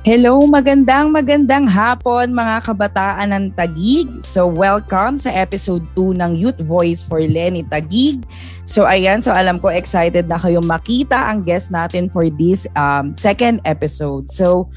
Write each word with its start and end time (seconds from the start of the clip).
Hello, 0.00 0.40
magandang 0.48 1.12
magandang 1.12 1.68
hapon 1.68 2.32
mga 2.32 2.64
kabataan 2.64 3.36
ng 3.36 3.52
Tagig. 3.52 4.08
So 4.24 4.48
welcome 4.48 5.20
sa 5.20 5.28
episode 5.28 5.84
2 5.92 6.16
ng 6.16 6.40
Youth 6.40 6.56
Voice 6.64 7.04
for 7.04 7.20
Lenny 7.20 7.68
Tagig. 7.68 8.24
So 8.64 8.88
ayan, 8.88 9.20
so 9.20 9.28
alam 9.28 9.60
ko 9.60 9.68
excited 9.68 10.24
na 10.24 10.40
kayong 10.40 10.64
makita 10.64 11.28
ang 11.28 11.44
guest 11.44 11.68
natin 11.68 12.08
for 12.08 12.32
this 12.32 12.64
um, 12.80 13.12
second 13.12 13.60
episode. 13.68 14.32
So 14.32 14.72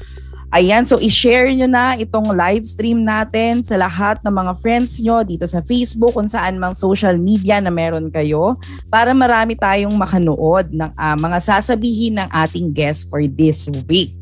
ayan, 0.52 0.84
so 0.84 1.00
i-share 1.00 1.48
nyo 1.56 1.72
na 1.72 1.96
itong 1.96 2.28
live 2.28 2.68
stream 2.68 3.08
natin 3.08 3.64
sa 3.64 3.80
lahat 3.80 4.20
ng 4.28 4.34
mga 4.44 4.52
friends 4.60 5.00
nyo 5.00 5.24
dito 5.24 5.48
sa 5.48 5.64
Facebook 5.64 6.12
kung 6.12 6.28
saan 6.28 6.60
mang 6.60 6.76
social 6.76 7.16
media 7.16 7.64
na 7.64 7.72
meron 7.72 8.12
kayo 8.12 8.60
para 8.92 9.16
marami 9.16 9.56
tayong 9.56 9.96
makanood 9.96 10.68
ng 10.68 10.92
uh, 10.92 11.16
mga 11.16 11.40
sasabihin 11.40 12.20
ng 12.20 12.28
ating 12.28 12.76
guest 12.76 13.08
for 13.08 13.24
this 13.24 13.72
week. 13.88 14.12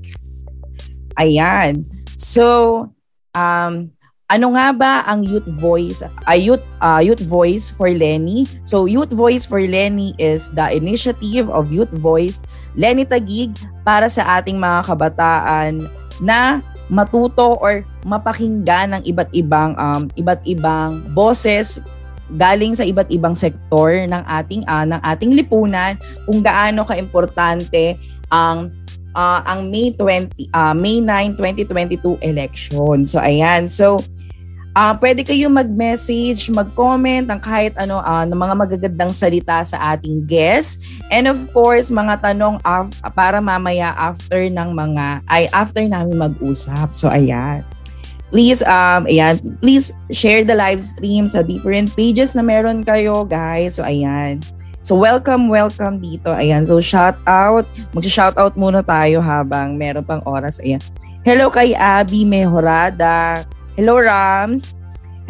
Ayan. 1.18 1.84
So, 2.16 2.88
um, 3.34 3.92
ano 4.32 4.46
nga 4.56 4.72
ba 4.72 4.92
ang 5.04 5.28
Youth 5.28 5.48
Voice? 5.60 6.00
Uh, 6.00 6.38
youth, 6.38 6.64
uh, 6.80 7.04
youth 7.04 7.20
Voice 7.28 7.68
for 7.68 7.92
Lenny. 7.92 8.48
So, 8.64 8.88
Youth 8.88 9.12
Voice 9.12 9.44
for 9.44 9.60
Lenny 9.60 10.16
is 10.16 10.48
the 10.56 10.72
initiative 10.72 11.52
of 11.52 11.68
Youth 11.68 11.92
Voice 12.00 12.40
Lenny 12.72 13.04
Tagig 13.04 13.52
para 13.84 14.08
sa 14.08 14.40
ating 14.40 14.56
mga 14.56 14.88
kabataan 14.88 15.84
na 16.24 16.64
matuto 16.88 17.60
or 17.60 17.84
mapakinggan 18.04 18.96
ng 18.96 19.02
iba't 19.08 19.28
ibang 19.32 19.76
um, 19.76 20.08
iba't 20.16 20.40
ibang 20.44 21.04
boses 21.16 21.80
galing 22.36 22.72
sa 22.72 22.84
iba't 22.84 23.08
ibang 23.12 23.36
sektor 23.36 23.92
ng 24.08 24.22
ating 24.24 24.64
uh, 24.64 24.84
ng 24.88 25.00
ating 25.04 25.36
lipunan 25.36 25.96
kung 26.24 26.40
gaano 26.40 26.84
kaimportante 26.84 27.96
ang 28.32 28.72
uh, 29.14 29.40
ang 29.44 29.68
May 29.68 29.92
20 29.94 30.52
uh, 30.52 30.74
May 30.74 31.00
9 31.00 31.36
2022 31.38 32.20
election. 32.20 33.04
So 33.04 33.20
ayan. 33.20 33.68
So 33.68 34.00
uh, 34.76 34.94
pwede 34.98 35.24
kayo 35.24 35.48
mag-message, 35.52 36.48
mag-comment 36.52 37.28
ng 37.28 37.40
kahit 37.40 37.76
ano 37.76 38.00
uh, 38.00 38.24
ng 38.24 38.36
mga 38.36 38.54
magagandang 38.56 39.12
salita 39.12 39.64
sa 39.64 39.96
ating 39.96 40.24
guest. 40.24 40.80
And 41.12 41.28
of 41.28 41.38
course, 41.52 41.92
mga 41.92 42.24
tanong 42.24 42.60
af- 42.64 42.92
para 43.12 43.40
mamaya 43.40 43.92
after 43.96 44.48
ng 44.48 44.70
mga 44.72 45.24
ay 45.28 45.48
after 45.52 45.84
namin 45.84 46.20
mag-usap. 46.20 46.92
So 46.96 47.12
ayan. 47.12 47.64
Please 48.32 48.64
um 48.64 49.04
ayan, 49.04 49.36
please 49.60 49.92
share 50.08 50.40
the 50.40 50.56
live 50.56 50.80
stream 50.80 51.28
sa 51.28 51.44
different 51.44 51.92
pages 51.92 52.32
na 52.32 52.40
meron 52.40 52.80
kayo, 52.80 53.28
guys. 53.28 53.76
So 53.76 53.84
ayan. 53.84 54.40
So 54.82 54.98
welcome, 54.98 55.46
welcome 55.46 56.02
dito. 56.02 56.34
Ayan, 56.34 56.66
so 56.66 56.82
shout 56.82 57.14
out. 57.30 57.62
Mag-shout 57.94 58.34
out 58.34 58.58
muna 58.58 58.82
tayo 58.82 59.22
habang 59.22 59.78
meron 59.78 60.02
pang 60.02 60.18
oras. 60.26 60.58
Ayan. 60.58 60.82
Hello 61.22 61.46
kay 61.54 61.70
Abby 61.78 62.26
Mejorada. 62.26 63.46
Hello 63.78 63.94
Rams. 63.94 64.74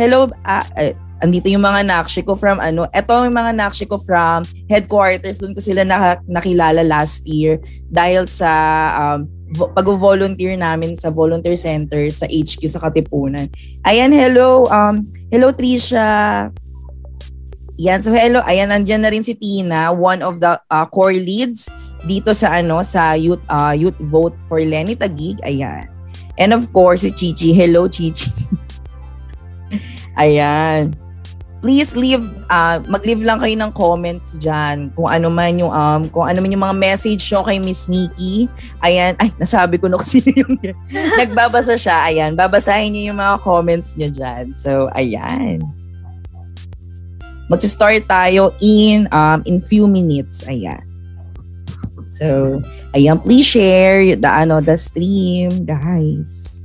Hello, 0.00 0.32
uh, 0.48 0.64
uh, 0.80 0.96
andito 1.20 1.52
yung 1.52 1.68
mga 1.68 1.84
nakshi 1.84 2.24
ko 2.24 2.32
from 2.32 2.64
ano, 2.64 2.88
eto 2.96 3.12
yung 3.12 3.36
mga 3.36 3.52
nakshi 3.52 3.84
ko 3.84 4.00
from 4.00 4.40
headquarters, 4.72 5.36
doon 5.36 5.52
ko 5.52 5.60
sila 5.60 5.84
nak- 5.84 6.24
nakilala 6.24 6.80
last 6.80 7.20
year 7.28 7.60
dahil 7.92 8.24
sa 8.24 8.50
um, 8.96 9.28
pag-volunteer 9.76 10.56
namin 10.56 10.96
sa 10.96 11.12
volunteer 11.12 11.60
center 11.60 12.08
sa 12.08 12.24
HQ 12.24 12.72
sa 12.72 12.80
Katipunan. 12.80 13.52
Ayan, 13.84 14.16
hello. 14.16 14.64
Um, 14.72 15.12
hello 15.28 15.52
Trisha. 15.52 16.48
Yan, 17.82 17.98
so 17.98 18.14
hello, 18.14 18.46
ayan, 18.46 18.70
nandiyan 18.70 19.02
na 19.02 19.10
rin 19.10 19.26
si 19.26 19.34
Tina, 19.34 19.90
one 19.90 20.22
of 20.22 20.38
the 20.38 20.54
uh, 20.70 20.86
core 20.86 21.18
leads 21.18 21.66
dito 22.06 22.30
sa 22.30 22.62
ano 22.62 22.86
sa 22.86 23.18
youth 23.18 23.42
uh, 23.50 23.74
youth 23.74 23.98
vote 24.06 24.38
for 24.46 24.62
Lenny 24.62 24.94
Tagig. 24.94 25.42
Ayan. 25.42 25.90
And 26.38 26.54
of 26.54 26.70
course, 26.70 27.02
si 27.02 27.10
Chichi. 27.10 27.50
Hello, 27.50 27.90
Chichi. 27.90 28.30
ayan. 30.22 30.94
Please 31.58 31.94
leave 31.98 32.22
uh, 32.50 32.78
mag-leave 32.86 33.22
lang 33.22 33.42
kayo 33.42 33.54
ng 33.58 33.74
comments 33.74 34.38
diyan 34.38 34.94
kung 34.94 35.10
ano 35.10 35.30
man 35.30 35.58
yung 35.58 35.70
um 35.70 36.10
kung 36.10 36.26
ano 36.26 36.38
man 36.42 36.54
yung 36.54 36.62
mga 36.66 36.78
message 36.78 37.22
nyo 37.30 37.42
kay 37.42 37.58
Miss 37.58 37.90
Nikki. 37.90 38.46
Ayan, 38.82 39.18
ay 39.18 39.34
nasabi 39.42 39.82
ko 39.82 39.90
na 39.90 39.98
kasi 39.98 40.22
yung 40.38 40.54
nagbabasa 41.18 41.74
siya. 41.74 42.06
Ayan, 42.06 42.38
babasahin 42.38 42.94
niyo 42.94 43.10
yung 43.10 43.18
mga 43.18 43.42
comments 43.42 43.98
niyo 43.98 44.10
diyan. 44.14 44.54
So, 44.54 44.86
ayan. 44.94 45.81
Mag-start 47.52 48.08
tayo 48.08 48.56
in 48.64 49.04
um, 49.12 49.44
in 49.44 49.60
few 49.60 49.84
minutes. 49.84 50.40
Ayan. 50.48 50.80
So, 52.08 52.60
ayan, 52.96 53.20
please 53.20 53.44
share 53.44 54.16
the 54.16 54.28
ano 54.28 54.64
the 54.64 54.80
stream, 54.80 55.68
guys. 55.68 56.60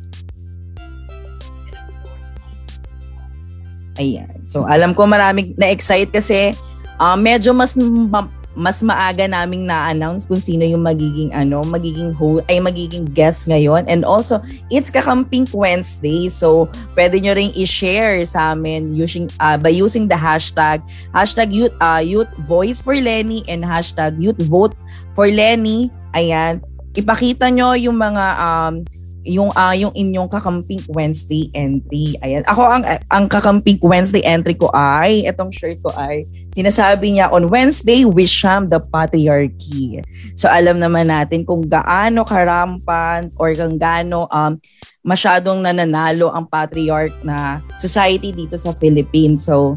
Ayan. 4.00 4.48
So, 4.48 4.64
alam 4.64 4.96
ko 4.96 5.04
maraming 5.04 5.60
na-excite 5.60 6.16
kasi 6.16 6.56
uh, 6.96 7.20
medyo 7.20 7.52
mas 7.52 7.76
ma- 7.76 8.32
mas 8.58 8.82
maaga 8.82 9.30
naming 9.30 9.70
na-announce 9.70 10.26
kung 10.26 10.42
sino 10.42 10.66
yung 10.66 10.82
magiging 10.82 11.30
ano, 11.30 11.62
magiging 11.62 12.10
host 12.18 12.42
ay 12.50 12.58
magiging 12.58 13.06
guest 13.14 13.46
ngayon. 13.46 13.86
And 13.86 14.02
also, 14.02 14.42
it's 14.74 14.90
Kakamping 14.90 15.46
Wednesday. 15.54 16.34
So, 16.34 16.66
pwede 16.98 17.22
nyo 17.22 17.38
ring 17.38 17.54
i-share 17.54 18.26
sa 18.26 18.58
amin 18.58 18.98
using 18.98 19.30
uh, 19.38 19.62
by 19.62 19.70
using 19.70 20.10
the 20.10 20.18
hashtag 20.18 20.82
hashtag 21.14 21.54
youth 21.54 21.72
uh, 21.78 22.02
youth 22.02 22.30
voice 22.50 22.82
for 22.82 22.98
Lenny 22.98 23.46
and 23.46 23.62
hashtag 23.62 24.18
youth 24.18 24.42
vote 24.50 24.74
for 25.14 25.30
Lenny. 25.30 25.94
Ayan. 26.18 26.66
Ipakita 26.98 27.54
nyo 27.54 27.78
yung 27.78 28.02
mga 28.02 28.26
um, 28.42 28.82
yung 29.28 29.52
uh, 29.52 29.76
yung 29.76 29.92
inyong 29.92 30.32
kakamping 30.32 30.80
Wednesday 30.88 31.52
entry. 31.52 32.16
Ayan. 32.24 32.48
Ako 32.48 32.62
ang 32.64 32.84
ang 33.12 33.26
kakamping 33.28 33.78
Wednesday 33.84 34.24
entry 34.24 34.56
ko 34.56 34.72
ay 34.72 35.28
etong 35.28 35.52
shirt 35.52 35.84
ko 35.84 35.92
ay 36.00 36.24
sinasabi 36.56 37.14
niya 37.14 37.28
on 37.30 37.52
Wednesday 37.52 38.08
we 38.08 38.24
sham 38.24 38.72
the 38.72 38.80
patriarchy. 38.80 40.00
So 40.34 40.48
alam 40.48 40.80
naman 40.80 41.12
natin 41.12 41.44
kung 41.44 41.68
gaano 41.68 42.24
karampan 42.24 43.36
or 43.36 43.52
kung 43.54 43.76
gaano 43.76 44.32
um 44.32 44.58
masyadong 45.04 45.68
nananalo 45.68 46.32
ang 46.32 46.48
patriarch 46.48 47.14
na 47.22 47.60
society 47.76 48.32
dito 48.32 48.56
sa 48.56 48.72
Philippines. 48.72 49.44
So 49.44 49.76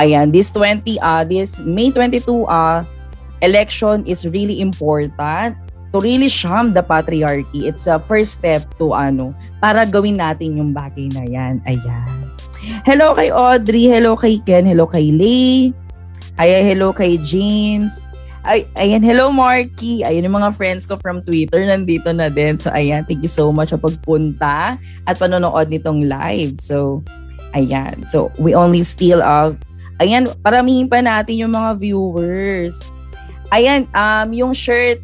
ayan, 0.00 0.32
this 0.32 0.48
20 0.50 0.96
uh 1.04 1.22
this 1.28 1.60
May 1.60 1.92
22 1.92 2.48
uh 2.48 2.80
election 3.44 4.00
is 4.08 4.24
really 4.24 4.64
important 4.64 5.52
to 5.96 6.04
really 6.04 6.28
sham 6.28 6.76
the 6.76 6.84
patriarchy. 6.84 7.64
It's 7.64 7.88
a 7.88 7.96
first 7.96 8.36
step 8.36 8.68
to 8.76 8.92
ano, 8.92 9.32
para 9.64 9.88
gawin 9.88 10.20
natin 10.20 10.60
yung 10.60 10.76
bagay 10.76 11.08
na 11.16 11.24
yan. 11.24 11.64
Ayan. 11.64 12.28
Hello 12.84 13.16
kay 13.16 13.32
Audrey, 13.32 13.88
hello 13.88 14.12
kay 14.12 14.36
Ken, 14.44 14.68
hello 14.68 14.84
kay 14.84 15.08
Lay. 15.08 15.72
Ay, 16.36 16.60
hello 16.60 16.92
kay 16.92 17.16
James. 17.24 18.04
Ay, 18.44 18.68
ayan, 18.76 19.00
hello 19.00 19.32
Marky. 19.32 20.04
Ayan 20.04 20.28
yung 20.28 20.36
mga 20.36 20.52
friends 20.52 20.84
ko 20.84 21.00
from 21.00 21.24
Twitter, 21.24 21.64
nandito 21.64 22.12
na 22.12 22.28
din. 22.28 22.60
So, 22.60 22.68
ayan, 22.70 23.08
thank 23.08 23.24
you 23.24 23.32
so 23.32 23.48
much 23.48 23.72
sa 23.72 23.80
pagpunta 23.80 24.76
at 25.08 25.14
panonood 25.16 25.72
nitong 25.72 26.04
live. 26.06 26.60
So, 26.60 27.00
ayan. 27.56 28.04
So, 28.06 28.30
we 28.36 28.52
only 28.52 28.84
still, 28.84 29.24
uh, 29.24 29.56
ayan, 29.98 30.28
paramihin 30.44 30.92
pa 30.92 31.00
natin 31.00 31.40
yung 31.40 31.56
mga 31.56 31.80
viewers. 31.80 32.76
Ayan, 33.50 33.88
um, 33.96 34.28
yung 34.30 34.52
shirt 34.52 35.00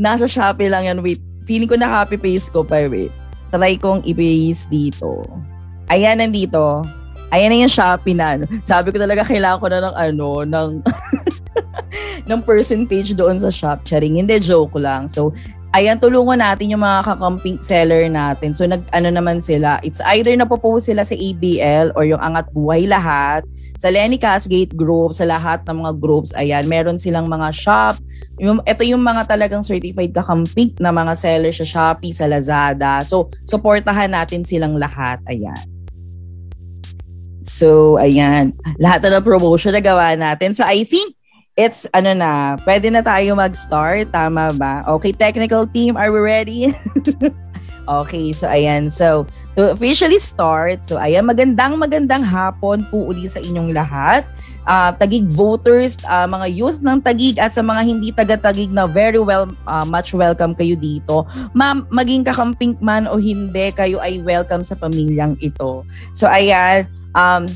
Nasa 0.00 0.24
Shopee 0.24 0.72
lang 0.72 0.88
yan. 0.88 1.04
Wait, 1.04 1.20
feeling 1.44 1.68
ko 1.68 1.76
na 1.76 2.00
copy 2.00 2.16
paste 2.16 2.48
ko 2.48 2.64
pa. 2.64 2.88
Wait, 2.88 3.12
try 3.52 3.76
kong 3.76 4.00
i-paste 4.08 4.72
dito. 4.72 5.20
Ayan, 5.92 6.24
nandito. 6.24 6.80
Ayan 7.28 7.52
na 7.52 7.60
yung 7.60 7.74
Shopee 7.76 8.16
na. 8.16 8.40
Ano. 8.40 8.48
Sabi 8.64 8.88
ko 8.88 8.96
talaga 8.96 9.28
kailangan 9.28 9.60
ko 9.60 9.68
na 9.68 9.80
ng 9.84 9.94
ano, 10.00 10.28
ng 10.48 10.70
ng 12.32 12.40
percentage 12.40 13.12
doon 13.12 13.36
sa 13.36 13.52
shop. 13.52 13.84
Charing, 13.84 14.16
hindi 14.24 14.40
joke 14.40 14.80
lang. 14.80 15.04
So, 15.04 15.36
ayan, 15.76 16.00
tulungan 16.00 16.40
natin 16.40 16.72
yung 16.72 16.80
mga 16.80 17.12
kakamping 17.12 17.60
seller 17.60 18.08
natin. 18.08 18.56
So, 18.56 18.64
nag, 18.64 18.88
ano 18.96 19.12
naman 19.12 19.44
sila, 19.44 19.82
it's 19.84 20.00
either 20.16 20.32
napopost 20.32 20.88
sila 20.88 21.04
sa 21.04 21.12
ABL 21.12 21.92
or 21.92 22.08
yung 22.08 22.22
Angat 22.24 22.48
Buhay 22.56 22.88
lahat 22.88 23.44
sa 23.80 23.88
Lenny 23.88 24.20
Casgate 24.20 24.76
Group, 24.76 25.16
sa 25.16 25.24
lahat 25.24 25.64
ng 25.64 25.80
mga 25.80 25.92
groups, 25.96 26.36
ayan, 26.36 26.68
meron 26.68 27.00
silang 27.00 27.24
mga 27.32 27.48
shop. 27.48 27.96
Yung, 28.36 28.60
ito 28.68 28.84
yung 28.84 29.00
mga 29.00 29.24
talagang 29.24 29.64
certified 29.64 30.12
kakamping 30.12 30.76
na 30.76 30.92
mga 30.92 31.16
seller 31.16 31.48
sa 31.48 31.64
Shopee, 31.64 32.12
sa 32.12 32.28
Lazada. 32.28 33.00
So, 33.08 33.32
supportahan 33.48 34.12
natin 34.12 34.44
silang 34.44 34.76
lahat. 34.76 35.24
Ayan. 35.24 35.56
So, 37.40 37.96
ayan. 37.96 38.52
Lahat 38.76 39.00
na 39.00 39.16
ng 39.16 39.24
promotion 39.24 39.72
na 39.72 39.80
gawa 39.80 40.12
natin. 40.12 40.52
So, 40.52 40.60
I 40.60 40.84
think 40.84 41.16
it's 41.56 41.88
ano 41.96 42.12
na, 42.12 42.60
pwede 42.68 42.92
na 42.92 43.00
tayo 43.00 43.32
mag-start. 43.32 44.12
Tama 44.12 44.52
ba? 44.60 44.84
Okay, 45.00 45.16
technical 45.16 45.64
team, 45.64 45.96
are 45.96 46.12
we 46.12 46.20
ready? 46.20 46.68
Okay, 47.88 48.32
so 48.36 48.46
ayan. 48.46 48.92
So, 48.92 49.24
to 49.56 49.72
officially 49.72 50.20
start, 50.20 50.84
so 50.84 51.00
ayan, 51.00 51.24
magandang 51.26 51.80
magandang 51.80 52.22
hapon 52.22 52.84
po 52.92 53.08
uli 53.08 53.26
sa 53.26 53.40
inyong 53.40 53.72
lahat. 53.72 54.28
Uh, 54.68 54.92
tagig 54.94 55.24
voters, 55.32 55.96
uh, 56.04 56.28
mga 56.28 56.46
youth 56.52 56.78
ng 56.84 57.00
Tagig 57.00 57.40
at 57.40 57.56
sa 57.56 57.64
mga 57.64 57.80
hindi 57.80 58.12
taga-Tagig 58.12 58.70
na 58.70 58.84
very 58.84 59.18
well, 59.18 59.48
uh, 59.64 59.82
much 59.88 60.12
welcome 60.12 60.52
kayo 60.52 60.76
dito. 60.76 61.24
Ma- 61.56 61.82
maging 61.88 62.22
kakamping 62.22 62.76
man 62.78 63.08
o 63.08 63.16
hindi, 63.16 63.72
kayo 63.72 63.98
ay 63.98 64.20
welcome 64.20 64.62
sa 64.62 64.76
pamilyang 64.76 65.34
ito. 65.40 65.82
So 66.12 66.28
ayan, 66.28 66.86
um, 67.16 67.48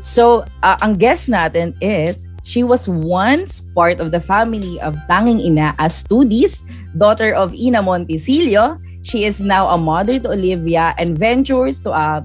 so 0.00 0.48
uh, 0.64 0.80
ang 0.80 0.96
guest 0.96 1.28
natin 1.28 1.76
is 1.84 2.26
She 2.46 2.62
was 2.62 2.86
once 2.86 3.58
part 3.74 3.98
of 3.98 4.14
the 4.14 4.22
family 4.22 4.78
of 4.78 4.94
Tanging 5.10 5.42
Ina 5.42 5.74
as 5.82 6.06
Tudis, 6.06 6.62
daughter 6.94 7.34
of 7.34 7.50
Ina 7.50 7.82
Montisilio. 7.82 8.78
She 9.02 9.26
is 9.26 9.42
now 9.42 9.66
a 9.74 9.78
mother 9.78 10.22
to 10.22 10.30
Olivia 10.30 10.94
and 10.94 11.18
ventures 11.18 11.82
to 11.82 11.90
uh, 11.90 12.22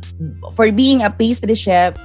for 0.54 0.70
being 0.70 1.02
a 1.02 1.10
pastry 1.10 1.58
chef 1.58 1.98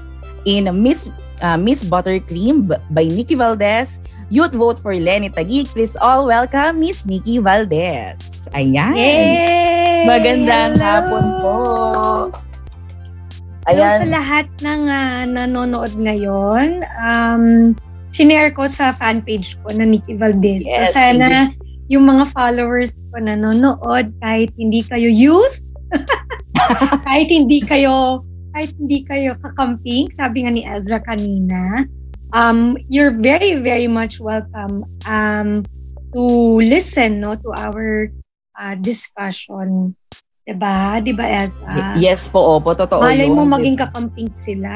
in 0.49 0.65
Miss 0.81 1.13
uh, 1.45 1.61
Miss 1.61 1.85
Buttercream 1.85 2.73
by 2.89 3.05
Nikki 3.05 3.37
Valdez. 3.37 4.01
Youth 4.33 4.57
vote 4.57 4.81
for 4.81 4.97
Lenny 4.97 5.29
Tagig. 5.29 5.69
Please 5.77 5.93
all 5.93 6.25
welcome 6.25 6.81
Miss 6.81 7.05
Nikki 7.05 7.37
Valdez. 7.37 8.49
Ayan. 8.57 8.97
Yay! 8.97 10.09
Magandang 10.09 10.81
Hello! 10.81 10.89
hapon 10.89 11.25
po. 11.45 11.57
Ayan. 13.69 13.77
Hello 13.77 13.87
sa 14.01 14.07
lahat 14.09 14.47
ng 14.65 14.81
uh, 14.89 15.21
nanonood 15.29 15.93
ngayon. 16.01 16.81
Um, 16.97 17.77
shinare 18.17 18.57
ko 18.57 18.65
sa 18.65 18.97
fan 18.97 19.21
page 19.21 19.61
ko 19.61 19.77
na 19.77 19.85
Nikki 19.85 20.17
Valdez. 20.17 20.65
Yes, 20.65 20.97
so 20.97 20.97
sana 20.97 21.53
indeed. 21.53 21.93
yung 21.93 22.09
mga 22.09 22.33
followers 22.33 23.05
ko 23.13 23.21
nanonood 23.21 24.09
kahit 24.25 24.49
hindi 24.57 24.81
kayo 24.81 25.13
youth, 25.13 25.61
kahit 27.07 27.29
hindi 27.29 27.61
kayo 27.61 28.25
kahit 28.57 28.73
hindi 28.81 29.05
kayo 29.05 29.37
kakamping, 29.45 30.09
sabi 30.09 30.49
nga 30.49 30.53
ni 30.57 30.65
Elza 30.65 30.97
kanina, 31.05 31.85
um, 32.33 32.73
you're 32.89 33.13
very, 33.13 33.61
very 33.61 33.85
much 33.85 34.17
welcome 34.17 34.81
um, 35.05 35.61
to 36.17 36.25
listen 36.65 37.21
no 37.21 37.37
to 37.37 37.53
our 37.61 38.09
uh, 38.57 38.73
discussion 38.81 39.93
'Di 40.47 40.55
ba? 40.55 41.03
'Di 41.03 41.11
ba, 41.11 41.27
Elsa? 41.27 41.99
Yes 41.99 42.31
po, 42.31 42.39
opo, 42.39 42.71
totoo 42.71 43.03
Malay 43.03 43.27
mo 43.27 43.43
maging 43.43 43.75
kakamping 43.75 44.31
sila. 44.31 44.71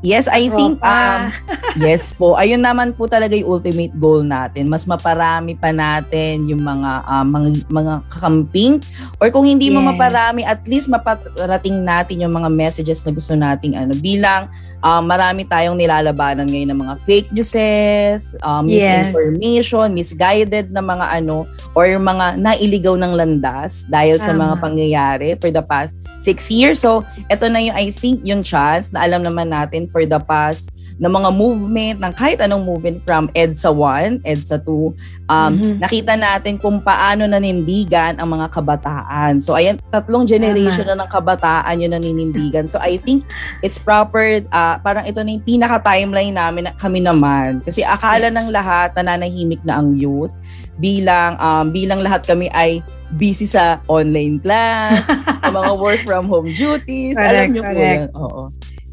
Yes, 0.00 0.24
I 0.24 0.48
Tropa. 0.48 0.56
think 0.56 0.74
um, 0.80 1.20
yes 1.84 2.16
po. 2.16 2.32
Ayun 2.40 2.64
naman 2.64 2.96
po 2.96 3.04
talaga 3.04 3.36
yung 3.36 3.60
ultimate 3.60 3.92
goal 4.00 4.24
natin. 4.24 4.72
Mas 4.72 4.88
maparami 4.88 5.52
pa 5.52 5.68
natin 5.68 6.48
yung 6.48 6.64
mga 6.64 7.04
uh, 7.04 7.28
mga, 7.28 7.48
mga 7.68 7.94
kakamping 8.08 8.80
or 9.20 9.28
kung 9.28 9.44
hindi 9.44 9.68
yes. 9.68 9.76
mo 9.76 9.84
maparami, 9.84 10.48
at 10.48 10.64
least 10.64 10.88
maparating 10.88 11.84
natin 11.84 12.24
yung 12.24 12.32
mga 12.32 12.48
messages 12.48 13.04
na 13.04 13.12
gusto 13.12 13.36
nating 13.36 13.76
ano 13.76 13.92
bilang 14.00 14.48
um, 14.82 15.02
marami 15.06 15.46
tayong 15.46 15.78
nilalabanan 15.78 16.44
ngayon 16.50 16.74
ng 16.74 16.80
mga 16.82 16.94
fake 17.06 17.30
newses, 17.32 18.34
um, 18.42 18.66
misinformation, 18.66 19.88
yes. 19.94 19.96
misguided 19.96 20.74
na 20.74 20.82
mga 20.82 21.22
ano 21.22 21.48
or 21.72 21.86
mga 21.86 22.36
nailigaw 22.36 22.98
ng 22.98 23.14
landas 23.14 23.86
dahil 23.88 24.18
Tama. 24.18 24.26
sa 24.26 24.32
mga 24.34 24.54
pangyayari 24.60 25.28
for 25.38 25.48
the 25.48 25.62
past 25.62 25.96
six 26.18 26.50
years. 26.50 26.82
So, 26.82 27.02
ito 27.30 27.46
na 27.48 27.62
yung, 27.62 27.74
I 27.74 27.90
think, 27.90 28.22
yung 28.22 28.42
chance 28.46 28.94
na 28.94 29.06
alam 29.06 29.26
naman 29.26 29.50
natin 29.50 29.90
for 29.90 30.06
the 30.06 30.20
past 30.22 30.70
na 31.02 31.10
mga 31.10 31.34
movement 31.34 31.98
ng 31.98 32.12
kahit 32.14 32.38
anong 32.38 32.62
movement 32.62 33.02
from 33.02 33.26
EDSA 33.34 33.74
1, 33.74 34.22
EDSA 34.22 34.62
2, 34.62 34.70
um, 34.70 34.94
mm-hmm. 35.26 35.74
nakita 35.82 36.14
natin 36.14 36.62
kung 36.62 36.78
paano 36.78 37.26
nanindigan 37.26 38.14
ang 38.22 38.30
mga 38.30 38.46
kabataan. 38.54 39.42
So, 39.42 39.58
ayan, 39.58 39.82
tatlong 39.90 40.30
generation 40.30 40.86
uh-huh. 40.86 40.94
na 40.94 41.02
ng 41.02 41.10
kabataan 41.10 41.82
yung 41.82 41.98
naninindigan. 41.98 42.70
So, 42.70 42.78
I 42.78 43.02
think 43.02 43.26
it's 43.66 43.82
proper, 43.82 44.46
uh, 44.54 44.78
parang 44.78 45.02
ito 45.02 45.18
na 45.26 45.34
yung 45.34 45.42
pinaka-timeline 45.42 46.38
namin 46.38 46.70
na 46.70 46.72
kami 46.78 47.02
naman. 47.02 47.66
Kasi 47.66 47.82
akala 47.82 48.30
ng 48.30 48.54
lahat 48.54 48.94
nananahimik 48.94 49.58
na 49.66 49.82
ang 49.82 49.98
youth 49.98 50.38
bilang 50.78 51.36
um, 51.36 51.68
bilang 51.68 52.00
lahat 52.00 52.24
kami 52.24 52.48
ay 52.54 52.80
busy 53.12 53.44
sa 53.44 53.82
online 53.90 54.40
class, 54.40 55.04
sa 55.44 55.50
mga 55.50 55.72
work 55.76 56.00
from 56.06 56.30
home 56.30 56.48
duties. 56.54 57.18
Correct, 57.18 57.28
Alam 57.28 57.48
niyo 57.52 57.62
po 57.66 57.76
yan. 57.76 58.08
Oo. 58.16 58.42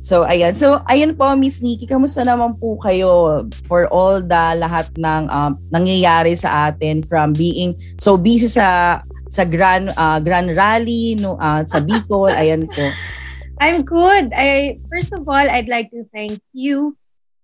So, 0.10 0.26
ayan. 0.26 0.58
So, 0.58 0.82
ayan 0.90 1.14
po, 1.14 1.30
Miss 1.38 1.62
Nikki, 1.62 1.86
kamusta 1.86 2.26
naman 2.26 2.58
po 2.58 2.82
kayo 2.82 3.46
for 3.70 3.86
all 3.94 4.26
the 4.26 4.58
lahat 4.58 4.90
ng 4.98 5.30
um, 5.30 5.54
nangyayari 5.70 6.34
sa 6.34 6.74
atin 6.74 7.06
from 7.06 7.30
being 7.38 7.78
so 8.02 8.18
busy 8.18 8.50
sa 8.50 9.00
sa 9.30 9.46
grand 9.46 9.94
uh, 10.02 10.18
grand 10.18 10.58
rally 10.58 11.14
no 11.22 11.38
uh, 11.38 11.62
sa 11.70 11.78
Bicol. 11.78 12.34
Ayan 12.34 12.66
po. 12.66 12.90
I'm 13.62 13.86
good. 13.86 14.34
I 14.34 14.82
first 14.90 15.14
of 15.14 15.30
all 15.30 15.46
I'd 15.46 15.70
like 15.70 15.94
to 15.94 16.02
thank 16.10 16.42
you 16.58 16.98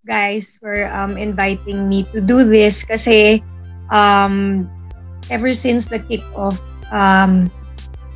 guys 0.09 0.57
for 0.57 0.89
um 0.89 1.21
inviting 1.21 1.85
me 1.85 2.09
to 2.17 2.23
do 2.23 2.41
this 2.41 2.81
kasi 2.81 3.45
um, 3.93 4.65
ever 5.29 5.53
since 5.53 5.85
the 5.85 6.01
kickoff, 6.01 6.57
um, 6.89 7.53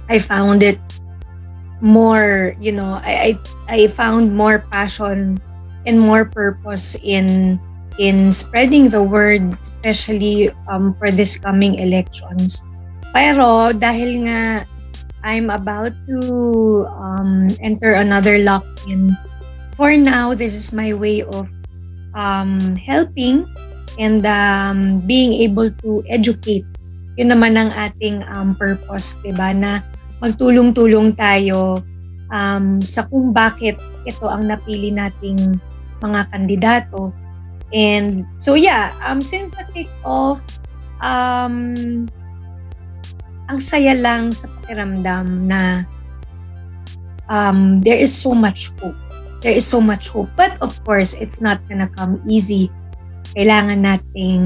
I 0.10 0.18
found 0.18 0.66
it 0.66 0.82
more, 1.82 2.56
you 2.60 2.72
know, 2.72 3.00
I, 3.04 3.40
I, 3.68 3.84
I 3.84 3.88
found 3.88 4.36
more 4.36 4.60
passion 4.72 5.40
and 5.86 6.00
more 6.00 6.26
purpose 6.26 6.96
in 7.04 7.60
in 8.00 8.32
spreading 8.32 8.88
the 8.88 9.04
word, 9.04 9.44
especially 9.60 10.52
um, 10.72 10.96
for 11.00 11.12
this 11.12 11.36
coming 11.36 11.76
elections. 11.80 12.64
Pero 13.12 13.76
dahil 13.76 14.24
nga 14.28 14.64
I'm 15.20 15.52
about 15.52 15.92
to 16.08 16.88
um, 16.96 17.52
enter 17.60 18.00
another 18.00 18.40
lock-in, 18.40 19.12
for 19.76 19.92
now, 19.96 20.32
this 20.32 20.56
is 20.56 20.72
my 20.72 20.96
way 20.96 21.28
of 21.28 21.52
um, 22.16 22.60
helping 22.80 23.44
and 24.00 24.24
um, 24.24 25.04
being 25.04 25.36
able 25.44 25.68
to 25.84 26.04
educate. 26.08 26.64
Yun 27.20 27.36
naman 27.36 27.60
ang 27.60 27.72
ating 27.76 28.24
um, 28.32 28.56
purpose, 28.56 29.20
'di 29.20 29.36
ba? 29.36 29.52
Na 29.52 29.84
magtulong-tulong 30.20 31.16
tayo 31.16 31.84
um, 32.32 32.80
sa 32.84 33.08
kung 33.08 33.32
bakit 33.32 33.80
ito 34.08 34.26
ang 34.28 34.48
napili 34.48 34.92
nating 34.92 35.60
mga 36.00 36.28
kandidato. 36.32 37.12
And 37.70 38.26
so 38.42 38.56
yeah, 38.58 38.96
um, 39.06 39.22
since 39.22 39.54
the 39.54 39.66
kick-off, 39.72 40.42
um, 41.04 42.08
ang 43.50 43.60
saya 43.60 43.98
lang 43.98 44.34
sa 44.34 44.50
pakiramdam 44.62 45.50
na 45.50 45.84
um, 47.30 47.82
there 47.82 47.98
is 47.98 48.14
so 48.14 48.34
much 48.34 48.74
hope. 48.82 48.98
There 49.40 49.56
is 49.56 49.64
so 49.64 49.80
much 49.80 50.12
hope. 50.12 50.28
But 50.36 50.60
of 50.60 50.76
course, 50.84 51.16
it's 51.16 51.40
not 51.40 51.64
gonna 51.72 51.88
come 51.96 52.20
easy 52.28 52.68
kailangan 53.38 53.86
nating 53.86 54.44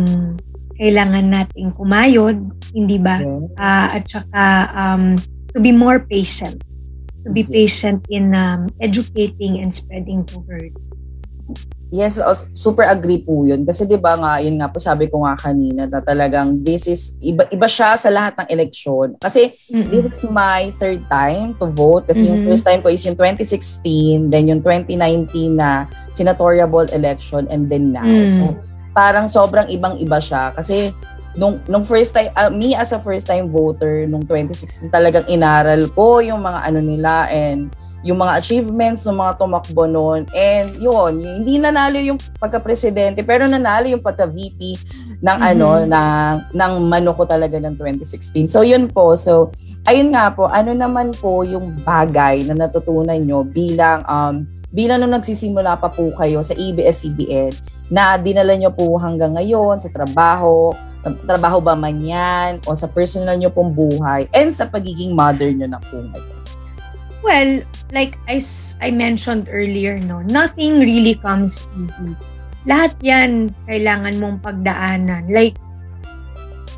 kailangan 0.75 1.29
nating 1.29 1.69
kumayod, 1.77 2.37
hindi 2.73 2.97
ba? 2.97 3.21
Uh, 3.55 3.87
at 3.93 4.03
saka 4.09 4.73
um, 4.73 5.15
to 5.53 5.59
be 5.61 5.71
more 5.71 6.01
patient. 6.01 6.61
To 7.23 7.31
be 7.31 7.47
patient 7.47 8.03
in 8.09 8.35
um, 8.35 8.67
educating 8.81 9.63
and 9.63 9.71
spreading 9.71 10.27
the 10.27 10.43
word. 10.43 10.75
Yes, 11.93 12.17
super 12.57 12.81
agree 12.89 13.21
po 13.21 13.45
'yun. 13.45 13.69
Kasi 13.69 13.85
'di 13.85 14.01
ba 14.01 14.17
nga, 14.17 14.41
yun 14.41 14.57
nga 14.57 14.65
po 14.65 14.81
sabi 14.81 15.05
ko 15.13 15.21
nga 15.21 15.37
kanina 15.37 15.85
na 15.85 16.01
talagang 16.01 16.65
this 16.65 16.89
is 16.89 17.13
iba 17.21 17.45
iba 17.53 17.69
siya 17.69 17.93
sa 18.01 18.09
lahat 18.09 18.33
ng 18.41 18.49
eleksyon. 18.49 19.13
Kasi 19.21 19.53
mm-hmm. 19.69 19.93
this 19.93 20.09
is 20.09 20.25
my 20.25 20.73
third 20.81 21.05
time 21.05 21.53
to 21.61 21.69
vote 21.69 22.09
kasi 22.09 22.25
mm-hmm. 22.25 22.33
yung 22.33 22.49
first 22.49 22.65
time 22.65 22.81
ko 22.81 22.89
is 22.89 23.05
yung 23.05 23.13
2016, 23.13 24.33
then 24.33 24.49
yung 24.49 24.65
2019 24.65 25.53
na 25.53 25.85
senatorial 26.17 26.65
election 26.97 27.45
and 27.53 27.69
then 27.69 27.93
now. 27.93 28.01
Mm-hmm. 28.01 28.41
So 28.41 28.57
parang 28.97 29.29
sobrang 29.29 29.69
ibang-iba 29.69 30.17
siya 30.17 30.49
kasi 30.57 30.89
nung 31.33 31.57
nung 31.65 31.81
first 31.81 32.13
time 32.13 32.29
uh, 32.37 32.49
me 32.49 32.77
as 32.77 32.93
a 32.93 32.99
first 33.01 33.25
time 33.25 33.49
voter 33.49 34.05
nung 34.05 34.21
2016 34.25 34.93
talagang 34.93 35.25
inaral 35.25 35.89
ko 35.97 36.21
yung 36.21 36.45
mga 36.45 36.59
ano 36.69 36.79
nila 36.79 37.25
and 37.33 37.73
yung 38.03 38.19
mga 38.19 38.43
achievements 38.43 39.07
ng 39.07 39.15
mga 39.15 39.39
tumakbo 39.39 39.87
noon. 39.87 40.27
And 40.35 40.75
yun 40.77 41.23
hindi 41.23 41.55
nanalo 41.57 41.97
yung 42.03 42.19
pagka-presidente 42.37 43.23
pero 43.23 43.47
nanalo 43.47 43.87
yung 43.87 44.03
pagka-VP 44.03 44.59
ng 45.23 45.37
mm-hmm. 45.39 45.51
ano 45.55 45.67
ng 45.87 46.33
ng 46.51 46.73
mano 46.83 47.15
ko 47.15 47.23
talaga 47.23 47.55
ng 47.57 47.79
2016 47.79 48.51
so 48.51 48.61
yun 48.61 48.91
po. 48.91 49.15
So 49.15 49.55
ayun 49.87 50.11
nga 50.11 50.35
po 50.35 50.51
ano 50.51 50.75
naman 50.75 51.15
po 51.15 51.47
yung 51.47 51.79
bagay 51.81 52.43
na 52.45 52.67
natutunan 52.67 53.17
nyo 53.23 53.47
bilang 53.47 54.03
um 54.05 54.43
bilang 54.73 54.99
nung 54.99 55.15
nagsisimula 55.15 55.79
pa 55.79 55.87
po 55.87 56.11
kayo 56.19 56.43
sa 56.43 56.57
ABS-CBN 56.57 57.53
na 57.93 58.17
dinala 58.17 58.57
nyo 58.57 58.73
po 58.73 58.97
hanggang 58.97 59.37
ngayon 59.37 59.77
sa 59.77 59.93
trabaho, 59.93 60.73
trabaho 61.27 61.59
ba 61.59 61.75
man 61.75 61.99
yan, 61.99 62.63
o 62.63 62.75
sa 62.75 62.87
personal 62.87 63.35
nyo 63.35 63.51
pong 63.51 63.75
buhay, 63.75 64.27
and 64.31 64.55
sa 64.55 64.67
pagiging 64.67 65.11
mother 65.11 65.51
nyo 65.51 65.67
na 65.67 65.79
po? 65.91 65.99
Well, 67.23 67.63
like 67.95 68.19
I, 68.27 68.39
I 68.83 68.91
mentioned 68.91 69.47
earlier, 69.47 69.95
no, 69.99 70.23
nothing 70.27 70.83
really 70.83 71.15
comes 71.15 71.67
easy. 71.79 72.15
Lahat 72.67 72.95
yan 73.03 73.51
kailangan 73.67 74.19
mong 74.19 74.43
pagdaanan. 74.43 75.31
Like, 75.31 75.55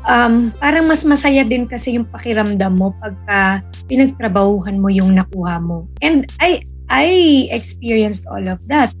um, 0.06 0.54
parang 0.62 0.86
mas 0.86 1.02
masaya 1.02 1.42
din 1.42 1.66
kasi 1.66 1.98
yung 1.98 2.06
pakiramdam 2.10 2.78
mo 2.78 2.94
pagka 3.02 3.62
pinagtrabahuhan 3.90 4.78
mo 4.78 4.90
yung 4.90 5.18
nakuha 5.18 5.58
mo. 5.58 5.86
And 6.02 6.30
I 6.38 6.62
I 6.86 7.46
experienced 7.50 8.30
all 8.30 8.46
of 8.46 8.62
that. 8.70 8.94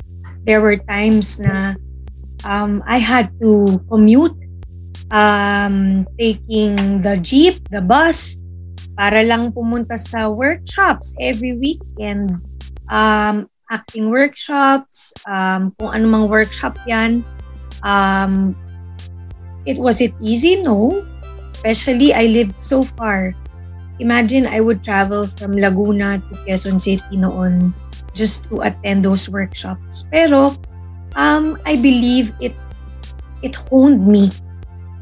There 0.46 0.62
were 0.62 0.78
times 0.90 1.38
na 1.38 1.78
um, 2.46 2.82
I 2.86 2.98
had 2.98 3.30
to 3.42 3.78
commute 3.90 4.34
um, 5.10 6.06
taking 6.18 6.98
the 7.00 7.16
jeep, 7.20 7.60
the 7.70 7.80
bus, 7.80 8.36
para 8.96 9.22
lang 9.22 9.52
pumunta 9.52 9.98
sa 10.00 10.32
workshops 10.32 11.14
every 11.20 11.52
weekend. 11.54 12.40
Um, 12.88 13.50
acting 13.70 14.10
workshops, 14.10 15.12
um, 15.26 15.74
kung 15.78 15.90
anumang 15.90 16.30
workshop 16.30 16.78
yan. 16.86 17.26
Um, 17.82 18.54
it 19.66 19.76
was 19.78 20.00
it 20.00 20.14
easy? 20.22 20.62
No. 20.62 21.02
Especially 21.46 22.14
I 22.14 22.26
lived 22.30 22.58
so 22.58 22.82
far. 22.82 23.34
Imagine 23.98 24.46
I 24.46 24.60
would 24.60 24.84
travel 24.84 25.26
from 25.26 25.56
Laguna 25.56 26.20
to 26.20 26.32
Quezon 26.44 26.78
City 26.78 27.16
noon 27.16 27.72
just 28.12 28.44
to 28.52 28.60
attend 28.60 29.04
those 29.04 29.28
workshops. 29.28 30.04
Pero 30.12 30.52
um, 31.16 31.58
I 31.64 31.76
believe 31.76 32.34
it 32.40 32.54
it 33.40 33.56
honed 33.56 34.04
me 34.04 34.30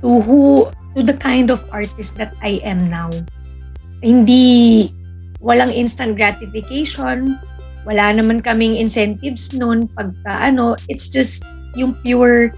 to 0.05 0.21
who 0.21 0.69
to 0.93 1.01
the 1.01 1.17
kind 1.17 1.49
of 1.49 1.65
artist 1.73 2.21
that 2.21 2.37
I 2.45 2.61
am 2.61 2.87
now. 2.93 3.09
Hindi 4.05 4.93
walang 5.41 5.73
instant 5.73 6.21
gratification, 6.21 7.41
wala 7.89 8.13
naman 8.13 8.45
kaming 8.45 8.77
incentives 8.77 9.57
noon 9.57 9.89
pagka 9.97 10.53
ano, 10.53 10.77
it's 10.93 11.09
just 11.09 11.41
yung 11.73 11.97
pure 12.05 12.53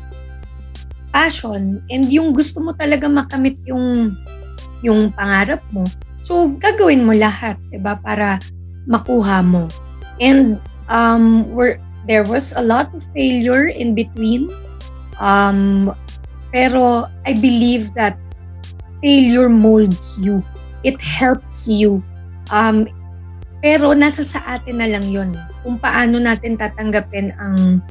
passion 1.15 1.81
and 1.89 2.11
yung 2.11 2.35
gusto 2.35 2.59
mo 2.59 2.75
talaga 2.75 3.07
makamit 3.07 3.57
yung 3.65 4.19
yung 4.85 5.15
pangarap 5.15 5.63
mo. 5.71 5.87
So, 6.21 6.51
gagawin 6.59 7.07
mo 7.07 7.15
lahat, 7.15 7.57
'di 7.71 7.79
ba, 7.81 7.97
para 8.03 8.43
makuha 8.91 9.41
mo. 9.41 9.71
And 10.19 10.59
um 10.91 11.47
we're, 11.55 11.79
there 12.11 12.27
was 12.27 12.53
a 12.59 12.63
lot 12.63 12.91
of 12.93 13.07
failure 13.15 13.71
in 13.71 13.95
between. 13.95 14.51
Um 15.23 15.95
pero 16.57 17.05
I 17.29 17.37
believe 17.37 17.93
that 18.01 18.17
failure 19.05 19.53
molds 19.53 20.17
you. 20.17 20.41
It 20.89 20.97
helps 21.05 21.69
you. 21.69 22.01
Um 22.49 22.89
pero 23.61 23.93
nasa 23.93 24.25
sa 24.25 24.41
atin 24.49 24.81
na 24.81 24.89
lang 24.89 25.05
'yon. 25.13 25.37
Kung 25.61 25.77
paano 25.77 26.17
natin 26.17 26.57
tatanggapin 26.57 27.37
ang 27.37 27.85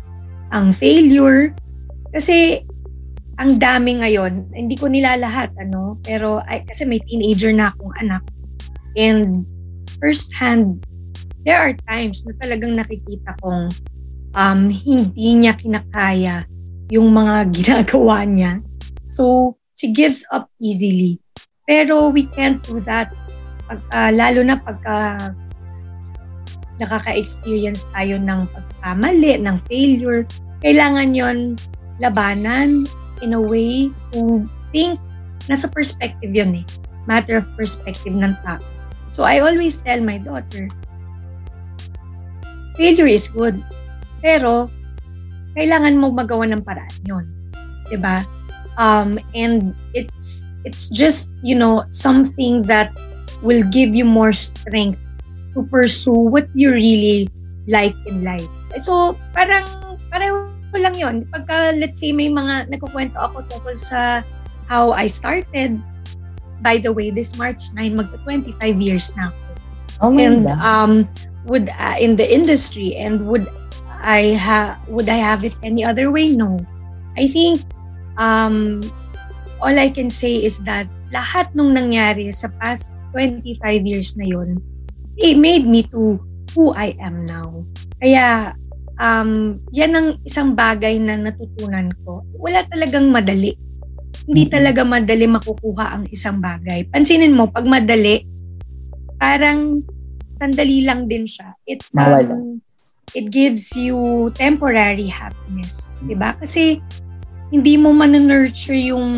ang 0.50 0.74
failure 0.74 1.54
kasi 2.10 2.66
ang 3.38 3.60
dami 3.60 4.00
ngayon, 4.00 4.48
hindi 4.56 4.80
ko 4.80 4.88
nila 4.88 5.20
lahat, 5.20 5.52
ano, 5.60 6.00
pero 6.08 6.40
ay, 6.48 6.64
kasi 6.64 6.88
may 6.88 7.04
teenager 7.04 7.52
na 7.52 7.76
akong 7.76 7.92
anak. 8.00 8.24
And 8.96 9.44
first 10.00 10.32
hand, 10.32 10.80
there 11.44 11.60
are 11.60 11.76
times 11.84 12.24
na 12.24 12.32
talagang 12.40 12.80
nakikita 12.80 13.36
kong 13.44 13.76
um, 14.40 14.72
hindi 14.72 15.36
niya 15.36 15.60
kinakaya 15.60 16.48
yung 16.90 17.14
mga 17.14 17.48
ginagawa 17.56 18.26
niya. 18.26 18.62
So, 19.10 19.56
she 19.80 19.92
gives 19.92 20.26
up 20.32 20.50
easily. 20.60 21.20
Pero 21.66 22.10
we 22.10 22.30
can't 22.34 22.62
do 22.62 22.80
that. 22.86 23.10
Pag, 23.66 23.82
uh, 23.94 24.12
lalo 24.14 24.46
na 24.46 24.62
pagka 24.62 25.34
nakaka-experience 26.78 27.88
tayo 27.96 28.20
ng 28.20 28.46
pagkamali, 28.52 29.40
ng 29.42 29.58
failure, 29.66 30.28
kailangan 30.62 31.16
yon 31.16 31.56
labanan, 32.04 32.84
in 33.24 33.32
a 33.32 33.40
way 33.40 33.88
to 34.12 34.44
think 34.76 35.00
nasa 35.48 35.72
perspective 35.72 36.36
yun 36.36 36.64
eh. 36.64 36.66
Matter 37.08 37.40
of 37.40 37.48
perspective 37.56 38.12
ng 38.12 38.36
tao. 38.44 38.60
So 39.14 39.24
I 39.24 39.40
always 39.40 39.80
tell 39.80 40.02
my 40.02 40.20
daughter, 40.20 40.68
failure 42.76 43.08
is 43.08 43.30
good. 43.32 43.62
Pero, 44.20 44.68
kailangan 45.56 45.98
mo 45.98 46.12
magawa 46.12 46.52
ng 46.52 46.62
paraan 46.62 47.00
yun. 47.08 47.26
Diba? 47.88 48.24
Um, 48.76 49.18
and 49.34 49.72
it's, 49.96 50.48
it's 50.68 50.92
just, 50.92 51.32
you 51.42 51.56
know, 51.56 51.88
something 51.90 52.62
that 52.68 52.92
will 53.42 53.64
give 53.72 53.96
you 53.96 54.04
more 54.04 54.36
strength 54.36 55.00
to 55.56 55.64
pursue 55.64 56.12
what 56.12 56.52
you 56.54 56.72
really 56.76 57.32
like 57.68 57.96
in 58.06 58.24
life. 58.24 58.46
So, 58.84 59.16
parang, 59.32 59.64
pareho 60.12 60.52
lang 60.76 60.96
yon 61.00 61.16
Pagka, 61.32 61.80
let's 61.80 62.04
say, 62.04 62.12
may 62.12 62.28
mga 62.28 62.68
nagkukwento 62.68 63.16
ako 63.16 63.48
tungkol 63.48 63.76
sa 63.80 64.22
how 64.68 64.92
I 64.92 65.08
started. 65.08 65.80
By 66.60 66.82
the 66.82 66.92
way, 66.92 67.12
this 67.12 67.38
March 67.40 67.72
9, 67.72 67.96
magta 67.96 68.20
25 68.28 68.60
years 68.82 69.14
na 69.16 69.32
ako. 69.32 69.40
Oh 70.04 70.12
my 70.12 70.28
and 70.28 70.44
God. 70.44 70.60
um, 70.60 70.94
would 71.48 71.70
uh, 71.80 71.96
in 71.96 72.20
the 72.20 72.26
industry 72.28 73.00
and 73.00 73.28
would 73.32 73.48
I 74.06 74.38
have 74.38 74.78
would 74.86 75.10
I 75.10 75.18
have 75.18 75.42
it 75.42 75.58
any 75.66 75.82
other 75.82 76.14
way? 76.14 76.30
No. 76.30 76.62
I 77.18 77.26
think 77.26 77.66
um, 78.22 78.86
all 79.58 79.74
I 79.74 79.90
can 79.90 80.14
say 80.14 80.38
is 80.38 80.62
that 80.70 80.86
lahat 81.10 81.50
nung 81.58 81.74
nangyari 81.74 82.30
sa 82.30 82.54
past 82.62 82.94
25 83.18 83.58
years 83.82 84.14
na 84.14 84.30
yon, 84.30 84.62
it 85.18 85.42
made 85.42 85.66
me 85.66 85.90
to 85.90 86.22
who 86.54 86.70
I 86.78 86.94
am 87.02 87.26
now. 87.26 87.66
Kaya 87.98 88.54
um, 89.02 89.58
yan 89.74 89.98
ang 89.98 90.08
isang 90.22 90.54
bagay 90.54 91.02
na 91.02 91.18
natutunan 91.18 91.90
ko. 92.06 92.22
Wala 92.38 92.62
talagang 92.70 93.10
madali. 93.10 93.58
Hindi 94.26 94.44
talaga 94.52 94.86
madali 94.86 95.26
makukuha 95.26 95.98
ang 95.98 96.04
isang 96.12 96.44
bagay. 96.44 96.86
Pansinin 96.92 97.36
mo, 97.36 97.48
pag 97.50 97.66
madali, 97.66 98.26
parang 99.18 99.82
sandali 100.38 100.84
lang 100.84 101.08
din 101.08 101.24
siya. 101.24 101.56
It's 101.64 101.90
um, 101.96 102.60
it 103.14 103.30
gives 103.30 103.76
you 103.78 104.32
temporary 104.34 105.06
happiness, 105.06 106.02
'di 106.02 106.18
ba? 106.18 106.34
Kasi 106.42 106.82
hindi 107.54 107.78
mo 107.78 107.94
man-nurture 107.94 108.76
yung 108.76 109.14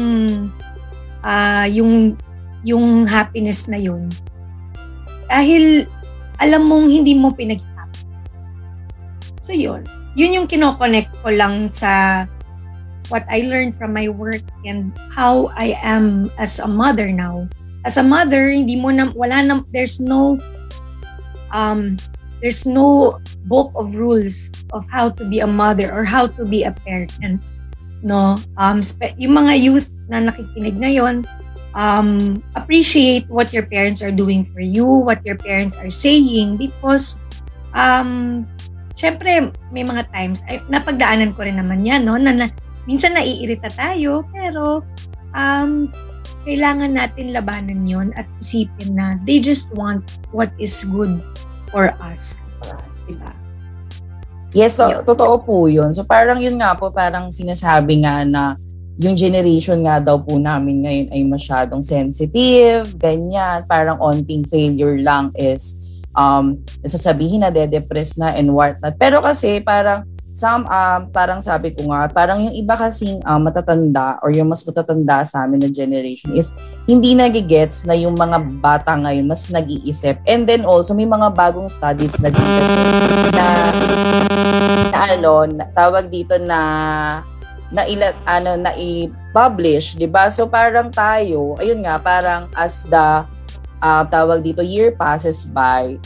uh, 1.23 1.65
yung 1.69 2.19
yung 2.67 3.07
happiness 3.07 3.71
na 3.71 3.79
yun. 3.79 4.11
Dahil 5.31 5.87
alam 6.43 6.67
mong 6.67 6.91
hindi 6.91 7.15
mo 7.15 7.31
pinag 7.31 7.63
So 9.47 9.55
yun. 9.55 9.87
Yun 10.19 10.35
yung 10.35 10.47
kinoconnect 10.51 11.07
ko 11.23 11.31
lang 11.31 11.71
sa 11.71 12.27
what 13.07 13.23
I 13.31 13.47
learned 13.47 13.79
from 13.79 13.95
my 13.95 14.11
work 14.11 14.43
and 14.67 14.91
how 15.15 15.55
I 15.55 15.79
am 15.79 16.27
as 16.35 16.59
a 16.59 16.67
mother 16.67 17.07
now. 17.15 17.47
As 17.87 17.95
a 17.95 18.03
mother, 18.03 18.51
hindi 18.51 18.75
mo 18.75 18.91
na, 18.91 19.07
wala 19.15 19.39
na, 19.39 19.63
there's 19.71 20.03
no, 20.03 20.35
um, 21.55 21.95
there's 22.41 22.65
no 22.65 23.19
book 23.45 23.71
of 23.75 23.95
rules 23.95 24.51
of 24.73 24.85
how 24.89 25.09
to 25.09 25.25
be 25.25 25.39
a 25.39 25.47
mother 25.47 25.91
or 25.93 26.05
how 26.05 26.27
to 26.27 26.45
be 26.45 26.63
a 26.63 26.71
parent. 26.71 27.41
No? 28.03 28.37
Um, 28.57 28.81
yung 29.17 29.33
mga 29.33 29.53
youth 29.57 29.89
na 30.09 30.21
nakikinig 30.29 30.77
ngayon, 30.77 31.25
um, 31.73 32.41
appreciate 32.55 33.25
what 33.29 33.53
your 33.53 33.65
parents 33.65 34.01
are 34.01 34.13
doing 34.13 34.45
for 34.53 34.61
you, 34.61 34.85
what 34.85 35.25
your 35.25 35.37
parents 35.37 35.75
are 35.75 35.89
saying 35.89 36.57
because 36.57 37.17
um, 37.73 38.45
syempre, 38.97 39.53
may 39.73 39.85
mga 39.85 40.09
times, 40.13 40.41
ay, 40.49 40.61
napagdaanan 40.69 41.33
ko 41.37 41.45
rin 41.45 41.61
naman 41.61 41.85
yan, 41.85 42.05
no? 42.05 42.17
Na, 42.17 42.33
na 42.33 42.47
minsan 42.89 43.13
naiirita 43.13 43.69
tayo, 43.77 44.25
pero 44.33 44.81
um, 45.37 45.89
kailangan 46.47 46.95
natin 46.95 47.35
labanan 47.35 47.83
yon 47.83 48.15
at 48.15 48.23
isipin 48.39 48.95
na 48.95 49.19
they 49.27 49.35
just 49.35 49.67
want 49.75 49.99
what 50.31 50.47
is 50.55 50.87
good 50.95 51.19
for 51.69 51.91
us. 52.01 52.39
Diba? 53.07 53.31
Yes, 54.55 54.79
to- 54.79 55.03
totoo 55.03 55.43
po 55.43 55.67
yun. 55.67 55.91
So 55.91 56.07
parang 56.07 56.39
yun 56.39 56.57
nga 56.59 56.73
po, 56.73 56.89
parang 56.89 57.29
sinasabi 57.31 58.03
nga 58.03 58.23
na 58.23 58.55
yung 58.97 59.13
generation 59.13 59.85
nga 59.85 60.01
daw 60.01 60.17
po 60.17 60.41
namin 60.41 60.81
ngayon 60.81 61.07
ay 61.13 61.21
masyadong 61.29 61.85
sensitive, 61.85 62.89
ganyan, 62.97 63.61
parang 63.69 64.01
onting 64.01 64.41
failure 64.49 64.97
lang 64.97 65.29
is 65.37 65.85
um, 66.17 66.57
nasasabihin 66.81 67.45
na 67.45 67.53
de-depress 67.53 68.17
na 68.17 68.33
and 68.33 68.49
whatnot. 68.49 68.97
Pero 68.97 69.21
kasi 69.21 69.61
parang 69.61 70.03
some, 70.37 70.69
um, 70.69 71.09
parang 71.09 71.41
sabi 71.41 71.73
ko 71.73 71.89
nga, 71.89 72.05
parang 72.13 72.37
yung 72.45 72.53
iba 72.53 72.77
kasing 72.77 73.25
um, 73.25 73.41
matatanda 73.41 74.21
or 74.21 74.29
yung 74.29 74.53
mas 74.53 74.61
matatanda 74.61 75.25
sa 75.25 75.49
amin 75.49 75.65
na 75.65 75.69
generation 75.73 76.29
is 76.37 76.53
hindi 76.85 77.17
nagigets 77.17 77.89
na 77.89 77.97
yung 77.97 78.13
mga 78.13 78.61
bata 78.61 78.93
ngayon 78.93 79.25
mas 79.25 79.49
nag-iisip. 79.49 80.21
And 80.29 80.45
then 80.45 80.61
also, 80.61 80.93
may 80.93 81.09
mga 81.09 81.33
bagong 81.33 81.73
studies 81.73 82.21
na 82.21 82.29
dito 82.29 82.53
na, 83.33 83.47
na 84.93 84.99
ano, 85.17 85.49
na, 85.49 85.65
tawag 85.73 86.13
dito 86.13 86.37
na 86.37 86.59
na 87.67 87.83
ila, 87.89 88.13
ano 88.29 88.55
na 88.61 88.71
i-publish, 88.77 89.97
'di 89.97 90.07
ba? 90.07 90.29
So 90.29 90.45
parang 90.45 90.93
tayo, 90.93 91.57
ayun 91.57 91.83
nga, 91.83 91.97
parang 91.99 92.47
as 92.53 92.85
the 92.87 93.25
uh, 93.81 94.03
tawag 94.07 94.45
dito, 94.45 94.61
year 94.61 94.93
passes 94.93 95.43
by, 95.49 95.97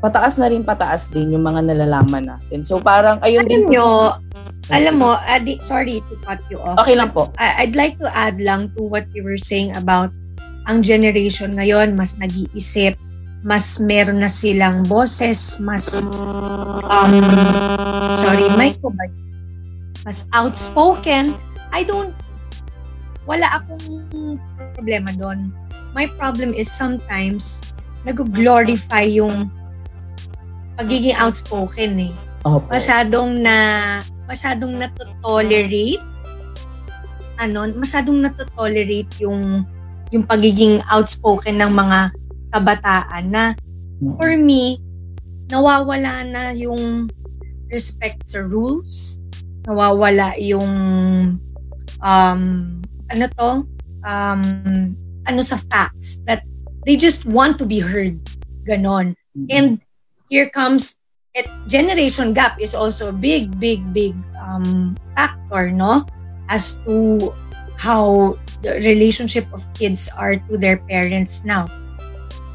pataas 0.00 0.36
na 0.36 0.52
rin 0.52 0.62
pataas 0.62 1.08
din 1.08 1.32
yung 1.32 1.44
mga 1.44 1.72
nalalaman 1.72 2.28
natin. 2.28 2.60
So 2.62 2.78
parang 2.78 3.20
ayun 3.24 3.48
Alam 3.48 3.50
din 3.50 3.64
nyo, 3.72 3.88
Alam 4.74 4.98
mo, 4.98 5.14
adi, 5.22 5.62
sorry 5.62 6.02
to 6.10 6.14
cut 6.26 6.42
you 6.50 6.58
off. 6.58 6.82
Okay 6.82 6.98
lang 6.98 7.14
po. 7.14 7.30
I- 7.38 7.62
I'd 7.62 7.78
like 7.78 7.94
to 8.02 8.10
add 8.10 8.42
lang 8.42 8.74
to 8.74 8.82
what 8.82 9.06
you 9.14 9.22
were 9.22 9.38
saying 9.38 9.70
about 9.78 10.10
ang 10.66 10.82
generation 10.82 11.54
ngayon, 11.54 11.94
mas 11.94 12.18
nag-iisip, 12.18 12.98
mas 13.46 13.78
meron 13.78 14.18
na 14.18 14.26
silang 14.26 14.82
boses, 14.90 15.62
mas, 15.62 16.02
um, 16.02 17.14
sorry, 18.18 18.50
mic 18.58 18.74
ko 18.82 18.90
ba? 18.90 19.06
Mas 20.02 20.26
outspoken. 20.34 21.38
I 21.70 21.86
don't, 21.86 22.10
wala 23.30 23.62
akong 23.62 24.10
problema 24.74 25.14
doon. 25.14 25.54
My 25.94 26.10
problem 26.18 26.50
is 26.50 26.66
sometimes, 26.66 27.62
nag-glorify 28.02 29.06
yung 29.06 29.46
pagiging 30.76 31.16
outspoken 31.16 32.12
eh. 32.12 32.14
Opo. 32.46 32.68
Masyadong 32.70 33.42
na, 33.42 33.56
masyadong 34.28 34.78
na-tolerate, 34.78 36.04
ano, 37.36 37.68
masyadong 37.74 38.22
na-tolerate 38.22 39.12
yung 39.20 39.66
yung 40.14 40.22
pagiging 40.22 40.78
outspoken 40.86 41.58
ng 41.58 41.72
mga 41.74 42.14
kabataan 42.54 43.24
na 43.26 43.44
for 44.20 44.38
me, 44.38 44.78
nawawala 45.50 46.22
na 46.22 46.42
yung 46.54 47.10
respect 47.66 48.22
sa 48.26 48.46
rules, 48.46 49.18
nawawala 49.66 50.38
yung 50.38 50.70
um, 52.00 52.42
ano 53.10 53.24
to, 53.34 53.50
um, 54.06 54.42
ano 55.26 55.40
sa 55.42 55.58
facts 55.66 56.22
that 56.26 56.46
they 56.86 56.94
just 56.94 57.26
want 57.26 57.58
to 57.58 57.66
be 57.66 57.82
heard. 57.82 58.22
Ganon. 58.62 59.18
And 59.50 59.82
here 60.28 60.48
comes 60.50 60.98
it 61.36 61.46
generation 61.68 62.32
gap 62.32 62.56
is 62.56 62.72
also 62.72 63.12
a 63.12 63.16
big, 63.16 63.60
big, 63.60 63.84
big 63.92 64.16
um, 64.40 64.96
factor, 65.14 65.70
no? 65.70 66.08
As 66.48 66.80
to 66.88 67.30
how 67.76 68.34
the 68.64 68.80
relationship 68.80 69.44
of 69.52 69.62
kids 69.76 70.08
are 70.16 70.40
to 70.48 70.56
their 70.56 70.80
parents 70.88 71.44
now. 71.44 71.68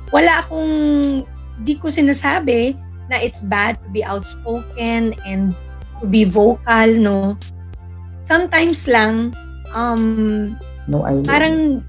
Wala 0.10 0.42
akong, 0.42 1.24
di 1.62 1.78
ko 1.78 1.88
sinasabi 1.94 2.74
na 3.08 3.22
it's 3.22 3.46
bad 3.46 3.78
to 3.86 3.88
be 3.94 4.01
outspoken 4.01 5.13
and 5.24 5.54
to 6.01 6.10
be 6.10 6.25
vocal, 6.25 6.90
no? 6.98 7.38
Sometimes 8.25 8.90
lang, 8.90 9.38
um, 9.78 10.58
no 10.90 11.06
idea. 11.06 11.30
parang, 11.30 11.86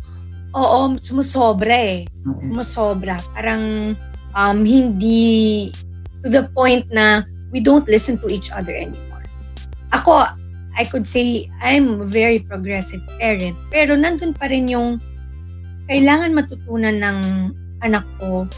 oo, 0.52 0.78
sumusobra 1.00 1.72
eh. 1.72 2.04
Mm-mm. 2.20 2.52
Sumusobra. 2.52 3.16
Parang, 3.32 3.96
um, 4.36 4.64
hindi 4.64 5.70
to 6.22 6.28
the 6.28 6.48
point 6.52 6.86
na 6.92 7.24
we 7.50 7.60
don't 7.60 7.86
listen 7.88 8.16
to 8.20 8.28
each 8.32 8.50
other 8.52 8.72
anymore. 8.72 9.24
Ako, 9.92 10.24
I 10.72 10.84
could 10.88 11.04
say 11.04 11.52
I'm 11.60 12.00
a 12.00 12.08
very 12.08 12.40
progressive 12.40 13.04
parent. 13.20 13.56
Pero 13.68 13.92
nandun 13.92 14.32
pa 14.32 14.48
rin 14.48 14.68
yung 14.68 14.96
kailangan 15.90 16.32
matutunan 16.32 16.96
ng 16.96 17.18
anak 17.84 18.06
ko 18.16 18.48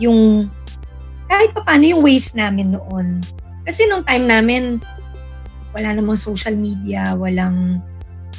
yung 0.00 0.48
kahit 1.28 1.52
pa 1.52 1.60
paano 1.62 1.84
yung 1.84 2.02
ways 2.02 2.32
namin 2.32 2.74
noon. 2.74 3.20
Kasi 3.68 3.86
nung 3.86 4.02
time 4.02 4.26
namin, 4.26 4.80
wala 5.76 5.94
namang 5.94 6.18
social 6.18 6.56
media, 6.56 7.14
walang 7.14 7.78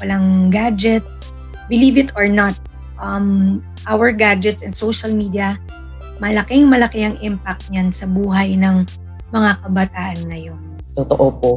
walang 0.02 0.50
gadgets. 0.50 1.30
Believe 1.70 1.96
it 1.96 2.12
or 2.18 2.28
not, 2.28 2.58
um, 3.00 3.62
our 3.88 4.12
gadgets 4.12 4.66
and 4.66 4.74
social 4.74 5.14
media, 5.14 5.56
malaking 6.22 6.70
malaki 6.70 7.02
ang 7.02 7.18
impact 7.26 7.74
niyan 7.74 7.90
sa 7.90 8.06
buhay 8.06 8.54
ng 8.54 8.86
mga 9.34 9.52
kabataan 9.66 10.20
ngayon. 10.30 10.62
Totoo 10.94 11.28
po. 11.42 11.54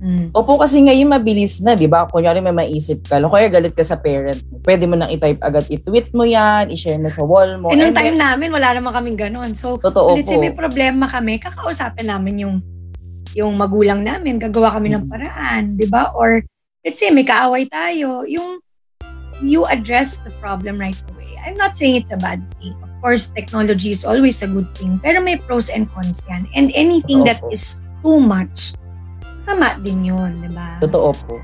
Mm. 0.00 0.32
Opo, 0.32 0.56
kasi 0.56 0.80
ngayon 0.80 1.12
mabilis 1.12 1.60
na, 1.60 1.76
di 1.76 1.84
ba? 1.84 2.08
Kunyari 2.08 2.40
may 2.40 2.56
maisip 2.56 3.04
ka, 3.04 3.20
kaya 3.20 3.52
galit 3.52 3.76
ka 3.76 3.84
sa 3.84 4.00
parent 4.00 4.40
mo. 4.48 4.56
Pwede 4.64 4.88
mo 4.88 4.96
nang 4.96 5.12
i-type 5.12 5.44
agad, 5.44 5.68
i-tweet 5.68 6.16
mo 6.16 6.24
yan, 6.24 6.72
i-share 6.72 6.96
mo 6.96 7.12
sa 7.12 7.20
wall 7.20 7.60
mo. 7.60 7.68
Eh, 7.68 7.76
nung 7.76 7.92
time 7.92 8.16
namin, 8.16 8.48
wala 8.48 8.72
naman 8.72 8.96
kaming 8.96 9.20
ganon. 9.20 9.52
So, 9.52 9.76
Totoo 9.76 10.16
let's 10.16 10.32
po. 10.32 10.40
may 10.40 10.56
problema 10.56 11.04
kami, 11.04 11.36
kakausapin 11.36 12.08
namin 12.08 12.48
yung 12.48 12.56
yung 13.36 13.54
magulang 13.54 14.02
namin, 14.02 14.42
gagawa 14.42 14.74
kami 14.74 14.90
ng 14.90 15.06
Mhm. 15.06 15.10
paraan, 15.12 15.62
di 15.78 15.86
ba? 15.86 16.10
Or, 16.16 16.42
let's 16.82 16.98
say, 16.98 17.12
may 17.14 17.22
kaaway 17.22 17.68
tayo, 17.68 18.26
yung 18.26 18.58
you 19.44 19.68
address 19.70 20.18
the 20.26 20.32
problem 20.42 20.80
right 20.80 20.98
away. 21.14 21.38
I'm 21.44 21.54
not 21.54 21.78
saying 21.78 21.94
it's 22.00 22.10
a 22.10 22.18
bad 22.18 22.42
thing. 22.58 22.74
Of 22.82 22.89
course, 23.00 23.32
technology 23.32 23.90
is 23.90 24.04
always 24.04 24.40
a 24.44 24.48
good 24.48 24.68
thing, 24.76 25.00
pero 25.02 25.20
may 25.20 25.36
pros 25.36 25.68
and 25.68 25.88
cons 25.90 26.24
yan. 26.28 26.46
And 26.54 26.70
anything 26.72 27.24
that 27.24 27.40
Opo. 27.42 27.52
is 27.52 27.82
too 28.04 28.20
much, 28.20 28.72
sama 29.44 29.80
din 29.80 30.04
yun, 30.04 30.40
di 30.44 30.50
ba? 30.52 30.78
Totoo 30.80 31.12
po. 31.26 31.40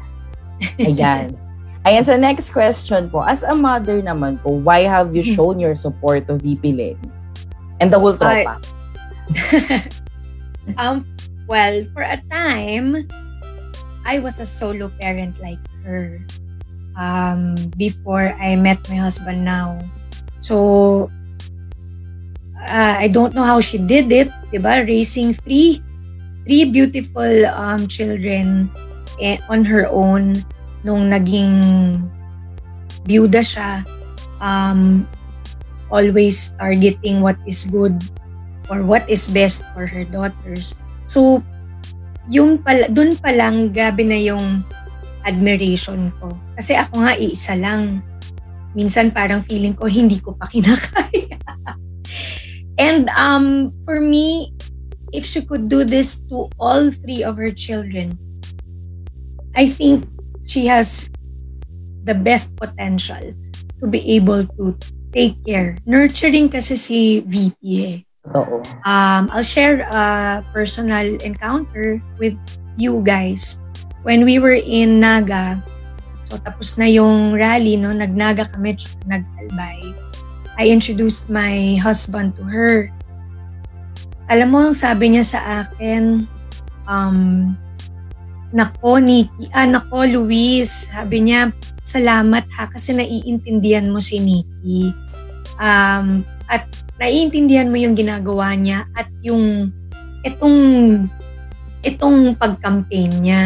Ayan. 0.81 1.37
Ayan, 1.87 2.03
so 2.03 2.16
next 2.19 2.51
question 2.51 3.07
po. 3.09 3.23
As 3.23 3.47
a 3.47 3.55
mother 3.55 4.03
naman 4.03 4.42
po, 4.42 4.51
why 4.59 4.83
have 4.83 5.14
you 5.14 5.23
Hmm. 5.23 5.35
shown 5.35 5.57
your 5.62 5.75
support 5.79 6.27
to 6.27 6.35
VP 6.35 6.73
Lenny? 6.75 7.09
And 7.79 7.92
the 7.92 8.01
whole 8.01 8.16
tropa. 8.16 8.57
Um, 10.75 11.07
well, 11.47 11.87
for 11.95 12.03
a 12.03 12.19
time, 12.27 13.07
I 14.03 14.19
was 14.19 14.42
a 14.42 14.47
solo 14.47 14.90
parent 14.99 15.38
like 15.38 15.62
her. 15.87 16.19
Um, 16.99 17.55
before 17.77 18.35
I 18.40 18.57
met 18.57 18.83
my 18.90 18.97
husband 18.99 19.45
now. 19.45 19.79
So, 20.40 21.07
uh, 22.68 22.96
I 22.98 23.09
don't 23.09 23.35
know 23.35 23.44
how 23.46 23.61
she 23.61 23.79
did 23.79 24.11
it, 24.12 24.29
diba? 24.52 24.87
Raising 24.87 25.33
three, 25.33 25.83
three 26.44 26.64
beautiful 26.66 27.46
um, 27.55 27.87
children 27.88 28.70
eh, 29.22 29.38
on 29.48 29.64
her 29.64 29.88
own 29.88 30.35
nung 30.85 31.11
naging 31.11 31.57
byuda 33.07 33.42
siya. 33.42 33.83
Um, 34.42 35.09
always 35.90 36.52
targeting 36.59 37.22
what 37.22 37.38
is 37.46 37.64
good 37.66 37.96
or 38.68 38.83
what 38.83 39.07
is 39.09 39.31
best 39.31 39.62
for 39.72 39.87
her 39.87 40.05
daughters. 40.05 40.74
So, 41.07 41.42
yung 42.26 42.59
pala, 42.62 42.90
dun 42.90 43.14
pa 43.16 43.31
lang, 43.31 43.70
grabe 43.70 44.02
na 44.02 44.18
yung 44.18 44.66
admiration 45.22 46.11
ko. 46.18 46.35
Kasi 46.59 46.74
ako 46.74 47.07
nga, 47.07 47.14
iisa 47.14 47.55
lang. 47.55 48.02
Minsan 48.74 49.14
parang 49.14 49.40
feeling 49.46 49.74
ko, 49.74 49.87
hindi 49.87 50.18
ko 50.18 50.35
pa 50.35 50.50
kinakaya. 50.50 51.38
And 52.78 53.08
um, 53.16 53.72
for 53.84 54.00
me, 54.00 54.52
if 55.12 55.24
she 55.24 55.40
could 55.42 55.68
do 55.68 55.84
this 55.84 56.20
to 56.28 56.48
all 56.60 56.90
three 56.90 57.24
of 57.24 57.36
her 57.36 57.50
children, 57.50 58.18
I 59.56 59.68
think 59.68 60.04
she 60.44 60.66
has 60.66 61.08
the 62.04 62.14
best 62.14 62.54
potential 62.56 63.34
to 63.80 63.84
be 63.86 64.00
able 64.16 64.46
to 64.60 64.76
take 65.12 65.40
care. 65.44 65.80
Nurturing 65.88 66.52
kasi 66.52 66.76
si 66.76 67.24
VP 67.24 67.60
eh 67.80 67.96
Totoo. 68.28 68.60
um, 68.84 69.30
I'll 69.32 69.46
share 69.46 69.88
a 69.88 70.44
personal 70.52 71.16
encounter 71.22 72.02
with 72.20 72.36
you 72.76 73.00
guys. 73.00 73.58
When 74.04 74.24
we 74.24 74.38
were 74.38 74.58
in 74.58 75.00
Naga, 75.00 75.62
so 76.22 76.38
tapos 76.38 76.78
na 76.78 76.86
yung 76.86 77.34
rally, 77.34 77.74
no, 77.80 77.90
nagnaga 77.90 78.50
kami, 78.52 78.78
tsaka 78.78 79.02
nag-albay. 79.18 80.06
I 80.57 80.73
introduced 80.73 81.29
my 81.29 81.77
husband 81.81 82.37
to 82.40 82.45
her. 82.49 82.88
Alam 84.33 84.49
mo, 84.51 84.62
sabi 84.73 85.14
niya 85.14 85.25
sa 85.25 85.40
akin, 85.64 86.27
um, 86.88 87.53
nako, 88.51 88.99
Nikki, 88.99 89.53
ah, 89.53 89.69
nako, 89.69 90.09
Luis, 90.09 90.88
sabi 90.90 91.29
niya, 91.29 91.53
salamat 91.87 92.49
ha, 92.57 92.66
kasi 92.73 92.97
naiintindihan 92.97 93.87
mo 93.87 94.03
si 94.03 94.19
Nikki. 94.19 94.90
Um, 95.61 96.27
at 96.47 96.66
naiintindihan 96.99 97.71
mo 97.71 97.77
yung 97.79 97.95
ginagawa 97.99 98.55
niya 98.55 98.87
at 98.95 99.11
yung 99.23 99.71
itong 100.23 100.59
itong 101.87 102.35
pag-campaign 102.38 103.23
niya. 103.23 103.42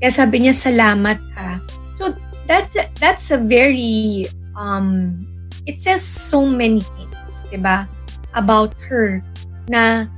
Kaya 0.00 0.12
sabi 0.12 0.44
niya 0.44 0.54
salamat 0.54 1.18
ha. 1.36 1.60
So 1.96 2.12
that's 2.48 2.76
a, 2.76 2.88
that's 3.00 3.28
a 3.34 3.40
very 3.40 4.28
um 4.56 5.27
it 5.68 5.76
says 5.78 6.00
so 6.00 6.48
many 6.48 6.80
things, 6.80 7.44
'di 7.52 7.60
ba? 7.60 7.84
About 8.32 8.72
her 8.88 9.20
na 9.68 10.08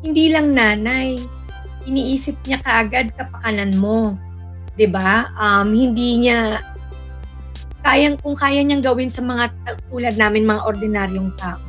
hindi 0.00 0.30
lang 0.30 0.54
nanay, 0.54 1.18
iniisip 1.84 2.38
niya 2.46 2.62
kaagad 2.62 3.10
kapakanan 3.18 3.74
mo. 3.74 4.14
'Di 4.78 4.86
ba? 4.86 5.34
Um 5.34 5.74
hindi 5.74 6.22
niya 6.22 6.62
kayang 7.82 8.16
kung 8.22 8.38
kaya 8.38 8.62
niyang 8.62 8.80
gawin 8.80 9.10
sa 9.10 9.20
mga 9.20 9.50
tulad 9.90 10.14
namin 10.16 10.48
mga 10.48 10.62
ordinaryong 10.64 11.36
tao 11.36 11.60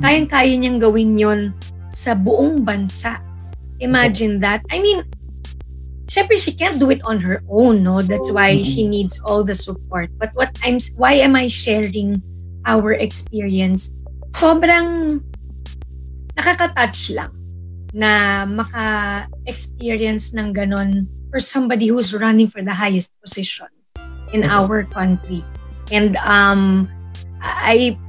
kayang-kaya 0.00 0.58
niyang 0.58 0.80
gawin 0.80 1.14
yon 1.14 1.40
sa 1.92 2.16
buong 2.16 2.64
bansa. 2.64 3.20
Imagine 3.78 4.42
that. 4.42 4.64
I 4.72 4.82
mean, 4.82 5.06
syempre 6.10 6.38
she 6.40 6.54
can't 6.54 6.80
do 6.80 6.88
it 6.90 7.02
on 7.04 7.20
her 7.22 7.42
own, 7.50 7.86
no? 7.86 8.00
That's 8.00 8.30
why 8.30 8.62
she 8.66 8.86
needs 8.86 9.20
all 9.22 9.44
the 9.44 9.54
support. 9.54 10.08
But 10.16 10.32
what 10.32 10.54
I'm, 10.66 10.82
why 10.96 11.20
am 11.20 11.36
I 11.36 11.46
sharing 11.46 12.22
our 12.66 12.92
experience? 12.96 13.94
Sobrang 14.32 15.20
nakaka-touch 16.36 17.12
lang 17.12 17.32
na 17.92 18.42
maka-experience 18.48 20.32
ng 20.32 20.56
ganon 20.56 21.04
for 21.28 21.40
somebody 21.40 21.92
who's 21.92 22.16
running 22.16 22.48
for 22.48 22.64
the 22.64 22.72
highest 22.72 23.12
position 23.20 23.68
in 24.32 24.44
our 24.44 24.84
country. 24.88 25.44
And 25.92 26.16
um, 26.24 26.88
I, 27.40 28.00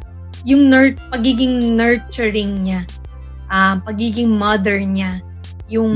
yung 0.47 0.71
nur- 0.71 0.95
pagiging 1.11 1.75
nurturing 1.75 2.63
niya, 2.63 2.87
uh, 3.51 3.79
pagiging 3.83 4.31
mother 4.31 4.79
niya, 4.79 5.19
yung, 5.67 5.91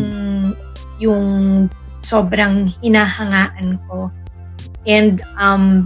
yung 1.00 1.26
sobrang 2.04 2.72
hinahangaan 2.84 3.80
ko. 3.88 4.12
And 4.88 5.24
um, 5.40 5.84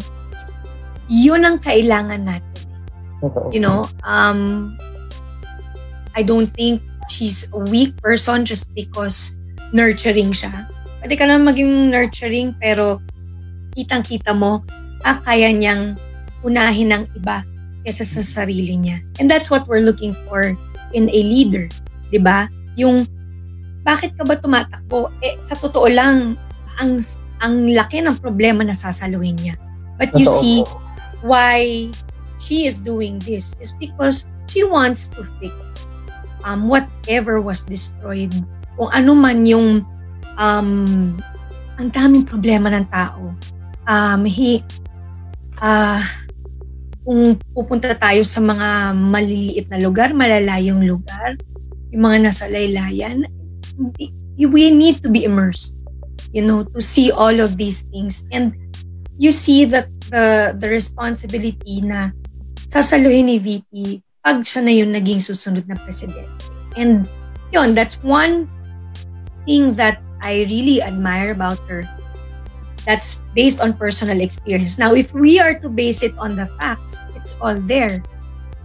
yun 1.10 1.46
ang 1.46 1.62
kailangan 1.62 2.26
natin. 2.26 2.51
You 3.54 3.62
know, 3.62 3.86
um, 4.04 4.74
I 6.18 6.24
don't 6.26 6.50
think 6.50 6.82
she's 7.08 7.48
a 7.54 7.62
weak 7.70 7.96
person 8.02 8.46
just 8.46 8.74
because 8.74 9.38
nurturing 9.72 10.34
siya. 10.34 10.68
Pwede 11.02 11.16
ka 11.18 11.26
naman 11.30 11.54
maging 11.54 11.72
nurturing 11.94 12.54
pero 12.58 13.02
kitang-kita 13.78 14.34
mo, 14.36 14.66
ah, 15.06 15.22
kaya 15.24 15.54
niyang 15.54 15.96
unahin 16.42 16.92
ng 16.92 17.04
iba 17.18 17.46
kaysa 17.86 18.06
sa 18.06 18.22
sarili 18.22 18.78
niya. 18.78 19.02
And 19.18 19.30
that's 19.30 19.50
what 19.50 19.66
we're 19.66 19.86
looking 19.86 20.14
for 20.28 20.54
in 20.94 21.10
a 21.10 21.20
leader. 21.22 21.70
ba? 21.70 22.10
Diba? 22.12 22.40
Yung, 22.78 23.08
bakit 23.82 24.14
ka 24.18 24.26
ba 24.26 24.38
tumatakbo? 24.38 25.10
Eh, 25.26 25.42
sa 25.42 25.58
totoo 25.58 25.90
lang, 25.90 26.38
ang, 26.78 27.02
ang 27.42 27.66
laki 27.70 28.02
ng 28.06 28.18
problema 28.22 28.62
na 28.62 28.78
sasaluhin 28.78 29.38
niya. 29.42 29.56
But 29.98 30.14
you 30.18 30.26
Totoo. 30.26 30.42
see, 30.42 30.58
why 31.22 31.90
she 32.42 32.66
is 32.66 32.82
doing 32.82 33.22
this 33.22 33.54
is 33.62 33.78
because 33.78 34.26
she 34.50 34.66
wants 34.66 35.08
to 35.14 35.22
fix 35.38 35.88
um, 36.42 36.66
whatever 36.66 37.38
was 37.38 37.62
destroyed. 37.62 38.34
Kung 38.76 38.90
ano 38.90 39.14
man 39.14 39.46
yung 39.46 39.86
um, 40.42 41.14
ang 41.78 41.90
daming 41.94 42.26
problema 42.26 42.74
ng 42.74 42.90
tao 42.90 43.32
um, 43.88 44.26
he, 44.26 44.64
uh, 45.62 46.02
kung 47.06 47.38
pupunta 47.54 47.98
tayo 47.98 48.22
sa 48.24 48.42
mga 48.42 48.94
maliliit 48.94 49.68
na 49.70 49.82
lugar, 49.82 50.14
malalayong 50.14 50.86
lugar, 50.86 51.38
yung 51.90 52.04
mga 52.06 52.18
nasa 52.30 52.46
laylayan, 52.48 53.26
we 54.38 54.70
need 54.70 55.02
to 55.02 55.10
be 55.10 55.26
immersed, 55.26 55.76
you 56.32 56.42
know, 56.42 56.64
to 56.72 56.82
see 56.82 57.10
all 57.10 57.34
of 57.42 57.58
these 57.58 57.84
things. 57.90 58.24
And 58.32 58.54
you 59.18 59.34
see 59.34 59.66
that 59.66 59.90
the, 60.14 60.56
the 60.58 60.70
responsibility 60.70 61.82
na 61.82 62.14
sasaluhin 62.72 63.28
ni 63.28 63.36
VP 63.36 64.00
pag 64.24 64.48
siya 64.48 64.64
na 64.64 64.72
yung 64.72 64.96
naging 64.96 65.20
susunod 65.20 65.68
na 65.68 65.76
president. 65.84 66.32
And 66.80 67.04
yun, 67.52 67.76
that's 67.76 68.00
one 68.00 68.48
thing 69.44 69.76
that 69.76 70.00
I 70.24 70.48
really 70.48 70.80
admire 70.80 71.36
about 71.36 71.60
her 71.68 71.84
that's 72.88 73.20
based 73.36 73.60
on 73.60 73.76
personal 73.76 74.24
experience. 74.24 74.80
Now, 74.80 74.96
if 74.96 75.12
we 75.12 75.38
are 75.38 75.54
to 75.60 75.68
base 75.68 76.02
it 76.02 76.16
on 76.18 76.40
the 76.40 76.48
facts, 76.64 77.04
it's 77.14 77.36
all 77.44 77.60
there. 77.60 78.00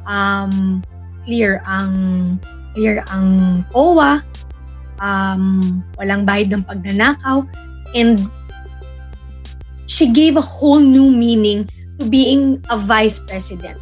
Um, 0.07 0.87
clear 1.27 1.61
ang 1.67 2.39
clear 2.79 3.03
ang 3.11 3.67
OWA, 3.75 4.23
um, 5.03 5.83
walang 5.99 6.23
bayad 6.23 6.55
ng 6.55 6.63
pagnanakaw, 6.63 7.43
and 7.93 8.23
she 9.91 10.15
gave 10.15 10.39
a 10.39 10.45
whole 10.45 10.81
new 10.81 11.11
meaning 11.11 11.67
to 11.99 12.07
being 12.07 12.63
a 12.71 12.79
vice 12.79 13.19
president. 13.19 13.81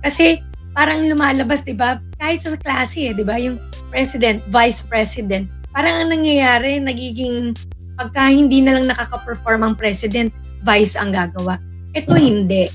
Kasi 0.00 0.40
parang 0.72 1.04
lumalabas, 1.04 1.64
'di 1.64 1.76
ba? 1.76 2.00
Kahit 2.16 2.44
sa 2.46 2.56
klase, 2.56 3.10
eh, 3.10 3.12
'di 3.12 3.24
ba, 3.24 3.36
yung 3.36 3.60
president, 3.90 4.40
vice 4.48 4.86
president, 4.86 5.50
parang 5.74 6.06
ang 6.06 6.10
nangyayari, 6.20 6.78
nagiging 6.78 7.52
pagka 8.00 8.32
hindi 8.32 8.64
na 8.64 8.80
lang 8.80 8.88
nakaka-perform 8.88 9.60
ang 9.60 9.74
president, 9.76 10.32
vice 10.64 10.96
ang 10.96 11.12
gagawa. 11.12 11.60
Ito 11.92 12.16
hindi. 12.16 12.70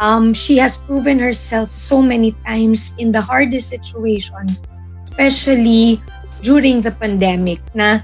Um, 0.00 0.32
she 0.32 0.56
has 0.56 0.80
proven 0.80 1.20
herself 1.20 1.68
so 1.68 2.00
many 2.00 2.32
times 2.48 2.96
in 2.96 3.12
the 3.12 3.20
hardest 3.20 3.68
situations, 3.68 4.64
especially 5.04 6.00
during 6.40 6.80
the 6.80 6.94
pandemic, 6.94 7.60
na 7.76 8.00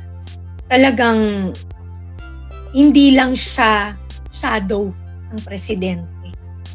talagang 0.69 1.55
hindi 2.77 3.17
lang 3.17 3.33
siya 3.33 3.97
shadow 4.29 4.93
ng 5.33 5.41
presidente. 5.47 6.05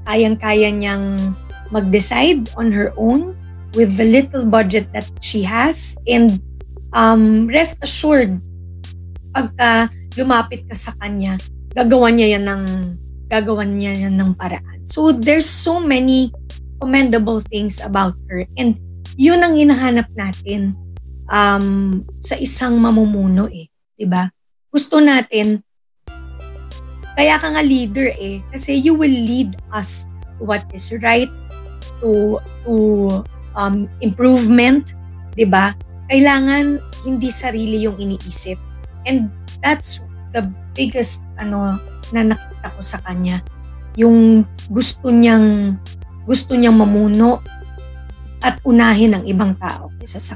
Kayang-kaya 0.09 0.73
niyang 0.73 1.37
mag-decide 1.71 2.51
on 2.59 2.71
her 2.71 2.91
own 2.99 3.35
with 3.73 3.95
the 3.95 4.03
little 4.03 4.43
budget 4.43 4.91
that 4.91 5.07
she 5.23 5.41
has 5.41 5.95
and 6.07 6.43
um, 6.91 7.47
rest 7.47 7.79
assured 7.79 8.35
pagka 9.31 9.87
lumapit 10.19 10.67
ka 10.67 10.75
sa 10.75 10.91
kanya, 10.99 11.39
gagawan 11.71 12.19
niya 12.19 12.37
yan 12.37 12.45
ng 12.47 12.63
gagawan 13.31 13.79
niya 13.79 14.07
yan 14.07 14.19
ng 14.19 14.35
paraan. 14.35 14.83
So 14.83 15.15
there's 15.15 15.47
so 15.47 15.79
many 15.79 16.35
commendable 16.83 17.39
things 17.47 17.79
about 17.79 18.19
her 18.27 18.43
and 18.59 18.75
yun 19.15 19.39
ang 19.39 19.55
hinahanap 19.55 20.11
natin 20.19 20.75
um, 21.31 22.01
sa 22.19 22.35
isang 22.35 22.75
mamumuno 22.75 23.47
eh, 23.47 23.71
'di 23.95 24.07
ba? 24.07 24.27
Gusto 24.67 24.99
natin 24.99 25.63
kaya 27.15 27.39
ka 27.39 27.47
nga 27.55 27.63
leader 27.63 28.11
eh 28.19 28.43
kasi 28.51 28.75
you 28.75 28.95
will 28.95 29.11
lead 29.11 29.55
us 29.71 30.07
to 30.35 30.47
what 30.47 30.63
is 30.75 30.91
right 30.99 31.31
to 32.03 32.41
to 32.65 32.75
um, 33.55 33.85
improvement, 34.01 34.97
'di 35.37 35.45
ba? 35.47 35.77
Kailangan 36.11 36.81
hindi 37.07 37.31
sarili 37.31 37.85
yung 37.85 37.97
iniisip 37.97 38.59
And 39.05 39.33
that's 39.65 40.01
the 40.33 40.45
biggest 40.77 41.25
ano 41.41 41.77
na 42.13 42.21
nakita 42.35 42.67
ko 42.75 42.81
sa 42.81 42.99
kanya. 43.05 43.41
Yung 43.97 44.45
gusto 44.71 45.09
niyang 45.09 45.77
gusto 46.29 46.53
niyang 46.53 46.77
mamuno 46.77 47.41
at 48.41 48.61
unahin 48.65 49.17
ang 49.17 49.23
ibang 49.25 49.57
tao 49.57 49.89
kaysa 50.01 50.21
sa 50.21 50.35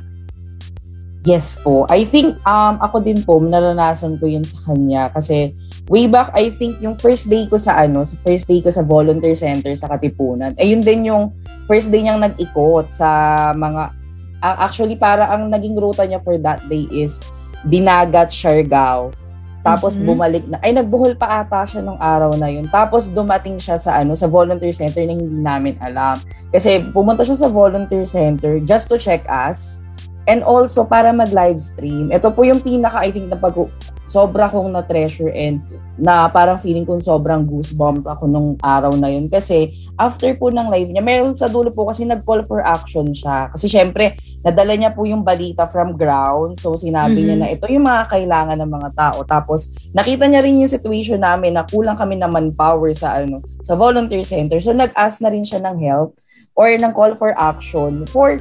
Yes 1.25 1.57
po. 1.57 1.89
I 1.89 2.05
think 2.05 2.37
um 2.45 2.77
ako 2.77 3.01
din 3.01 3.25
po 3.25 3.41
naranasan 3.41 4.21
ko 4.21 4.29
'yun 4.29 4.45
sa 4.45 4.61
kanya 4.69 5.09
kasi 5.09 5.57
way 5.89 6.09
back 6.09 6.33
I 6.33 6.49
think 6.49 6.81
yung 6.81 6.97
first 6.97 7.29
day 7.29 7.45
ko 7.45 7.61
sa 7.61 7.77
ano, 7.77 8.01
sa 8.01 8.17
first 8.25 8.49
day 8.49 8.61
ko 8.61 8.73
sa 8.73 8.81
volunteer 8.81 9.37
center 9.37 9.73
sa 9.77 9.89
Katipunan. 9.89 10.57
Ayun 10.57 10.81
din 10.81 11.09
yung 11.09 11.33
first 11.69 11.93
day 11.93 12.01
niyang 12.01 12.21
nag-ikot 12.21 12.89
sa 12.93 13.09
mga 13.53 13.93
actually 14.41 14.97
para 14.97 15.29
ang 15.29 15.49
naging 15.49 15.77
ruta 15.77 16.05
niya 16.05 16.21
for 16.21 16.37
that 16.37 16.61
day 16.69 16.85
is 16.93 17.21
Dinagat, 17.65 18.29
Siargao. 18.29 19.09
Tapos 19.65 19.97
mm-hmm. 19.97 20.05
bumalik 20.05 20.43
na, 20.45 20.61
ay 20.61 20.77
nagbuhol 20.77 21.17
pa 21.17 21.41
ata 21.41 21.65
siya 21.65 21.81
nung 21.81 21.97
araw 21.97 22.37
na 22.37 22.45
yun. 22.45 22.69
Tapos 22.69 23.09
dumating 23.09 23.57
siya 23.57 23.81
sa 23.81 23.97
ano, 23.97 24.13
sa 24.13 24.29
volunteer 24.29 24.69
center 24.69 25.01
na 25.01 25.17
hindi 25.17 25.41
namin 25.41 25.73
alam. 25.81 26.21
Kasi 26.53 26.85
pumunta 26.93 27.25
siya 27.25 27.41
sa 27.41 27.49
volunteer 27.49 28.05
center 28.05 28.61
just 28.61 28.85
to 28.85 29.01
check 29.01 29.25
us. 29.25 29.81
And 30.25 30.41
also, 30.41 30.81
para 30.85 31.13
mag-live 31.13 31.61
stream. 31.61 32.09
Ito 32.09 32.33
po 32.33 32.41
yung 32.41 32.61
pinaka, 32.61 33.05
I 33.05 33.13
think, 33.13 33.29
na 33.29 33.37
pag 33.37 33.53
sobra 34.05 34.49
kong 34.49 34.73
na-treasure 34.73 35.33
and 35.33 35.61
na 35.95 36.27
parang 36.27 36.59
feeling 36.59 36.83
kong 36.83 37.01
sobrang 37.01 37.47
goosebump 37.47 38.03
ako 38.05 38.27
nung 38.27 38.49
araw 38.61 38.93
na 38.99 39.09
yun. 39.09 39.31
Kasi 39.31 39.71
after 39.95 40.29
po 40.35 40.51
ng 40.51 40.67
live 40.67 40.91
niya, 40.91 41.03
meron 41.03 41.33
sa 41.33 41.47
dulo 41.47 41.71
po 41.71 41.87
kasi 41.87 42.03
nag-call 42.03 42.43
for 42.43 42.59
action 42.61 43.15
siya. 43.15 43.49
Kasi 43.49 43.65
syempre, 43.71 44.13
nadala 44.43 44.75
niya 44.75 44.91
po 44.93 45.07
yung 45.07 45.23
balita 45.23 45.65
from 45.65 45.95
ground. 45.95 46.59
So 46.59 46.75
sinabi 46.75 47.17
mm-hmm. 47.17 47.25
niya 47.25 47.35
na 47.39 47.49
ito 47.49 47.65
yung 47.71 47.87
mga 47.87 48.03
kailangan 48.11 48.57
ng 48.61 48.71
mga 48.71 48.89
tao. 48.93 49.19
Tapos 49.23 49.73
nakita 49.95 50.27
niya 50.27 50.43
rin 50.43 50.61
yung 50.61 50.69
situation 50.69 51.23
namin 51.23 51.55
na 51.55 51.63
kulang 51.65 51.97
kami 51.97 52.19
ng 52.19 52.29
manpower 52.29 52.91
sa 52.91 53.23
ano 53.23 53.41
sa 53.63 53.73
volunteer 53.73 54.27
center. 54.27 54.59
So 54.59 54.75
nag-ask 54.75 55.23
na 55.23 55.31
rin 55.31 55.47
siya 55.47 55.63
ng 55.63 55.79
help 55.79 56.19
or 56.59 56.69
ng 56.71 56.91
call 56.91 57.15
for 57.15 57.31
action 57.35 58.03
for 58.11 58.39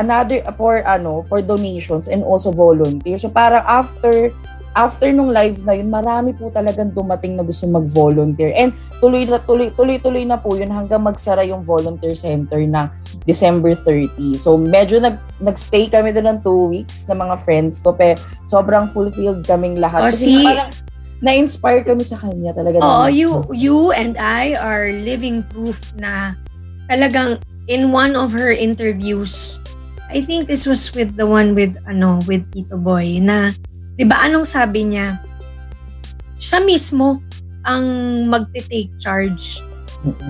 another 0.00 0.40
for 0.56 0.80
ano 0.88 1.22
for 1.28 1.44
donations 1.44 2.08
and 2.08 2.24
also 2.24 2.48
volunteer. 2.48 3.20
So 3.20 3.28
parang 3.28 3.62
after 3.68 4.32
after 4.78 5.10
nung 5.10 5.34
live 5.34 5.66
na 5.66 5.74
yun, 5.74 5.90
marami 5.90 6.30
po 6.32 6.48
talagang 6.48 6.94
dumating 6.94 7.34
na 7.34 7.44
gusto 7.44 7.66
mag-volunteer. 7.66 8.54
And 8.54 8.70
tuloy 9.02 9.26
na 9.26 9.42
tuloy 9.42 9.68
tuloy 9.74 9.98
tuloy 9.98 10.24
na 10.24 10.38
po 10.38 10.54
yun 10.54 10.70
hanggang 10.70 11.02
magsara 11.02 11.42
yung 11.44 11.66
volunteer 11.66 12.14
center 12.14 12.62
ng 12.62 12.86
December 13.26 13.74
30. 13.74 14.38
So 14.38 14.54
medyo 14.56 15.02
nag 15.02 15.18
nagstay 15.42 15.90
kami 15.90 16.14
doon 16.14 16.38
ng 16.38 16.40
two 16.40 16.70
weeks 16.70 17.04
na 17.10 17.18
mga 17.18 17.36
friends 17.42 17.82
ko. 17.82 17.92
Pero 17.92 18.16
sobrang 18.46 18.88
fulfilled 18.90 19.44
kaming 19.44 19.78
lahat. 19.78 20.06
Oh, 20.06 20.10
Kasi 20.10 20.24
see, 20.38 20.46
parang 20.46 20.70
na-inspire 21.20 21.84
kami 21.84 22.04
sa 22.06 22.16
kanya 22.16 22.56
talaga. 22.56 22.80
Oh, 22.80 23.04
you 23.10 23.44
you 23.52 23.92
and 23.92 24.16
I 24.16 24.56
are 24.56 24.88
living 24.88 25.44
proof 25.52 25.92
na 26.00 26.32
talagang 26.88 27.44
in 27.68 27.92
one 27.92 28.16
of 28.16 28.32
her 28.32 28.50
interviews 28.50 29.59
I 30.10 30.20
think 30.26 30.50
this 30.50 30.66
was 30.66 30.90
with 30.90 31.14
the 31.14 31.24
one 31.24 31.54
with 31.54 31.78
ano 31.86 32.18
with 32.26 32.42
Tito 32.50 32.74
Boy 32.74 33.22
na 33.22 33.54
'di 33.94 34.04
ba 34.10 34.26
anong 34.26 34.42
sabi 34.42 34.90
niya? 34.90 35.22
Siya 36.42 36.58
mismo 36.66 37.22
ang 37.62 37.84
magte-take 38.26 38.90
charge. 38.98 39.62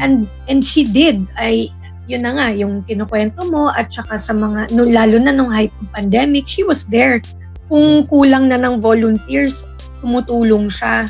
And 0.03 0.29
and 0.51 0.61
she 0.61 0.85
did. 0.85 1.25
Ay 1.39 1.73
yun 2.11 2.27
na 2.27 2.35
nga 2.35 2.49
yung 2.53 2.83
kinukwento 2.85 3.47
mo 3.49 3.71
at 3.71 3.89
saka 3.89 4.19
sa 4.19 4.35
mga 4.35 4.75
no, 4.75 4.85
lalo 4.85 5.17
na 5.17 5.31
nung 5.31 5.49
height 5.49 5.73
ng 5.79 5.91
pandemic, 5.95 6.45
she 6.45 6.67
was 6.67 6.85
there. 6.91 7.23
Kung 7.71 8.03
kulang 8.11 8.51
na 8.51 8.59
ng 8.59 8.83
volunteers, 8.83 9.65
tumutulong 10.03 10.67
siya. 10.69 11.07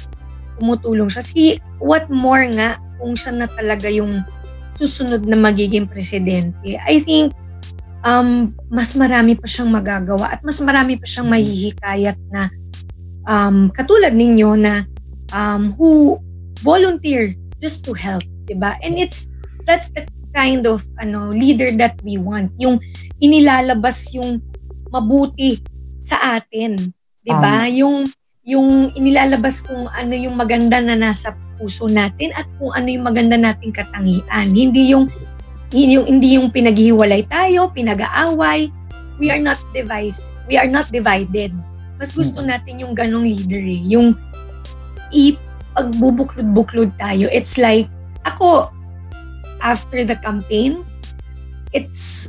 Tumutulong 0.61 1.09
siya. 1.09 1.25
Si 1.25 1.57
what 1.81 2.07
more 2.13 2.45
nga 2.53 2.77
kung 3.01 3.17
siya 3.17 3.33
na 3.33 3.49
talaga 3.49 3.89
yung 3.89 4.21
susunod 4.77 5.25
na 5.25 5.41
magiging 5.41 5.89
presidente. 5.89 6.77
I 6.77 7.01
think 7.01 7.33
um, 8.05 8.53
mas 8.69 8.93
marami 8.97 9.37
pa 9.37 9.47
siyang 9.47 9.71
magagawa 9.71 10.37
at 10.37 10.41
mas 10.45 10.61
marami 10.61 10.97
pa 10.97 11.07
siyang 11.07 11.29
mahihikayat 11.29 12.19
na 12.33 12.49
um, 13.29 13.69
katulad 13.73 14.13
ninyo 14.13 14.57
na 14.57 14.85
um, 15.33 15.73
who 15.77 16.21
volunteer 16.61 17.37
just 17.61 17.85
to 17.85 17.93
help, 17.93 18.25
'di 18.49 18.57
ba? 18.57 18.77
And 18.81 18.97
it's 18.97 19.29
that's 19.69 19.93
the 19.93 20.09
kind 20.33 20.65
of 20.65 20.85
ano 21.01 21.33
leader 21.33 21.73
that 21.77 21.99
we 22.01 22.17
want. 22.17 22.53
Yung 22.57 22.81
inilalabas 23.21 24.13
yung 24.17 24.41
mabuti 24.89 25.61
sa 26.01 26.41
atin, 26.41 26.77
'di 27.25 27.33
ba? 27.37 27.69
Um, 27.69 27.73
yung 27.73 27.97
yung 28.41 28.69
inilalabas 28.97 29.61
kung 29.61 29.87
ano 29.93 30.17
yung 30.17 30.35
maganda 30.35 30.81
na 30.81 30.97
nasa 30.97 31.37
puso 31.61 31.85
natin 31.93 32.33
at 32.33 32.49
kung 32.57 32.73
ano 32.73 32.89
yung 32.89 33.05
maganda 33.05 33.37
nating 33.37 33.71
katangian. 33.71 34.49
Hindi 34.57 34.97
yung 34.97 35.13
hindi 35.71 35.95
yung, 35.95 36.07
hindi 36.07 36.29
yung 36.35 36.51
pinaghihiwalay 36.51 37.31
tayo, 37.31 37.71
pinag-aaway. 37.71 38.71
We 39.23 39.31
are 39.31 39.39
not 39.39 39.59
device. 39.71 40.27
We 40.51 40.59
are 40.59 40.67
not 40.67 40.91
divided. 40.91 41.55
Mas 42.01 42.11
gusto 42.11 42.43
mm. 42.43 42.49
natin 42.51 42.75
yung 42.83 42.95
ganong 42.99 43.23
leader 43.23 43.63
eh. 43.63 43.83
Yung 43.95 44.19
ipagbubuklod-buklod 45.15 46.91
tayo. 46.99 47.31
It's 47.31 47.55
like, 47.55 47.87
ako, 48.27 48.75
after 49.63 50.03
the 50.03 50.19
campaign, 50.19 50.83
it's 51.71 52.27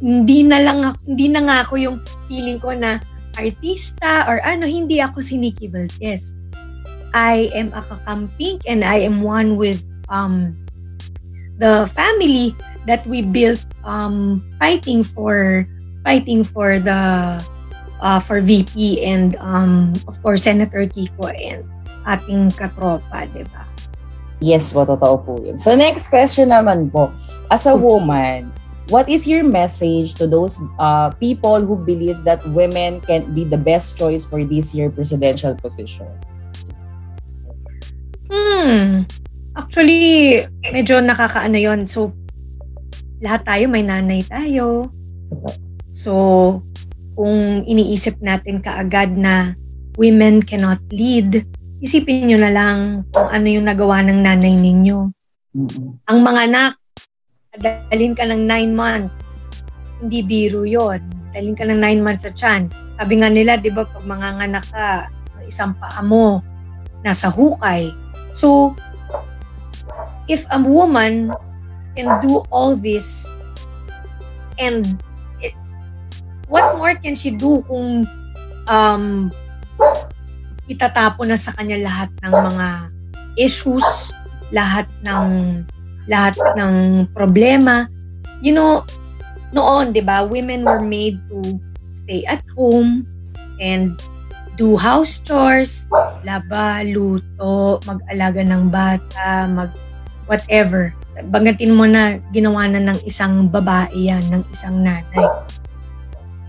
hindi 0.00 0.42
na 0.42 0.58
lang 0.64 0.96
hindi 1.04 1.28
na 1.28 1.44
nga 1.44 1.56
ako 1.68 1.74
yung 1.76 1.96
feeling 2.26 2.56
ko 2.56 2.72
na 2.72 2.98
artista 3.36 4.26
or 4.26 4.40
ano, 4.42 4.66
hindi 4.66 4.98
ako 4.98 5.20
si 5.22 5.38
Nikki 5.38 5.68
Valdez. 5.70 6.34
I 7.12 7.50
am 7.54 7.70
a 7.74 7.82
kakamping 7.84 8.62
and 8.66 8.82
I 8.82 9.02
am 9.02 9.22
one 9.22 9.58
with 9.60 9.82
um, 10.08 10.56
the 11.58 11.86
family 11.92 12.56
that 12.86 13.06
we 13.06 13.22
built 13.22 13.64
um, 13.84 14.44
fighting 14.58 15.02
for 15.02 15.66
fighting 16.04 16.44
for 16.44 16.78
the 16.78 17.40
uh, 18.00 18.20
for 18.20 18.40
VP 18.40 19.04
and 19.04 19.36
um, 19.40 19.92
of 20.08 20.20
course 20.22 20.44
Senator 20.44 20.84
Kiko 20.88 21.28
and 21.36 21.64
ating 22.08 22.50
katropa, 22.56 23.28
di 23.28 23.44
ba? 23.48 23.68
Yes 24.40 24.72
po, 24.72 24.88
totoo 24.88 25.20
po 25.20 25.36
yun. 25.44 25.60
So 25.60 25.76
next 25.76 26.08
question 26.08 26.48
naman 26.48 26.88
po, 26.88 27.12
as 27.52 27.68
a 27.68 27.76
woman, 27.76 28.48
what 28.88 29.04
is 29.04 29.28
your 29.28 29.44
message 29.44 30.16
to 30.16 30.24
those 30.24 30.56
uh, 30.80 31.12
people 31.20 31.60
who 31.60 31.76
believe 31.76 32.24
that 32.24 32.40
women 32.56 33.04
can't 33.04 33.36
be 33.36 33.44
the 33.44 33.60
best 33.60 34.00
choice 34.00 34.24
for 34.24 34.40
this 34.44 34.72
year 34.72 34.88
presidential 34.88 35.52
position? 35.54 36.08
Hmm. 38.32 39.04
Actually, 39.58 40.46
medyo 40.72 41.02
nakakaano 41.04 41.58
yon 41.60 41.84
So, 41.84 42.14
lahat 43.20 43.44
tayo 43.44 43.64
may 43.68 43.84
nanay 43.84 44.24
tayo. 44.24 44.88
So, 45.92 46.12
kung 47.14 47.64
iniisip 47.68 48.18
natin 48.24 48.64
kaagad 48.64 49.14
na 49.14 49.54
women 50.00 50.40
cannot 50.40 50.80
lead, 50.90 51.44
isipin 51.84 52.28
nyo 52.28 52.38
na 52.40 52.52
lang 52.52 52.78
kung 53.12 53.28
ano 53.28 53.46
yung 53.48 53.68
nagawa 53.68 54.00
ng 54.04 54.20
nanay 54.24 54.56
ninyo. 54.56 55.12
Mm-hmm. 55.56 55.88
Ang 56.08 56.18
mga 56.24 56.40
anak, 56.48 56.72
dalhin 57.60 58.16
ka 58.16 58.24
ng 58.24 58.42
nine 58.48 58.72
months. 58.72 59.44
Hindi 60.00 60.24
biro 60.24 60.64
yon. 60.64 61.02
Dalhin 61.36 61.54
ka 61.54 61.68
ng 61.68 61.78
nine 61.78 62.00
months 62.00 62.24
sa 62.24 62.32
tiyan. 62.32 62.72
Sabi 62.96 63.20
nga 63.20 63.28
nila, 63.28 63.60
di 63.60 63.68
ba, 63.70 63.84
pag 63.84 64.04
mga 64.06 64.26
anak 64.48 64.64
ka, 64.72 65.10
isang 65.44 65.76
paa 65.76 66.00
mo, 66.00 66.40
nasa 67.02 67.28
hukay, 67.28 67.90
So, 68.32 68.78
if 70.30 70.46
a 70.50 70.58
woman 70.62 71.34
can 71.96 72.08
do 72.22 72.42
all 72.50 72.76
this 72.76 73.26
and 74.60 75.00
what 76.50 76.76
more 76.76 76.94
can 76.98 77.14
she 77.14 77.30
do 77.30 77.62
kung 77.64 78.04
um, 78.66 79.30
itatapo 80.70 81.26
na 81.26 81.34
sa 81.34 81.50
kanya 81.58 81.82
lahat 81.82 82.10
ng 82.22 82.32
mga 82.34 82.68
issues, 83.38 84.14
lahat 84.54 84.86
ng 85.02 85.62
lahat 86.06 86.38
ng 86.58 87.06
problema. 87.14 87.90
You 88.42 88.54
know, 88.54 88.86
noon, 89.50 89.90
'di 89.94 90.02
ba, 90.06 90.22
women 90.26 90.62
were 90.62 90.82
made 90.82 91.18
to 91.30 91.58
stay 91.98 92.22
at 92.26 92.42
home 92.54 93.06
and 93.58 93.98
do 94.60 94.76
house 94.76 95.22
chores, 95.24 95.88
laba, 96.26 96.84
luto, 96.84 97.80
mag-alaga 97.88 98.42
ng 98.44 98.68
bata, 98.68 99.48
mag 99.48 99.70
whatever. 100.28 100.94
Bagatin 101.28 101.76
mo 101.76 101.84
na 101.84 102.16
ginawa 102.32 102.64
na 102.70 102.80
ng 102.80 102.98
isang 103.04 103.52
babae 103.52 104.08
yan, 104.08 104.24
ng 104.32 104.42
isang 104.48 104.80
nanay. 104.80 105.26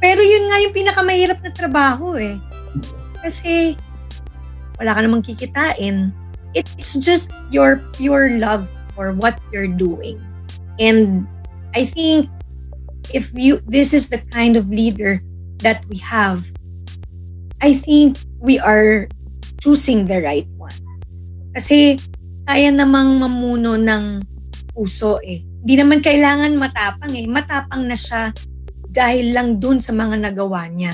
Pero 0.01 0.21
yun 0.23 0.49
nga 0.49 0.57
yung 0.63 0.73
pinakamahirap 0.73 1.39
na 1.43 1.51
trabaho 1.53 2.17
eh. 2.17 2.39
Kasi 3.21 3.77
wala 4.79 4.97
ka 4.97 4.99
namang 5.03 5.21
kikitain. 5.21 6.09
It's 6.57 6.97
just 6.97 7.31
your 7.53 7.79
pure 7.95 8.39
love 8.41 8.65
for 8.97 9.13
what 9.13 9.37
you're 9.53 9.69
doing. 9.69 10.19
And 10.81 11.29
I 11.77 11.85
think 11.85 12.27
if 13.15 13.31
you 13.35 13.61
this 13.69 13.93
is 13.93 14.09
the 14.09 14.19
kind 14.31 14.55
of 14.55 14.67
leader 14.67 15.21
that 15.63 15.83
we 15.87 15.99
have 15.99 16.43
I 17.61 17.77
think 17.77 18.17
we 18.41 18.57
are 18.57 19.05
choosing 19.61 20.09
the 20.09 20.25
right 20.25 20.49
one. 20.57 20.73
Kasi 21.53 22.01
kaya 22.49 22.73
namang 22.73 23.21
mamuno 23.21 23.77
ng 23.77 24.25
puso 24.71 25.19
eh. 25.21 25.43
Hindi 25.43 25.73
naman 25.77 25.99
kailangan 25.99 26.55
matapang 26.57 27.13
eh. 27.13 27.27
Matapang 27.27 27.85
na 27.85 27.95
siya 27.95 28.31
dahil 28.91 29.31
lang 29.31 29.61
dun 29.61 29.79
sa 29.79 29.95
mga 29.95 30.19
nagawa 30.19 30.67
niya. 30.67 30.91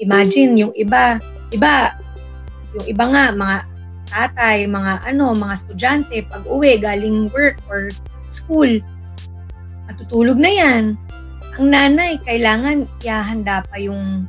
Imagine 0.00 0.52
yung 0.56 0.74
iba, 0.76 1.20
iba, 1.52 1.96
yung 2.76 2.86
iba 2.88 3.04
nga, 3.08 3.24
mga 3.32 3.56
tatay, 4.08 4.68
mga 4.68 4.92
ano, 5.04 5.32
mga 5.32 5.54
estudyante, 5.56 6.16
pag 6.28 6.44
uwi, 6.44 6.80
galing 6.80 7.28
work 7.32 7.60
or 7.68 7.88
school, 8.28 8.68
matutulog 9.88 10.36
na 10.36 10.52
yan. 10.52 10.84
Ang 11.56 11.72
nanay, 11.72 12.20
kailangan 12.24 12.84
ihahanda 13.00 13.64
pa 13.64 13.76
yung 13.80 14.28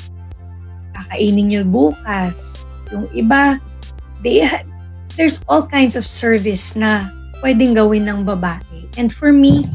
kakainin 0.95 1.47
nyo 1.51 1.62
bukas. 1.67 2.63
Yung 2.95 3.12
iba, 3.12 3.60
they, 4.23 4.47
there's 5.19 5.43
all 5.51 5.67
kinds 5.67 5.99
of 5.99 6.07
service 6.07 6.75
na 6.79 7.12
pwedeng 7.41 7.78
gawin 7.78 8.08
ng 8.10 8.26
babae. 8.26 8.89
And 8.97 9.13
for 9.13 9.32
me, 9.32 9.65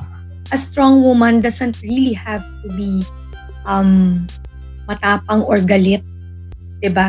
a 0.50 0.58
strong 0.58 1.02
woman 1.02 1.40
doesn't 1.40 1.80
really 1.82 2.12
have 2.12 2.42
to 2.62 2.68
be 2.74 3.02
um, 3.64 4.26
matapang 4.88 5.46
or 5.46 5.58
galit. 5.58 6.02
ba? 6.02 6.82
Diba? 6.82 7.08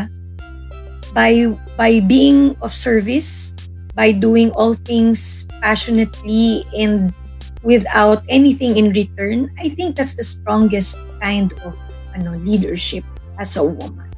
By, 1.13 1.54
by 1.78 2.02
being 2.02 2.58
of 2.62 2.74
service, 2.74 3.54
by 3.94 4.12
doing 4.12 4.50
all 4.58 4.74
things 4.74 5.46
passionately 5.62 6.66
and 6.74 7.13
without 7.62 8.26
anything 8.30 8.78
in 8.78 8.92
return, 8.92 9.54
I 9.58 9.70
think 9.70 9.96
that's 9.96 10.16
the 10.18 10.26
strongest 10.26 11.00
kind 11.22 11.54
of 11.66 11.78
ano, 12.13 12.38
leadership 12.42 13.06
as 13.38 13.56
a 13.58 13.63
woman. 13.63 14.10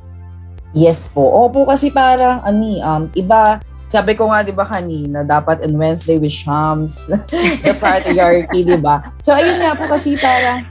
Yes 0.75 1.07
po. 1.07 1.23
Opo 1.23 1.63
kasi 1.63 1.87
parang 1.87 2.43
ani 2.43 2.83
um 2.83 3.07
iba 3.15 3.63
sabi 3.85 4.17
ko 4.17 4.33
nga 4.33 4.41
'di 4.41 4.53
ba 4.53 4.65
kanina 4.65 5.21
dapat 5.21 5.61
on 5.61 5.77
Wednesday 5.77 6.17
with 6.17 6.33
Shams 6.33 7.05
the 7.65 7.73
patriarchy 7.77 8.65
'di 8.65 8.81
ba? 8.81 9.13
So 9.21 9.33
ayun 9.33 9.61
nga 9.61 9.77
po 9.77 9.85
kasi 9.85 10.17
para 10.17 10.65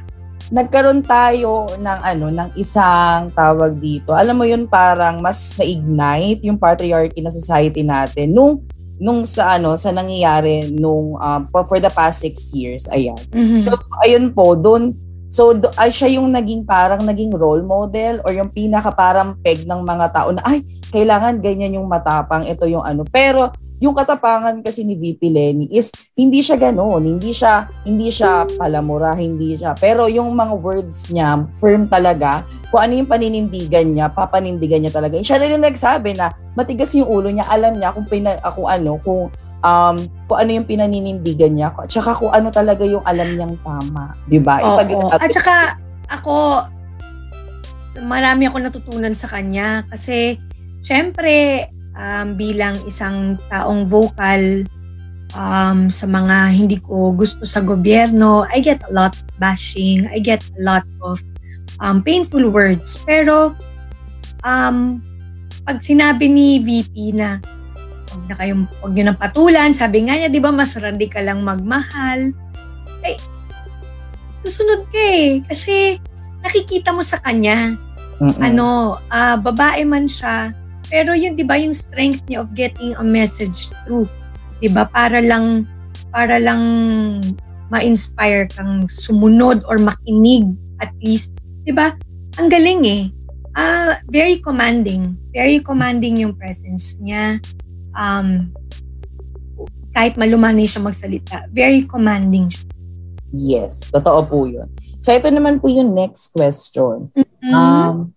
nagkaroon 0.53 1.01
tayo 1.07 1.65
ng 1.79 2.01
ano 2.05 2.29
ng 2.29 2.51
isang 2.59 3.33
tawag 3.33 3.81
dito. 3.81 4.13
Alam 4.13 4.43
mo 4.43 4.45
yun 4.45 4.69
parang 4.69 5.23
mas 5.23 5.57
na-ignite 5.57 6.45
yung 6.45 6.61
patriarchy 6.61 7.25
na 7.25 7.33
society 7.33 7.81
natin 7.81 8.37
nung 8.37 8.61
nung 9.01 9.27
sa 9.27 9.59
ano 9.59 9.75
sa 9.75 9.91
nangyayari 9.91 10.71
nung 10.71 11.19
um, 11.19 11.43
for 11.51 11.83
the 11.83 11.91
past 11.91 12.23
six 12.23 12.55
years 12.55 12.87
ayan. 12.93 13.19
Mm-hmm. 13.33 13.59
So 13.63 13.75
ayun 14.05 14.35
po 14.35 14.55
doon 14.55 14.95
So, 15.35 15.51
do, 15.51 15.67
ay 15.75 15.91
siya 15.91 16.15
yung 16.15 16.31
naging 16.31 16.63
parang 16.63 17.03
naging 17.03 17.35
role 17.35 17.67
model 17.67 18.23
or 18.23 18.31
yung 18.31 18.55
pinaka 18.55 18.95
parang 18.95 19.35
peg 19.43 19.67
ng 19.67 19.83
mga 19.83 20.07
tao 20.15 20.31
na 20.31 20.47
ay, 20.47 20.63
kailangan 20.95 21.43
ganyan 21.43 21.75
yung 21.75 21.91
matapang, 21.91 22.47
ito 22.47 22.71
yung 22.71 22.87
ano. 22.87 23.03
Pero 23.03 23.51
yung 23.83 23.99
katapangan 23.99 24.63
kasi 24.63 24.87
ni 24.87 24.95
VP 24.95 25.21
Lenny 25.35 25.67
is 25.75 25.91
hindi 26.15 26.39
siya 26.39 26.55
ganoon, 26.55 27.19
hindi 27.19 27.35
siya 27.35 27.67
hindi 27.83 28.15
siya 28.15 28.47
palamura, 28.55 29.19
hindi 29.19 29.59
siya. 29.59 29.75
Pero 29.75 30.07
yung 30.07 30.31
mga 30.39 30.55
words 30.55 31.11
niya, 31.11 31.43
firm 31.59 31.91
talaga. 31.91 32.47
Kung 32.71 32.87
ano 32.87 32.93
yung 33.03 33.11
paninindigan 33.11 33.91
niya, 33.91 34.15
papanindigan 34.15 34.87
niya 34.87 34.95
talaga. 34.95 35.19
Siya 35.19 35.43
rin 35.43 35.59
nagsabi 35.59 36.15
na 36.15 36.31
matigas 36.55 36.95
yung 36.95 37.11
ulo 37.11 37.27
niya, 37.35 37.51
alam 37.51 37.75
niya 37.75 37.91
kung 37.91 38.07
pina, 38.07 38.39
ako 38.47 38.71
ano, 38.71 39.03
kung 39.03 39.35
um, 39.65 39.97
kung 40.29 40.39
ano 40.45 40.51
yung 40.61 40.69
pinaninindigan 40.69 41.57
niya, 41.57 41.73
at 41.73 41.89
saka 41.89 42.13
kung 42.13 42.31
ano 42.31 42.53
talaga 42.53 42.85
yung 42.85 43.03
alam 43.09 43.35
niyang 43.35 43.57
tama. 43.65 44.13
Di 44.29 44.39
ba? 44.39 44.61
Oo. 44.61 45.09
At 45.09 45.33
saka, 45.33 45.81
ako, 46.13 46.69
marami 48.05 48.45
ako 48.47 48.57
natutunan 48.61 49.17
sa 49.17 49.33
kanya 49.33 49.89
kasi 49.89 50.37
syempre, 50.85 51.67
um, 51.97 52.37
bilang 52.37 52.77
isang 52.85 53.41
taong 53.49 53.89
vocal 53.89 54.69
um, 55.39 55.89
sa 55.89 56.05
mga 56.05 56.37
hindi 56.53 56.79
ko 56.85 57.17
gusto 57.17 57.43
sa 57.49 57.65
gobyerno, 57.65 58.45
I 58.53 58.61
get 58.61 58.85
a 58.87 58.93
lot 58.93 59.17
of 59.17 59.27
bashing, 59.41 60.07
I 60.13 60.21
get 60.21 60.45
a 60.59 60.63
lot 60.63 60.87
of 61.01 61.25
um, 61.81 62.05
painful 62.05 62.51
words. 62.53 63.01
Pero, 63.03 63.57
um, 64.45 65.01
pag 65.65 65.81
sinabi 65.81 66.29
ni 66.29 66.61
VP 66.61 67.17
na 67.17 67.41
huwag 68.15 68.25
na 68.31 68.37
kayong, 68.39 68.65
huwag 68.79 68.93
nyo 68.95 69.05
nang 69.11 69.19
patulan, 69.19 69.75
sabi 69.75 70.07
nga 70.07 70.15
niya, 70.15 70.31
di 70.31 70.39
ba, 70.39 70.55
mas 70.55 70.79
radikal 70.79 71.27
lang 71.27 71.43
magmahal. 71.43 72.31
Ay, 73.03 73.19
susunod 74.39 74.87
ka 74.95 75.03
eh. 75.03 75.43
Kasi 75.43 75.99
nakikita 76.47 76.95
mo 76.95 77.03
sa 77.03 77.19
kanya, 77.19 77.75
Mm-mm. 78.23 78.39
ano, 78.39 78.97
uh, 79.11 79.37
babae 79.37 79.83
man 79.83 80.07
siya, 80.07 80.55
pero 80.87 81.11
yun, 81.13 81.35
di 81.35 81.43
ba, 81.43 81.59
yung 81.59 81.75
strength 81.75 82.23
niya 82.31 82.47
of 82.47 82.55
getting 82.55 82.95
a 82.97 83.05
message 83.05 83.75
through. 83.83 84.07
Di 84.63 84.71
ba, 84.71 84.87
para 84.87 85.19
lang, 85.19 85.67
para 86.15 86.39
lang 86.39 86.63
ma-inspire 87.75 88.47
kang 88.55 88.87
sumunod 88.87 89.67
or 89.67 89.81
makinig 89.83 90.47
at 90.79 90.95
least. 91.03 91.35
Di 91.67 91.75
ba? 91.75 91.91
Ang 92.39 92.47
galing 92.53 92.83
eh. 92.87 93.05
Uh, 93.55 93.99
very 94.11 94.39
commanding. 94.39 95.19
Very 95.35 95.59
commanding 95.59 96.23
yung 96.23 96.39
presence 96.39 96.99
niya. 97.03 97.43
Um, 97.95 98.51
kahit 99.95 100.19
malumanay 100.19 100.67
siya 100.67 100.83
magsalita, 100.83 101.47
very 101.55 101.87
commanding 101.87 102.51
siya. 102.51 102.67
Yes, 103.35 103.83
totoo 103.91 104.21
po 104.27 104.39
yun. 104.47 104.71
So 105.03 105.11
ito 105.11 105.31
naman 105.31 105.59
po 105.59 105.67
yung 105.71 105.95
next 105.95 106.31
question. 106.35 107.11
Mm-hmm. 107.15 107.51
Um, 107.55 108.15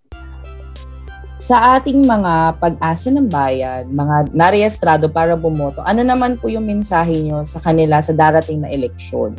sa 1.37 1.77
ating 1.77 2.01
mga 2.01 2.57
pag-asa 2.57 3.13
ng 3.13 3.29
bayan, 3.29 3.93
mga 3.93 4.33
nareestrado 4.33 5.05
para 5.05 5.37
bumoto, 5.37 5.85
ano 5.85 6.01
naman 6.01 6.37
po 6.41 6.49
yung 6.49 6.65
mensahe 6.65 7.21
nyo 7.21 7.45
sa 7.45 7.61
kanila 7.61 8.01
sa 8.01 8.13
darating 8.13 8.65
na 8.65 8.73
eleksyon? 8.73 9.37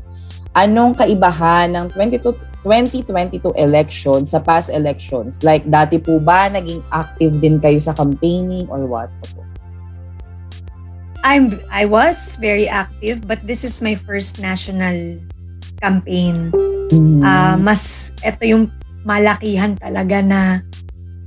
Anong 0.55 0.95
kaibahan 0.95 1.75
ng 1.75 1.87
22, 1.95 2.39
2022 2.63 3.51
election 3.59 4.23
sa 4.23 4.39
past 4.39 4.71
elections? 4.71 5.43
Like, 5.43 5.67
dati 5.67 5.99
po 5.99 6.23
ba 6.23 6.47
naging 6.47 6.87
active 6.95 7.43
din 7.43 7.59
kayo 7.59 7.79
sa 7.83 7.95
campaigning 7.95 8.71
or 8.71 8.87
what? 8.87 9.11
Po? 9.35 9.48
I'm 11.27 11.59
I 11.71 11.85
was 11.85 12.39
very 12.39 12.71
active 12.71 13.27
but 13.27 13.43
this 13.43 13.67
is 13.67 13.83
my 13.83 13.95
first 13.99 14.39
national 14.39 15.19
campaign. 15.83 16.55
Uh, 17.21 17.59
mas 17.59 18.15
ito 18.25 18.43
yung 18.47 18.65
malakihan 19.05 19.77
talaga 19.77 20.23
na 20.25 20.41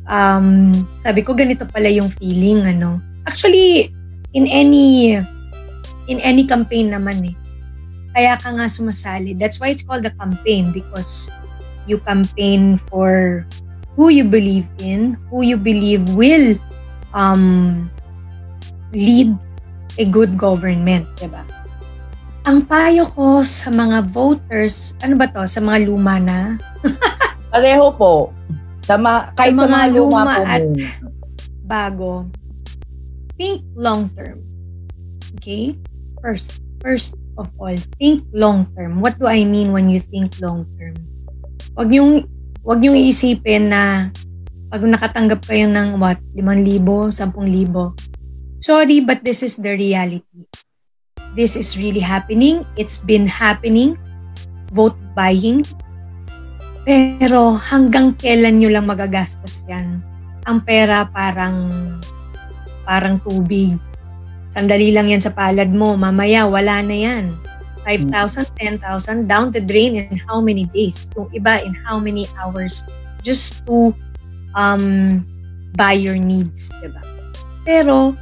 um, 0.08 0.72
sabi 1.04 1.22
ko 1.22 1.36
ganito 1.36 1.68
pala 1.68 1.92
yung 1.92 2.10
feeling 2.18 2.64
ano. 2.66 3.04
Actually 3.28 3.92
in 4.32 4.48
any 4.48 5.20
in 6.08 6.18
any 6.24 6.48
campaign 6.48 6.92
naman 6.92 7.32
eh. 7.32 7.36
Kaya 8.12 8.36
ka 8.36 8.52
nga 8.52 8.68
sumasali. 8.68 9.36
That's 9.40 9.60
why 9.60 9.72
it's 9.72 9.84
called 9.84 10.04
a 10.04 10.12
campaign 10.20 10.76
because 10.76 11.32
you 11.88 12.00
campaign 12.04 12.76
for 12.92 13.44
who 13.96 14.12
you 14.12 14.28
believe 14.28 14.68
in, 14.80 15.16
who 15.32 15.44
you 15.44 15.56
believe 15.56 16.04
will 16.16 16.60
um, 17.16 17.88
lead 18.92 19.32
a 19.98 20.06
good 20.08 20.36
government, 20.40 21.08
'di 21.20 21.28
ba? 21.28 21.44
Ang 22.50 22.66
payo 22.66 23.06
ko 23.06 23.46
sa 23.46 23.70
mga 23.70 24.10
voters, 24.10 24.98
ano 25.06 25.14
ba 25.14 25.30
to? 25.30 25.46
Sa 25.46 25.62
mga 25.62 25.86
luma 25.86 26.18
na? 26.18 26.58
Pareho 27.54 27.94
po. 27.94 28.34
Sa 28.82 28.98
ma- 28.98 29.30
kahit 29.38 29.54
sa, 29.54 29.70
sa 29.70 29.70
mga, 29.70 29.86
luma, 29.94 30.26
luma 30.26 30.34
po 30.34 30.42
at 30.50 30.64
muna. 30.66 30.88
bago. 31.70 32.12
Think 33.38 33.62
long 33.78 34.10
term. 34.18 34.42
Okay? 35.38 35.78
First, 36.26 36.66
first 36.82 37.14
of 37.38 37.46
all, 37.62 37.78
think 38.02 38.26
long 38.34 38.66
term. 38.74 39.06
What 39.06 39.22
do 39.22 39.30
I 39.30 39.46
mean 39.46 39.70
when 39.70 39.94
you 39.94 40.02
think 40.02 40.42
long 40.42 40.66
term? 40.82 40.98
Wag 41.78 41.94
niyong 41.94 42.26
wag 42.66 42.82
niyong 42.82 42.98
iisipin 42.98 43.70
na 43.70 44.10
pag 44.74 44.82
nakatanggap 44.82 45.46
kayo 45.46 45.70
ng 45.70 46.02
what, 46.02 46.18
5,000, 46.34 47.14
10,000. 47.14 47.94
Sorry, 48.62 49.02
but 49.02 49.26
this 49.26 49.42
is 49.42 49.58
the 49.58 49.74
reality 49.74 50.46
this 51.34 51.56
is 51.56 51.80
really 51.80 52.04
happening. 52.04 52.68
It's 52.76 53.00
been 53.00 53.28
happening. 53.28 53.96
Vote 54.72 54.98
buying. 55.16 55.64
Pero 56.84 57.56
hanggang 57.56 58.18
kailan 58.18 58.60
nyo 58.60 58.70
lang 58.74 58.90
magagastos 58.90 59.64
yan? 59.70 60.02
Ang 60.50 60.66
pera 60.66 61.08
parang 61.08 61.56
parang 62.84 63.22
tubig. 63.22 63.78
Sandali 64.52 64.92
lang 64.92 65.08
yan 65.08 65.24
sa 65.24 65.32
palad 65.32 65.72
mo. 65.72 65.96
Mamaya, 65.96 66.44
wala 66.50 66.84
na 66.84 66.96
yan. 66.96 67.38
5,000, 67.88 68.46
10,000 68.60 69.26
down 69.26 69.50
the 69.50 69.64
drain 69.64 69.98
in 69.98 70.20
how 70.28 70.38
many 70.44 70.70
days? 70.70 71.10
Yung 71.18 71.32
iba 71.34 71.64
in 71.64 71.74
how 71.74 71.98
many 71.98 72.30
hours 72.38 72.86
just 73.26 73.64
to 73.66 73.96
um, 74.54 75.24
buy 75.74 75.96
your 75.96 76.20
needs, 76.20 76.70
diba? 76.84 77.02
Pero, 77.66 78.14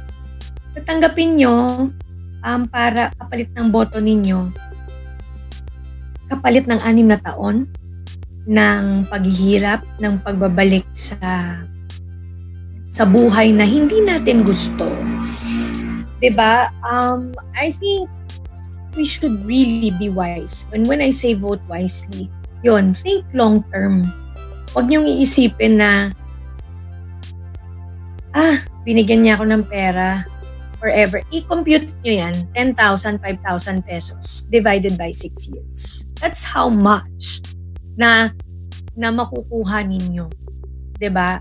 tatanggapin 0.80 1.36
nyo 1.36 1.56
um, 2.40 2.62
para 2.72 3.12
kapalit 3.20 3.52
ng 3.52 3.68
boto 3.68 4.00
ninyo, 4.00 4.48
kapalit 6.32 6.64
ng 6.64 6.80
anim 6.80 7.12
na 7.12 7.20
taon 7.20 7.68
ng 8.48 9.04
paghihirap, 9.12 9.84
ng 10.00 10.16
pagbabalik 10.24 10.88
sa 10.96 11.20
sa 12.90 13.06
buhay 13.06 13.52
na 13.52 13.62
hindi 13.62 14.00
natin 14.00 14.42
gusto. 14.42 14.88
'Di 16.18 16.32
ba? 16.32 16.72
Um 16.80 17.36
I 17.54 17.70
think 17.70 18.08
we 18.96 19.04
should 19.06 19.44
really 19.46 19.94
be 19.94 20.10
wise. 20.10 20.66
And 20.74 20.88
when 20.88 20.98
I 21.04 21.14
say 21.14 21.36
vote 21.36 21.62
wisely, 21.70 22.32
yon 22.64 22.96
think 22.96 23.28
long 23.36 23.62
term. 23.70 24.08
Huwag 24.74 24.90
niyong 24.90 25.06
iisipin 25.06 25.78
na 25.78 26.10
ah, 28.34 28.58
binigyan 28.82 29.22
niya 29.26 29.38
ako 29.38 29.44
ng 29.46 29.64
pera, 29.66 30.26
forever, 30.80 31.20
i-compute 31.30 31.92
nyo 32.02 32.14
yan, 32.26 32.34
10,000, 32.56 33.20
5,000 33.20 33.84
pesos 33.84 34.48
divided 34.48 34.96
by 34.96 35.12
6 35.12 35.52
years. 35.52 36.08
That's 36.18 36.42
how 36.42 36.72
much 36.72 37.44
na 38.00 38.32
na 38.96 39.12
makukuha 39.12 39.84
ninyo. 39.84 40.26
ba? 41.12 41.40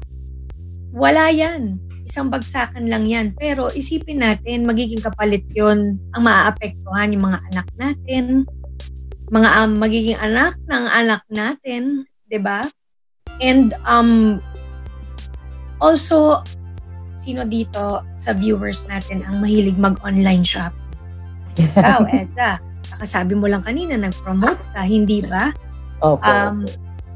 Wala 0.91 1.31
yan. 1.31 1.79
Isang 2.03 2.27
bagsakan 2.27 2.91
lang 2.91 3.07
yan. 3.07 3.31
Pero 3.39 3.71
isipin 3.71 4.23
natin, 4.23 4.67
magiging 4.67 4.99
kapalit 4.99 5.47
yon 5.55 5.99
ang 6.15 6.23
maaapektuhan 6.23 7.15
yung 7.15 7.23
mga 7.25 7.39
anak 7.53 7.67
natin, 7.79 8.43
mga 9.29 9.49
um, 9.61 9.71
magiging 9.77 10.17
anak 10.17 10.57
ng 10.65 10.85
anak 10.89 11.21
natin, 11.29 12.09
'di 12.27 12.39
ba? 12.41 12.65
And 13.39 13.77
um 13.85 14.41
also 15.79 16.41
sino 17.29 17.45
dito 17.45 18.01
sa 18.17 18.33
viewers 18.33 18.89
natin 18.89 19.21
ang 19.21 19.45
mahilig 19.45 19.77
mag-online 19.77 20.41
shop? 20.41 20.73
Ikaw, 21.61 22.09
Eza. 22.17 22.57
Nakasabi 22.89 23.37
mo 23.37 23.45
lang 23.45 23.61
kanina, 23.61 23.93
nag-promote 23.93 24.57
ka, 24.73 24.81
hindi 24.81 25.21
ba? 25.21 25.53
Opo. 26.01 26.25
Um, 26.25 26.65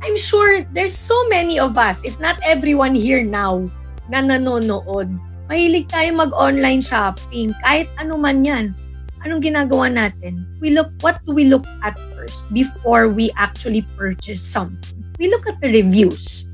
I'm 0.06 0.13
sure 0.13 0.62
there's 0.78 0.93
so 0.93 1.15
many 1.34 1.58
of 1.58 1.82
us, 1.82 2.06
if 2.06 2.21
not 2.21 2.38
everyone 2.45 2.93
here 2.93 3.26
now, 3.26 3.65
na 4.06 4.21
nanonood. 4.21 5.10
Mahilig 5.49 5.89
tayo 5.89 6.13
mag-online 6.13 6.86
shopping, 6.86 7.49
kahit 7.65 7.89
ano 7.97 8.13
man 8.13 8.45
yan. 8.45 8.78
Anong 9.23 9.41
ginagawa 9.41 9.88
natin? 9.88 10.43
We 10.60 10.76
look, 10.76 10.91
what 10.99 11.23
do 11.23 11.34
we 11.34 11.47
look 11.47 11.63
at 11.82 11.95
first 12.13 12.52
before 12.54 13.08
we 13.08 13.32
actually 13.39 13.88
purchase 13.95 14.43
something? 14.43 14.99
We 15.17 15.32
look 15.32 15.47
at 15.47 15.58
the 15.63 15.71
reviews. 15.71 16.45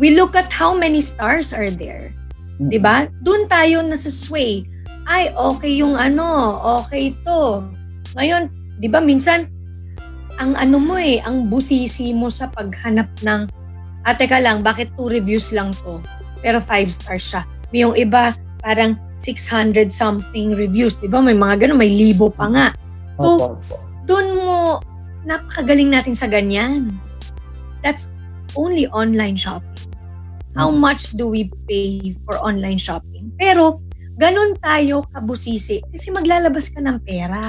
We 0.00 0.16
look 0.16 0.34
at 0.34 0.48
how 0.50 0.72
many 0.72 1.04
stars 1.04 1.52
are 1.52 1.68
there. 1.68 2.13
'Di 2.58 2.78
ba? 2.78 3.06
Doon 3.22 3.50
tayo 3.50 3.82
nasa 3.82 4.10
sway. 4.10 4.66
Ay, 5.04 5.34
okay 5.36 5.84
yung 5.84 5.98
ano, 5.98 6.58
okay 6.80 7.12
to. 7.26 7.60
Ngayon, 8.16 8.48
'di 8.80 8.88
ba 8.88 9.02
minsan 9.02 9.50
ang 10.38 10.58
ano 10.58 10.82
mo 10.82 10.98
eh, 10.98 11.22
ang 11.22 11.46
busisi 11.46 12.10
mo 12.10 12.26
sa 12.26 12.50
paghanap 12.50 13.06
ng 13.22 13.46
ah, 14.04 14.14
teka 14.14 14.42
lang, 14.42 14.60
bakit 14.66 14.90
two 14.98 15.06
reviews 15.06 15.54
lang 15.54 15.70
to? 15.82 16.02
Pero 16.42 16.58
five 16.58 16.90
stars 16.90 17.22
siya. 17.22 17.42
May 17.70 17.86
yung 17.86 17.94
iba, 17.94 18.34
parang 18.60 18.98
600 19.22 19.94
something 19.94 20.52
reviews. 20.58 20.98
Di 20.98 21.08
ba? 21.08 21.22
May 21.22 21.38
mga 21.38 21.64
ganun, 21.64 21.78
may 21.80 21.88
libo 21.88 22.28
pa 22.28 22.50
nga. 22.50 22.66
So, 23.16 23.56
doon 24.04 24.26
mo, 24.42 24.82
napakagaling 25.24 25.94
natin 25.94 26.12
sa 26.12 26.28
ganyan. 26.28 26.92
That's 27.80 28.10
only 28.58 28.90
online 28.90 29.38
shopping 29.38 29.93
how 30.54 30.70
mm. 30.70 30.78
much 30.78 31.14
do 31.18 31.30
we 31.30 31.50
pay 31.66 32.14
for 32.26 32.38
online 32.40 32.78
shopping. 32.78 33.30
Pero, 33.38 33.78
ganun 34.18 34.54
tayo 34.58 35.04
kabusisi 35.10 35.82
kasi 35.90 36.14
maglalabas 36.14 36.70
ka 36.70 36.78
ng 36.78 36.98
pera. 37.02 37.42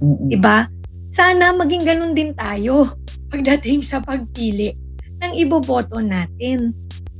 Mm-mm. 0.00 0.28
Diba? 0.28 0.68
Sana 1.08 1.56
maging 1.56 1.84
ganun 1.84 2.12
din 2.12 2.36
tayo 2.36 2.92
pagdating 3.32 3.80
sa 3.80 3.98
pagpili 4.04 4.76
ng 5.24 5.32
iboboto 5.32 5.98
natin. 5.98 6.76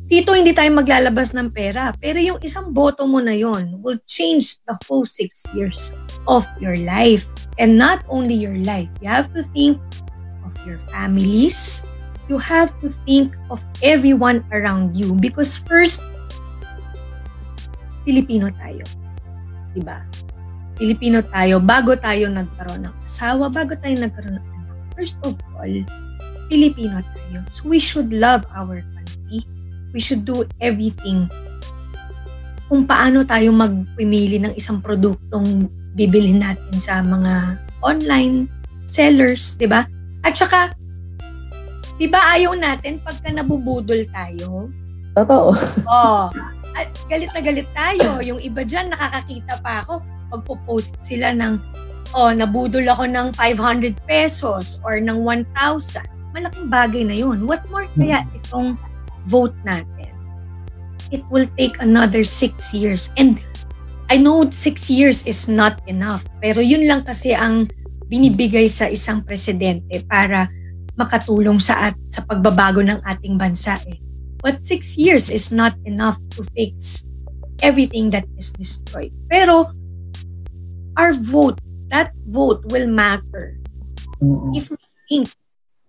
dito 0.06 0.38
hindi 0.38 0.54
tayo 0.54 0.70
maglalabas 0.70 1.34
ng 1.34 1.50
pera. 1.50 1.90
Pero 1.98 2.22
yung 2.22 2.38
isang 2.40 2.70
boto 2.70 3.04
mo 3.10 3.18
na 3.18 3.34
yon 3.34 3.82
will 3.82 3.98
change 4.06 4.62
the 4.70 4.74
whole 4.86 5.02
six 5.02 5.42
years 5.52 5.90
of 6.30 6.46
your 6.62 6.78
life. 6.86 7.26
And 7.58 7.74
not 7.74 8.06
only 8.06 8.38
your 8.38 8.54
life, 8.62 8.86
you 9.02 9.10
have 9.10 9.34
to 9.34 9.42
think 9.50 9.82
of 10.46 10.54
your 10.62 10.78
families. 10.94 11.82
You 12.26 12.38
have 12.42 12.74
to 12.82 12.90
think 13.06 13.38
of 13.50 13.62
everyone 13.82 14.42
around 14.50 14.98
you. 14.98 15.14
Because 15.14 15.54
first, 15.56 16.02
Pilipino 18.02 18.50
tayo. 18.54 18.82
Diba? 19.74 20.02
Pilipino 20.74 21.22
tayo. 21.30 21.62
Bago 21.62 21.94
tayo 21.94 22.26
nagkaroon 22.30 22.90
ng 22.90 22.96
asawa, 23.06 23.46
bago 23.46 23.78
tayo 23.78 23.94
nagkaroon 23.94 24.36
ng 24.38 24.46
anak. 24.46 24.76
First 24.98 25.18
of 25.22 25.38
all, 25.54 25.74
Pilipino 26.50 26.98
tayo. 27.14 27.46
So 27.50 27.70
we 27.70 27.78
should 27.78 28.10
love 28.10 28.42
our 28.54 28.82
country 28.82 29.46
we 29.96 30.00
should 30.04 30.28
do 30.28 30.44
everything 30.60 31.24
kung 32.68 32.84
paano 32.84 33.24
tayo 33.24 33.48
magpimili 33.56 34.36
ng 34.44 34.52
isang 34.52 34.84
produktong 34.84 35.72
bibilhin 35.96 36.44
natin 36.44 36.76
sa 36.76 37.00
mga 37.00 37.56
online 37.80 38.44
sellers, 38.92 39.56
'di 39.56 39.70
ba? 39.70 39.88
At 40.20 40.36
saka 40.36 40.76
'di 41.96 42.06
ba 42.12 42.36
ayaw 42.36 42.52
natin 42.56 43.00
pagka 43.00 43.32
nabubudol 43.32 44.04
tayo? 44.12 44.68
Totoo. 45.16 45.50
Oh. 45.88 46.28
At 46.78 46.92
galit 47.08 47.32
na 47.32 47.40
galit 47.40 47.68
tayo. 47.72 48.20
Yung 48.20 48.36
iba 48.36 48.60
diyan 48.60 48.92
nakakakita 48.92 49.64
pa 49.64 49.80
ako 49.84 50.04
magpo-post 50.28 51.00
sila 51.00 51.32
ng 51.32 51.56
oh, 52.12 52.30
nabudol 52.36 52.84
ako 52.84 53.08
ng 53.08 53.32
500 53.32 53.96
pesos 54.04 54.76
or 54.84 55.00
ng 55.00 55.24
1,000. 55.24 56.04
Malaking 56.36 56.68
bagay 56.68 57.02
na 57.08 57.16
'yun. 57.16 57.48
What 57.48 57.64
more 57.72 57.88
kaya 57.96 58.22
hmm. 58.22 58.36
itong 58.44 58.68
vote 59.26 59.56
natin, 59.64 60.12
it 61.10 61.24
will 61.32 61.48
take 61.56 61.80
another 61.80 62.22
six 62.22 62.76
years. 62.76 63.08
And 63.16 63.40
I 64.06 64.20
know 64.20 64.46
six 64.52 64.86
years 64.86 65.26
is 65.26 65.50
not 65.50 65.82
enough, 65.90 66.22
pero 66.38 66.62
yun 66.62 66.86
lang 66.86 67.08
kasi 67.08 67.34
ang 67.34 67.66
binibigay 68.06 68.70
sa 68.70 68.86
isang 68.86 69.26
presidente 69.26 70.06
para 70.06 70.46
makatulong 70.96 71.60
sa 71.60 71.92
at 71.92 71.96
sa 72.08 72.24
pagbabago 72.24 72.80
ng 72.80 73.00
ating 73.04 73.36
bansa 73.36 73.76
eh. 73.86 74.00
But 74.40 74.64
six 74.64 74.96
years 74.96 75.28
is 75.28 75.52
not 75.52 75.76
enough 75.84 76.16
to 76.36 76.44
fix 76.56 77.04
everything 77.60 78.12
that 78.12 78.24
is 78.36 78.52
destroyed. 78.52 79.12
Pero 79.28 79.72
our 80.96 81.12
vote, 81.12 81.60
that 81.92 82.12
vote 82.28 82.64
will 82.72 82.88
matter 82.88 83.60
if 84.56 84.72
we 84.72 84.80
think 85.08 85.28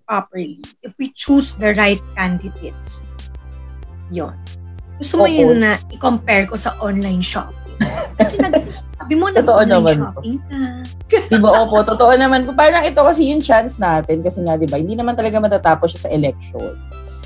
properly, 0.08 0.64
if 0.84 0.96
we 1.00 1.12
choose 1.16 1.56
the 1.56 1.76
right 1.76 2.00
candidates. 2.16 3.04
Yon. 4.12 4.36
Gusto 4.98 5.24
mo 5.24 5.26
Oo. 5.28 5.32
yun 5.32 5.62
na 5.62 5.76
i-compare 5.92 6.48
ko 6.48 6.56
sa 6.56 6.74
online 6.80 7.22
shopping? 7.22 7.78
Kasi 8.18 8.40
nag, 8.44 8.56
sabi 9.08 9.24
mo 9.24 9.32
na 9.32 9.40
Totoo 9.40 9.64
naman 9.64 9.96
shopping 10.04 10.36
ka. 10.52 10.60
Di 11.32 11.40
ba? 11.40 11.64
Opo, 11.64 11.80
totoo 11.80 12.12
naman 12.20 12.44
po. 12.44 12.52
Parang 12.52 12.84
ito 12.84 13.00
kasi 13.00 13.32
yung 13.32 13.40
chance 13.40 13.80
natin 13.80 14.20
kasi 14.20 14.44
nga, 14.44 14.60
di 14.60 14.68
ba, 14.68 14.76
hindi 14.76 15.00
naman 15.00 15.16
talaga 15.16 15.40
matatapos 15.40 15.96
siya 15.96 16.02
sa 16.04 16.12
election. 16.12 16.76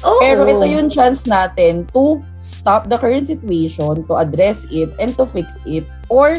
Oh. 0.06 0.22
Pero 0.22 0.46
ito 0.46 0.62
yung 0.62 0.94
chance 0.94 1.26
natin 1.26 1.90
to 1.90 2.22
stop 2.38 2.86
the 2.86 3.02
current 3.02 3.26
situation, 3.26 4.06
to 4.06 4.14
address 4.14 4.62
it, 4.70 4.94
and 5.02 5.18
to 5.18 5.26
fix 5.26 5.58
it. 5.66 5.82
Or 6.06 6.38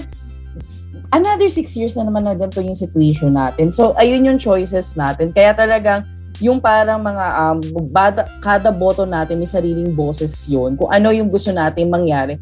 another 1.11 1.51
six 1.51 1.75
years 1.75 1.99
na 1.99 2.07
naman 2.07 2.23
na 2.23 2.39
ganito 2.39 2.63
yung 2.63 2.79
situation 2.79 3.35
natin. 3.35 3.75
So, 3.75 3.99
ayun 3.99 4.23
yung 4.23 4.39
choices 4.39 4.95
natin. 4.95 5.35
Kaya 5.35 5.59
talagang 5.59 6.07
yung 6.39 6.63
parang 6.63 7.03
mga 7.03 7.27
um, 7.35 7.59
bada, 7.91 8.31
kada 8.39 8.71
boto 8.71 9.03
natin 9.03 9.43
may 9.43 9.51
sariling 9.51 9.91
boses 9.91 10.47
yon 10.47 10.79
kung 10.79 10.91
ano 10.91 11.11
yung 11.15 11.31
gusto 11.31 11.51
natin 11.55 11.91
mangyari 11.91 12.35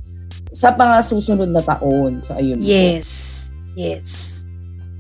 sa 0.51 0.75
mga 0.75 1.03
susunod 1.07 1.51
na 1.51 1.63
taon. 1.63 2.19
So, 2.23 2.35
ayun 2.35 2.59
Yes. 2.59 3.09
Po. 3.49 3.79
Yes. 3.79 4.09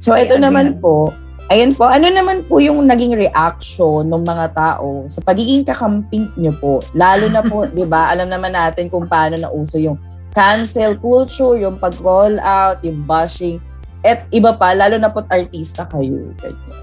So, 0.00 0.14
ito 0.16 0.38
Ay, 0.38 0.42
naman 0.42 0.78
po, 0.78 1.12
ayun 1.50 1.74
po, 1.74 1.90
ano 1.90 2.06
naman 2.08 2.46
po 2.46 2.62
yung 2.62 2.86
naging 2.86 3.18
reaction 3.18 4.06
ng 4.06 4.22
mga 4.22 4.54
tao 4.54 5.04
sa 5.10 5.20
pagiging 5.20 5.66
kakamping 5.66 6.30
nyo 6.38 6.54
po? 6.56 6.74
Lalo 6.94 7.26
na 7.28 7.42
po, 7.42 7.66
di 7.76 7.84
ba, 7.84 8.08
alam 8.08 8.30
naman 8.30 8.54
natin 8.54 8.88
kung 8.88 9.10
paano 9.10 9.36
nauso 9.36 9.76
yung 9.76 9.98
cancel 10.30 10.94
culture, 10.94 11.58
yung 11.58 11.76
pag-roll 11.76 12.38
out, 12.38 12.78
yung 12.86 13.02
bashing, 13.02 13.58
at 14.06 14.24
iba 14.32 14.54
pa, 14.56 14.72
lalo 14.72 14.96
na 14.96 15.10
po 15.12 15.20
artista 15.28 15.84
kayo. 15.90 16.32
Ganyan. 16.40 16.78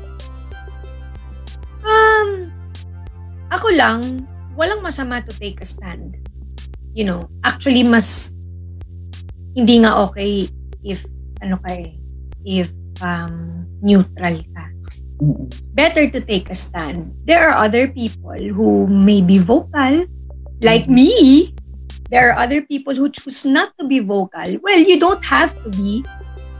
Um, 1.88 2.30
ako 3.49 3.72
lang, 3.72 4.28
walang 4.59 4.84
masama 4.84 5.24
to 5.24 5.32
take 5.39 5.63
a 5.63 5.68
stand. 5.68 6.20
You 6.93 7.07
know, 7.07 7.32
actually 7.47 7.82
mas 7.88 8.36
hindi 9.58 9.82
nga 9.82 9.97
okay 10.05 10.45
if 10.86 11.01
ano 11.41 11.58
ka 11.66 11.74
eh, 11.74 11.97
if 12.45 12.70
um, 13.01 13.66
neutral 13.82 14.38
ka. 14.53 14.66
Better 15.74 16.05
to 16.14 16.22
take 16.22 16.53
a 16.53 16.58
stand. 16.58 17.10
There 17.26 17.41
are 17.41 17.58
other 17.58 17.89
people 17.89 18.38
who 18.38 18.86
may 18.86 19.26
be 19.26 19.41
vocal, 19.41 20.05
like 20.62 20.86
me. 20.86 21.58
There 22.14 22.30
are 22.30 22.38
other 22.38 22.62
people 22.62 22.93
who 22.93 23.10
choose 23.10 23.41
not 23.41 23.74
to 23.82 23.89
be 23.89 23.97
vocal. 23.97 24.62
Well, 24.62 24.78
you 24.78 25.01
don't 25.01 25.26
have 25.26 25.58
to 25.66 25.74
be, 25.74 26.05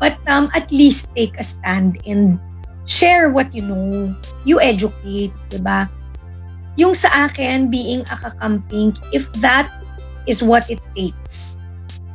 but 0.02 0.18
um, 0.26 0.50
at 0.58 0.74
least 0.74 1.14
take 1.14 1.38
a 1.38 1.46
stand 1.46 2.02
and 2.10 2.42
share 2.90 3.30
what 3.30 3.54
you 3.54 3.62
know, 3.62 4.18
you 4.42 4.58
educate, 4.58 5.32
di 5.54 5.62
ba? 5.62 5.86
Yung 6.82 6.98
sa 6.98 7.30
akin, 7.30 7.70
being 7.70 8.02
a 8.10 8.18
kakamping, 8.18 8.98
if 9.14 9.30
that 9.38 9.70
is 10.26 10.42
what 10.42 10.66
it 10.66 10.82
takes 10.98 11.62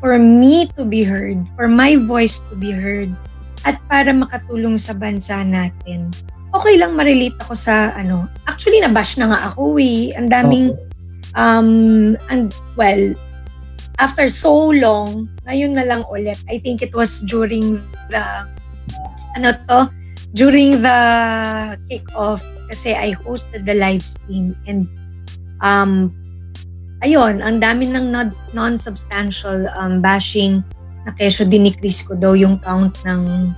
for 0.02 0.18
me 0.18 0.66
to 0.74 0.82
be 0.82 1.06
heard, 1.06 1.46
for 1.54 1.70
my 1.70 1.94
voice 1.94 2.42
to 2.50 2.58
be 2.58 2.74
heard, 2.74 3.14
at 3.62 3.78
para 3.86 4.10
makatulong 4.10 4.74
sa 4.74 4.90
bansa 4.98 5.46
natin, 5.46 6.10
okay 6.50 6.74
lang 6.74 6.98
ma-relate 6.98 7.38
ako 7.46 7.54
sa 7.54 7.94
ano. 7.94 8.26
Actually, 8.50 8.82
nabash 8.82 9.14
na 9.14 9.30
nga 9.30 9.40
ako 9.54 9.78
eh. 9.78 10.10
Ang 10.18 10.26
daming, 10.26 10.74
um, 11.38 12.18
and, 12.26 12.50
well, 12.74 13.14
after 14.02 14.26
so 14.26 14.74
long, 14.74 15.30
ngayon 15.46 15.78
na 15.78 15.86
lang 15.86 16.02
ulit. 16.10 16.36
I 16.50 16.58
think 16.58 16.82
it 16.82 16.90
was 16.92 17.22
during 17.30 17.78
the, 18.10 18.44
ano 19.38 19.54
to, 19.70 19.86
during 20.34 20.82
the 20.82 20.98
kick-off, 21.86 22.42
kasi 22.66 22.98
I 22.98 23.14
hosted 23.22 23.64
the 23.68 23.78
live 23.78 24.02
stream 24.02 24.58
and 24.66 24.90
um, 25.62 26.10
ayun, 27.02 27.42
ang 27.42 27.58
dami 27.58 27.90
ng 27.90 28.14
non-substantial 28.54 29.66
um, 29.74 29.98
bashing 29.98 30.62
na 31.02 31.10
kesyo 31.18 31.42
dinikris 31.44 32.06
ko 32.06 32.14
daw 32.14 32.32
yung 32.38 32.62
count 32.62 32.94
ng 33.02 33.50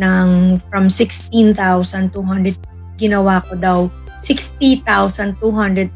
ng 0.00 0.56
from 0.72 0.88
16,200 0.88 2.56
ginawa 2.96 3.44
ko 3.44 3.52
daw 3.60 3.78
60,200 4.24 5.36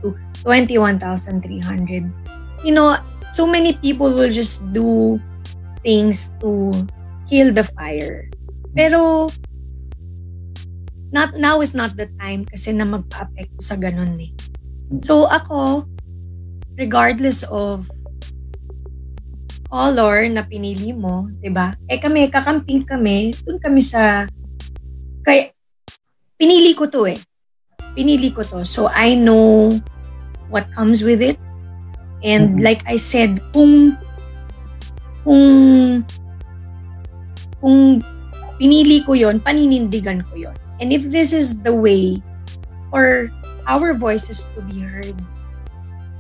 to 0.02 0.12
21,300. 0.42 2.04
You 2.66 2.72
know, 2.74 2.98
so 3.30 3.46
many 3.46 3.78
people 3.78 4.10
will 4.10 4.30
just 4.30 4.60
do 4.74 5.18
things 5.80 6.34
to 6.42 6.74
kill 7.30 7.54
the 7.54 7.64
fire. 7.78 8.28
Pero 8.74 9.30
not 11.14 11.38
now 11.38 11.62
is 11.62 11.72
not 11.72 11.94
the 11.94 12.10
time 12.18 12.44
kasi 12.44 12.74
na 12.74 12.84
magpa-apekto 12.84 13.62
sa 13.62 13.78
ganun 13.78 14.18
eh. 14.18 14.32
So 15.00 15.30
ako, 15.30 15.86
regardless 16.76 17.42
of 17.48 17.88
color 19.66 20.28
na 20.30 20.46
pinili 20.46 20.94
mo, 20.94 21.26
'di 21.42 21.50
ba? 21.50 21.74
Eh 21.90 21.98
kami 21.98 22.30
kakamping 22.30 22.86
kami, 22.86 23.34
doon 23.44 23.58
kami 23.58 23.82
sa 23.82 24.24
kay 25.26 25.50
pinili 26.38 26.72
ko 26.76 26.86
'to 26.86 27.10
eh. 27.10 27.18
Pinili 27.96 28.30
ko 28.30 28.46
'to. 28.46 28.62
So 28.62 28.86
I 28.92 29.18
know 29.18 29.74
what 30.52 30.70
comes 30.76 31.02
with 31.02 31.18
it. 31.18 31.40
And 32.22 32.56
mm-hmm. 32.56 32.64
like 32.64 32.82
I 32.86 32.96
said, 32.96 33.42
kung 33.50 33.98
kung 35.26 35.44
kung 37.58 38.04
pinili 38.56 39.02
ko 39.02 39.18
'yon, 39.18 39.42
paninindigan 39.42 40.22
ko 40.30 40.38
'yon. 40.48 40.56
And 40.78 40.92
if 40.92 41.08
this 41.08 41.32
is 41.32 41.58
the 41.64 41.72
way 41.72 42.20
for 42.92 43.32
our 43.66 43.96
voices 43.96 44.46
to 44.54 44.62
be 44.62 44.84
heard, 44.84 45.16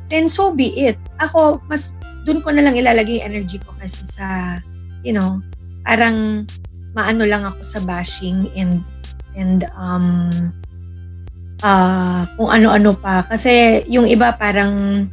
then 0.08 0.30
so 0.30 0.54
be 0.54 0.74
it. 0.76 0.98
Ako, 1.18 1.62
mas 1.66 1.90
dun 2.26 2.42
ko 2.42 2.50
na 2.50 2.62
lang 2.62 2.74
ilalagay 2.78 3.22
energy 3.22 3.58
ko 3.62 3.70
kasi 3.78 4.02
sa, 4.02 4.58
you 5.06 5.14
know, 5.14 5.38
parang 5.86 6.46
maano 6.96 7.22
lang 7.28 7.44
ako 7.46 7.60
sa 7.62 7.80
bashing 7.84 8.48
and 8.56 8.82
and 9.36 9.68
um 9.76 10.32
uh, 11.62 12.24
kung 12.34 12.50
ano-ano 12.50 12.96
pa. 12.96 13.22
Kasi 13.26 13.84
yung 13.86 14.08
iba 14.10 14.34
parang 14.34 15.06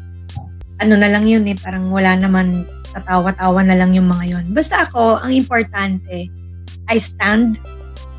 ano 0.82 0.94
na 0.98 1.08
lang 1.08 1.30
yun 1.30 1.46
eh, 1.48 1.56
parang 1.56 1.94
wala 1.94 2.18
naman 2.18 2.66
tatawa-tawa 2.94 3.62
na 3.66 3.78
lang 3.78 3.94
yung 3.94 4.10
mga 4.10 4.26
yon. 4.38 4.46
Basta 4.54 4.86
ako, 4.86 5.22
ang 5.22 5.34
importante, 5.34 6.30
I 6.89 6.98
stand 7.00 7.58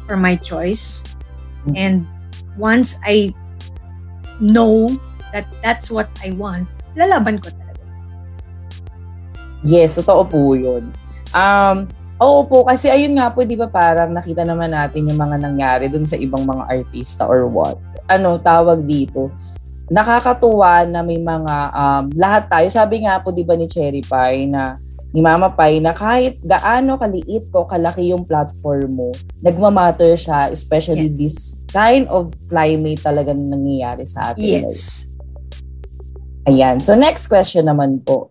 for 0.07 0.19
my 0.19 0.35
choice. 0.39 1.05
And 1.77 2.05
once 2.59 2.99
I 3.07 3.33
know 4.43 4.91
that 5.35 5.51
that's 5.61 5.91
what 5.91 6.07
I 6.23 6.31
want, 6.31 6.71
lalaban 6.95 7.43
ko 7.43 7.51
talaga. 7.51 7.83
Yes, 9.67 9.99
totoo 9.99 10.23
po 10.31 10.55
yun. 10.55 10.95
Um, 11.35 11.91
oo 12.23 12.47
po, 12.47 12.63
kasi 12.63 12.87
ayun 12.87 13.19
nga 13.19 13.35
po, 13.35 13.43
di 13.43 13.59
ba 13.59 13.67
parang 13.67 14.15
nakita 14.15 14.47
naman 14.47 14.71
natin 14.71 15.11
yung 15.11 15.19
mga 15.19 15.37
nangyari 15.43 15.91
dun 15.91 16.07
sa 16.07 16.15
ibang 16.15 16.47
mga 16.47 16.71
artista 16.71 17.27
or 17.27 17.51
what. 17.51 17.75
Ano, 18.07 18.39
tawag 18.39 18.87
dito. 18.87 19.35
Nakakatuwa 19.91 20.87
na 20.87 21.03
may 21.03 21.19
mga, 21.19 21.55
um, 21.75 22.05
lahat 22.15 22.47
tayo, 22.47 22.71
sabi 22.71 23.03
nga 23.03 23.19
po 23.19 23.35
di 23.35 23.43
ba 23.43 23.59
ni 23.59 23.67
Cherry 23.67 24.01
Pie 24.01 24.47
na 24.47 24.79
ni 25.15 25.23
Mama 25.23 25.47
Pai 25.47 25.79
na 25.79 25.95
kahit 25.95 26.43
gaano 26.43 26.99
kaliit 26.99 27.47
ko 27.55 27.65
kalaki 27.65 28.11
yung 28.11 28.27
platform 28.27 28.91
mo, 28.99 29.11
nagmamatter 29.41 30.19
siya, 30.19 30.51
especially 30.51 31.07
Yes. 31.07 31.17
this 31.19 31.37
kind 31.71 32.05
of 32.11 32.35
climate 32.51 32.99
talaga 32.99 33.31
na 33.31 33.55
nangyayari 33.55 34.05
sa 34.11 34.35
atin. 34.35 34.67
Yes. 34.67 35.07
Ayan. 36.45 36.77
So 36.81 36.93
next 36.93 37.27
question 37.29 37.65
naman 37.65 38.05
po. 38.05 38.31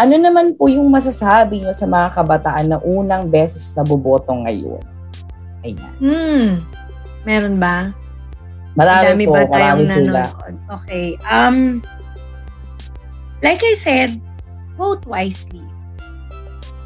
Ano 0.00 0.16
naman 0.16 0.56
po 0.56 0.72
yung 0.72 0.88
masasabi 0.88 1.60
nyo 1.60 1.76
sa 1.76 1.84
mga 1.84 2.16
kabataan 2.16 2.66
na 2.72 2.78
unang 2.80 3.28
beses 3.28 3.76
na 3.76 3.84
boboto 3.84 4.32
ngayon? 4.32 4.80
Ayan. 5.62 5.94
Hmm. 6.00 6.48
Meron 7.28 7.60
ba? 7.60 7.92
Marami 8.72 9.04
Madami 9.04 9.24
po, 9.28 9.32
ba 9.36 9.42
marami 9.52 9.82
sila. 9.84 10.22
nanonood? 10.24 10.54
Okay. 10.80 11.06
Um, 11.28 11.84
like 13.44 13.60
I 13.60 13.76
said, 13.76 14.16
vote 14.80 15.04
wisely. 15.04 15.60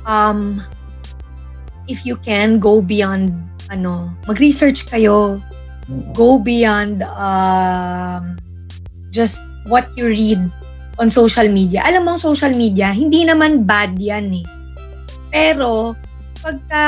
Um, 0.02 0.58
if 1.86 2.02
you 2.02 2.18
can, 2.18 2.58
go 2.58 2.82
beyond, 2.82 3.30
ano, 3.70 4.10
mag-research 4.26 4.90
kayo. 4.90 5.38
Go 6.18 6.42
beyond 6.42 7.06
um, 7.14 8.34
just 9.14 9.38
what 9.66 9.90
you 9.98 10.10
read 10.10 10.40
on 10.96 11.12
social 11.12 11.46
media. 11.50 11.84
Alam 11.84 12.08
mo, 12.08 12.12
social 12.16 12.52
media, 12.56 12.90
hindi 12.90 13.26
naman 13.26 13.68
bad 13.68 13.98
yan 14.00 14.32
eh. 14.32 14.46
Pero, 15.28 15.92
pagka 16.40 16.84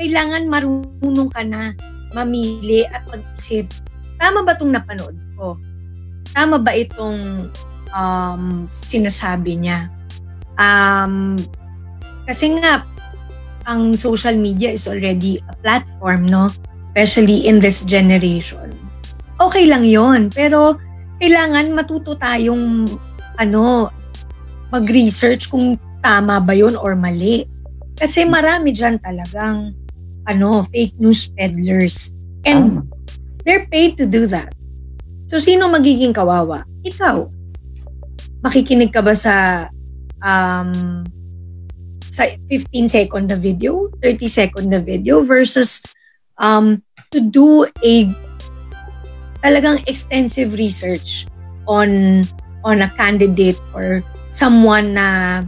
kailangan 0.00 0.48
marunong 0.48 1.28
ka 1.28 1.44
na 1.44 1.76
mamili 2.16 2.88
at 2.88 3.04
mag-isip, 3.10 3.68
tama 4.16 4.42
ba 4.46 4.56
itong 4.56 4.72
napanood 4.72 5.16
ko? 5.36 5.60
Tama 6.32 6.56
ba 6.62 6.72
itong 6.72 7.50
um, 7.92 8.64
sinasabi 8.70 9.60
niya? 9.60 9.92
Um, 10.56 11.36
kasi 12.24 12.56
nga, 12.56 12.86
ang 13.68 13.92
social 13.94 14.34
media 14.34 14.72
is 14.72 14.88
already 14.88 15.38
a 15.50 15.54
platform, 15.60 16.24
no? 16.24 16.48
Especially 16.88 17.46
in 17.46 17.60
this 17.60 17.84
generation. 17.84 18.72
Okay 19.40 19.68
lang 19.68 19.86
yon 19.86 20.28
pero 20.28 20.76
kailangan 21.20 21.76
matuto 21.76 22.16
tayong 22.16 22.88
ano, 23.36 23.92
mag-research 24.72 25.52
kung 25.52 25.76
tama 26.00 26.40
ba 26.40 26.56
yun 26.56 26.74
or 26.80 26.96
mali. 26.96 27.44
Kasi 28.00 28.24
marami 28.24 28.72
dyan 28.72 28.96
talagang 28.96 29.76
ano, 30.24 30.64
fake 30.72 30.96
news 30.96 31.28
peddlers. 31.36 32.16
And 32.48 32.80
Tama. 32.80 32.88
they're 33.44 33.68
paid 33.68 34.00
to 34.00 34.08
do 34.08 34.24
that. 34.32 34.56
So, 35.28 35.36
sino 35.36 35.68
magiging 35.68 36.16
kawawa? 36.16 36.64
Ikaw. 36.80 37.28
Makikinig 38.40 38.88
ka 38.88 39.04
ba 39.04 39.12
sa 39.12 39.68
um, 40.24 41.04
sa 42.08 42.26
15 42.48 42.88
second 42.88 43.28
na 43.28 43.36
video, 43.36 43.92
30 44.00 44.26
second 44.26 44.66
na 44.72 44.80
video 44.80 45.20
versus 45.20 45.84
um, 46.40 46.80
to 47.12 47.20
do 47.20 47.68
a 47.84 48.08
talagang 49.40 49.80
extensive 49.88 50.56
research 50.56 51.26
on 51.68 52.22
on 52.64 52.84
a 52.84 52.90
candidate 52.96 53.58
or 53.72 54.04
someone 54.30 54.92
na 54.92 55.40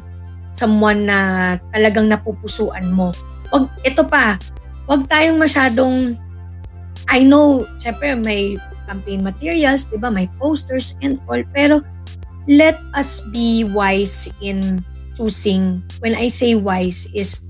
someone 0.52 1.08
na 1.08 1.56
talagang 1.72 2.08
napupusuan 2.08 2.92
mo. 2.92 3.12
Wag 3.52 3.68
ito 3.84 4.04
pa, 4.04 4.36
wag 4.88 5.08
tayong 5.08 5.40
masyadong 5.40 6.16
I 7.10 7.26
know, 7.26 7.68
syempre 7.82 8.14
may 8.16 8.56
campaign 8.88 9.20
materials, 9.20 9.88
'di 9.88 10.00
ba? 10.00 10.08
May 10.08 10.28
posters 10.40 10.96
and 11.04 11.20
all, 11.28 11.42
pero 11.52 11.84
let 12.48 12.78
us 12.96 13.22
be 13.30 13.64
wise 13.68 14.30
in 14.42 14.82
choosing. 15.14 15.82
When 16.00 16.16
I 16.16 16.32
say 16.32 16.56
wise 16.56 17.06
is 17.12 17.44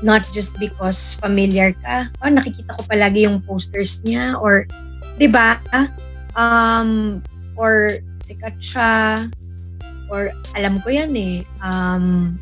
not 0.00 0.24
just 0.32 0.56
because 0.56 1.16
familiar 1.20 1.76
ka, 1.84 2.08
oh, 2.24 2.32
nakikita 2.32 2.76
ko 2.76 2.82
palagi 2.88 3.28
yung 3.28 3.44
posters 3.44 4.00
niya 4.04 4.36
or 4.40 4.64
'di 5.20 5.28
ba? 5.28 5.60
Um 6.32 7.20
or 7.60 8.00
sikat 8.24 8.56
siya 8.56 9.28
or 10.08 10.32
alam 10.56 10.80
ko 10.80 10.88
yan 10.88 11.12
eh. 11.12 11.44
Um 11.60 12.40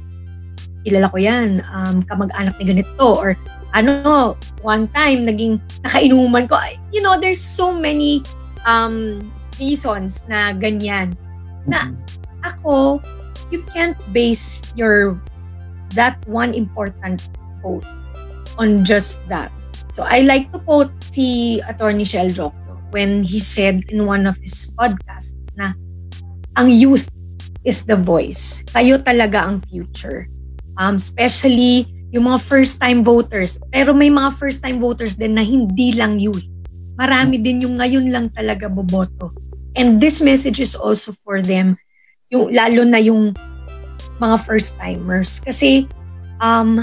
kilala 0.86 1.10
ko 1.10 1.18
yan. 1.18 1.66
Um 1.74 2.06
kamag-anak 2.06 2.54
ni 2.62 2.64
ganito 2.70 3.18
or 3.18 3.34
ano, 3.74 4.38
one 4.62 4.86
time 4.94 5.26
naging 5.26 5.58
nakainuman 5.82 6.46
ko. 6.46 6.54
You 6.94 7.02
know, 7.02 7.18
there's 7.18 7.42
so 7.42 7.74
many 7.74 8.22
um 8.62 9.26
reasons 9.58 10.22
na 10.30 10.54
ganyan. 10.54 11.18
Na 11.66 11.90
ako, 12.46 13.02
you 13.50 13.66
can't 13.74 13.98
base 14.14 14.62
your 14.78 15.18
that 15.98 16.14
one 16.30 16.54
important 16.54 17.26
quote 17.58 17.82
on 18.54 18.86
just 18.86 19.18
that. 19.26 19.50
So 19.90 20.06
I 20.06 20.22
like 20.22 20.54
to 20.54 20.62
quote 20.62 20.94
si 21.10 21.58
Attorney 21.66 22.06
Shell 22.06 22.30
when 22.90 23.22
he 23.22 23.38
said 23.38 23.84
in 23.88 24.06
one 24.06 24.24
of 24.24 24.36
his 24.40 24.72
podcasts 24.76 25.36
na 25.56 25.74
ang 26.56 26.72
youth 26.72 27.08
is 27.66 27.84
the 27.84 27.96
voice. 27.96 28.64
Kayo 28.72 28.98
talaga 29.02 29.44
ang 29.44 29.60
future. 29.68 30.26
Um, 30.78 30.96
especially 30.96 31.90
yung 32.14 32.30
mga 32.30 32.40
first-time 32.40 33.04
voters. 33.04 33.60
Pero 33.68 33.92
may 33.92 34.08
mga 34.08 34.32
first-time 34.38 34.80
voters 34.80 35.18
din 35.18 35.36
na 35.36 35.44
hindi 35.44 35.92
lang 35.92 36.16
youth. 36.16 36.46
Marami 36.96 37.38
din 37.38 37.62
yung 37.62 37.78
ngayon 37.78 38.08
lang 38.08 38.26
talaga 38.32 38.66
boboto. 38.66 39.30
And 39.76 40.00
this 40.00 40.18
message 40.24 40.58
is 40.58 40.74
also 40.74 41.12
for 41.12 41.44
them, 41.44 41.76
yung, 42.32 42.50
lalo 42.50 42.82
na 42.82 42.98
yung 42.98 43.36
mga 44.18 44.36
first-timers. 44.42 45.38
Kasi 45.44 45.86
um, 46.40 46.82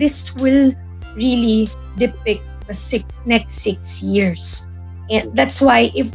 this 0.00 0.32
will 0.40 0.72
really 1.14 1.68
depict 2.00 2.42
the 2.66 2.74
six, 2.74 3.20
next 3.28 3.60
six 3.62 4.02
years. 4.02 4.66
And 5.10 5.34
that's 5.36 5.60
why 5.60 5.92
if, 5.94 6.10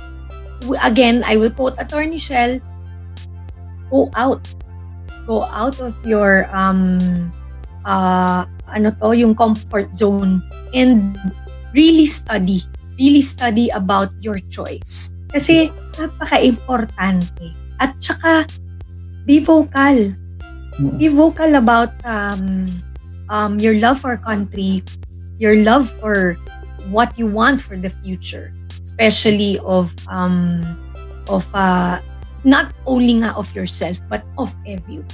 again, 0.82 1.24
I 1.26 1.38
will 1.38 1.52
quote 1.52 1.76
Attorney 1.78 2.18
Shell, 2.18 2.60
go 3.92 4.10
out. 4.16 4.44
Go 5.28 5.44
out 5.44 5.80
of 5.80 5.94
your 6.06 6.50
um, 6.50 7.32
uh, 7.86 8.46
ano 8.68 8.90
to, 9.02 9.14
yung 9.14 9.36
comfort 9.36 9.94
zone 9.96 10.42
and 10.74 11.18
really 11.74 12.06
study. 12.06 12.66
Really 12.98 13.22
study 13.22 13.70
about 13.70 14.10
your 14.20 14.42
choice. 14.50 15.14
Kasi 15.30 15.70
napaka-importante. 16.02 17.54
At 17.80 17.96
saka, 18.02 18.50
be 19.30 19.40
vocal. 19.40 20.18
Be 20.98 21.08
vocal 21.08 21.56
about 21.56 21.94
um, 22.04 22.82
um, 23.30 23.60
your 23.60 23.78
love 23.78 24.02
for 24.02 24.18
country, 24.18 24.84
your 25.38 25.56
love 25.62 25.90
for 26.02 26.36
what 26.90 27.14
you 27.18 27.28
want 27.28 27.62
for 27.62 27.78
the 27.78 27.90
future, 28.02 28.52
especially 28.90 29.62
of 29.62 29.94
um, 30.10 30.66
of 31.30 31.46
uh, 31.54 32.02
not 32.42 32.74
only 32.90 33.22
nga 33.22 33.38
of 33.38 33.46
yourself 33.54 34.02
but 34.10 34.26
of 34.42 34.50
everyone. 34.66 35.06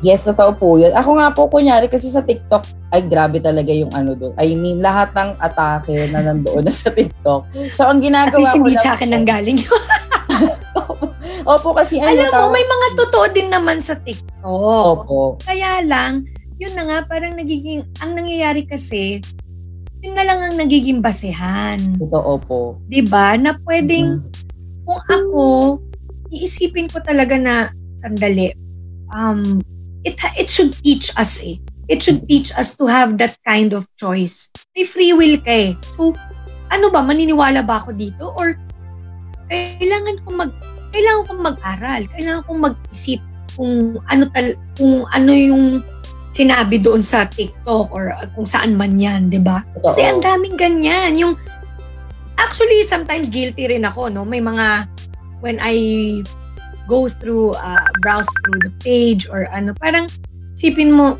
Yes, 0.00 0.24
totoo 0.24 0.56
po 0.56 0.80
yun. 0.80 0.96
Ako 0.96 1.20
nga 1.20 1.28
po, 1.28 1.44
kunyari, 1.44 1.84
kasi 1.84 2.08
sa 2.08 2.24
TikTok, 2.24 2.64
ay 2.88 3.04
grabe 3.04 3.36
talaga 3.36 3.68
yung 3.68 3.92
ano 3.92 4.16
doon. 4.16 4.32
I 4.40 4.56
mean, 4.56 4.80
lahat 4.80 5.12
ng 5.12 5.36
atake 5.36 6.08
na 6.08 6.24
nandoon 6.24 6.64
na 6.64 6.72
sa 6.72 6.88
TikTok. 6.88 7.44
So, 7.76 7.84
ang 7.84 8.00
At 8.00 8.04
ginagawa 8.08 8.40
least 8.40 8.56
ko 8.56 8.64
hindi 8.64 8.80
lang 8.80 8.84
sa 8.88 8.96
akin 8.96 9.08
nang 9.12 9.28
galing. 9.28 9.60
Opo, 11.52 11.76
kasi 11.76 12.00
ano 12.00 12.16
Alam 12.16 12.32
mo, 12.32 12.48
tawag- 12.48 12.56
may 12.56 12.64
mga 12.64 12.88
totoo 12.96 13.26
din 13.28 13.48
naman 13.52 13.84
sa 13.84 13.92
TikTok. 14.00 14.40
Opo. 14.40 15.36
Kaya 15.44 15.84
lang, 15.84 16.24
yun 16.56 16.72
na 16.72 16.84
nga, 16.88 16.98
parang 17.04 17.36
nagiging, 17.36 17.84
ang 18.00 18.16
nangyayari 18.16 18.64
kasi, 18.64 19.20
yun 20.00 20.14
na 20.16 20.24
lang 20.24 20.40
ang 20.40 20.56
nagiging 20.56 21.04
basehan. 21.04 21.76
Totoo 22.00 22.32
po. 22.40 22.60
'Di 22.88 23.04
ba 23.04 23.36
Na 23.36 23.56
pwedeng, 23.68 24.20
Mm. 24.20 24.28
kung 24.84 25.00
ako, 25.06 25.44
iisipin 26.32 26.88
ko 26.88 26.98
talaga 27.04 27.36
na, 27.36 27.68
sandali, 28.00 28.50
um, 29.12 29.60
it, 30.02 30.16
it 30.34 30.48
should 30.48 30.72
teach 30.80 31.12
us 31.14 31.38
eh. 31.44 31.60
It 31.90 32.00
should 32.00 32.24
teach 32.30 32.54
us 32.54 32.78
to 32.78 32.86
have 32.86 33.18
that 33.18 33.34
kind 33.42 33.74
of 33.74 33.84
choice. 33.98 34.46
May 34.72 34.86
free 34.86 35.10
will 35.10 35.36
ka 35.42 35.50
eh. 35.50 35.70
So, 35.90 36.14
ano 36.70 36.86
ba, 36.88 37.02
maniniwala 37.02 37.66
ba 37.66 37.82
ako 37.82 37.90
dito? 37.92 38.30
Or, 38.38 38.54
kailangan 39.50 40.22
kong 40.22 40.36
mag, 40.38 40.52
kailangan 40.94 41.22
kong 41.26 41.42
mag-aral. 41.42 42.02
Kailangan 42.14 42.42
kong 42.46 42.60
mag-isip 42.62 43.20
kung 43.58 43.98
ano 44.06 44.22
tal, 44.30 44.54
kung 44.78 45.02
ano 45.10 45.32
yung 45.34 45.82
sinabi 46.30 46.78
doon 46.78 47.02
sa 47.02 47.26
TikTok 47.26 47.90
or 47.90 48.14
uh, 48.14 48.26
kung 48.34 48.46
saan 48.46 48.78
man 48.78 48.96
yan, 48.98 49.28
di 49.28 49.42
ba? 49.42 49.66
Kasi 49.82 50.06
ang 50.06 50.22
daming 50.22 50.54
ganyan. 50.54 51.18
Yung, 51.18 51.34
actually, 52.38 52.86
sometimes 52.86 53.28
guilty 53.28 53.66
rin 53.66 53.82
ako, 53.82 54.08
no? 54.08 54.22
May 54.22 54.38
mga, 54.38 54.86
when 55.42 55.58
I 55.58 55.74
go 56.86 57.10
through, 57.10 57.54
uh, 57.58 57.86
browse 58.02 58.30
through 58.46 58.62
the 58.62 58.74
page 58.82 59.26
or 59.26 59.50
ano, 59.50 59.74
parang 59.78 60.06
sipin 60.54 60.94
mo, 60.94 61.18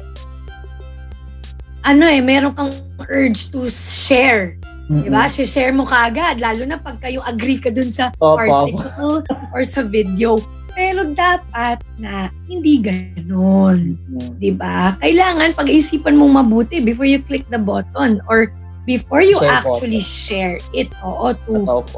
ano 1.82 2.04
eh, 2.06 2.20
meron 2.22 2.54
kang 2.54 2.72
urge 3.08 3.50
to 3.50 3.66
share. 3.70 4.60
Mm-hmm. 4.90 5.06
Diba? 5.06 5.22
Share 5.30 5.70
mo 5.70 5.86
kagad, 5.86 6.42
lalo 6.42 6.66
na 6.66 6.78
pag 6.78 6.98
kayo 6.98 7.22
agree 7.22 7.62
ka 7.62 7.70
dun 7.70 7.90
sa 7.94 8.10
Opo. 8.18 8.36
article 8.42 9.22
or 9.54 9.62
sa 9.62 9.86
video. 9.86 10.38
Pero 10.74 11.00
dapat 11.10 11.82
na 11.98 12.30
hindi 12.46 12.78
ganon. 12.80 13.98
Mm-hmm. 13.98 14.38
Diba? 14.38 14.96
Kailangan 15.02 15.56
pag-isipan 15.58 16.14
mong 16.14 16.46
mabuti 16.46 16.80
before 16.80 17.06
you 17.06 17.20
click 17.22 17.46
the 17.50 17.58
button 17.58 18.22
or 18.30 18.50
before 18.86 19.22
you 19.22 19.38
share 19.38 19.60
actually 19.60 20.02
photo. 20.02 20.18
share 20.24 20.56
it. 20.72 20.88
Oo, 21.02 21.34
to, 21.46 21.54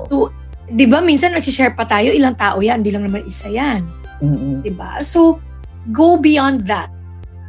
to, 0.09 0.17
di 0.73 0.85
ba 0.89 1.05
minsan 1.05 1.37
nag-share 1.37 1.77
pa 1.77 1.85
tayo, 1.85 2.11
ilang 2.11 2.37
tao 2.37 2.59
yan, 2.61 2.81
hindi 2.81 2.93
lang 2.93 3.07
naman 3.09 3.25
isa 3.29 3.49
yan. 3.49 3.85
Mm-hmm. 4.23 4.55
Di 4.65 4.73
ba? 4.73 5.01
So, 5.05 5.39
go 5.93 6.17
beyond 6.17 6.67
that. 6.71 6.89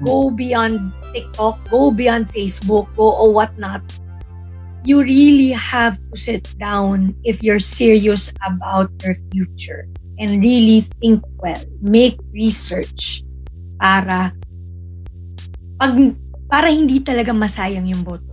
Go 0.03 0.33
beyond 0.33 0.91
TikTok, 1.15 1.61
go 1.69 1.93
beyond 1.93 2.27
Facebook, 2.27 2.89
go 2.97 3.13
or 3.13 3.31
whatnot. 3.31 3.79
You 4.83 4.99
really 4.99 5.55
have 5.55 5.95
to 6.11 6.19
sit 6.19 6.43
down 6.59 7.15
if 7.23 7.39
you're 7.39 7.63
serious 7.63 8.35
about 8.43 8.91
your 8.99 9.15
future 9.31 9.87
and 10.19 10.41
really 10.41 10.81
think 10.99 11.21
well. 11.39 11.61
Make 11.81 12.17
research 12.33 13.23
para 13.77 14.33
pag 15.77 15.93
para 16.49 16.69
hindi 16.69 17.01
talaga 17.01 17.33
masayang 17.33 17.89
yung 17.89 18.05
boto. 18.05 18.32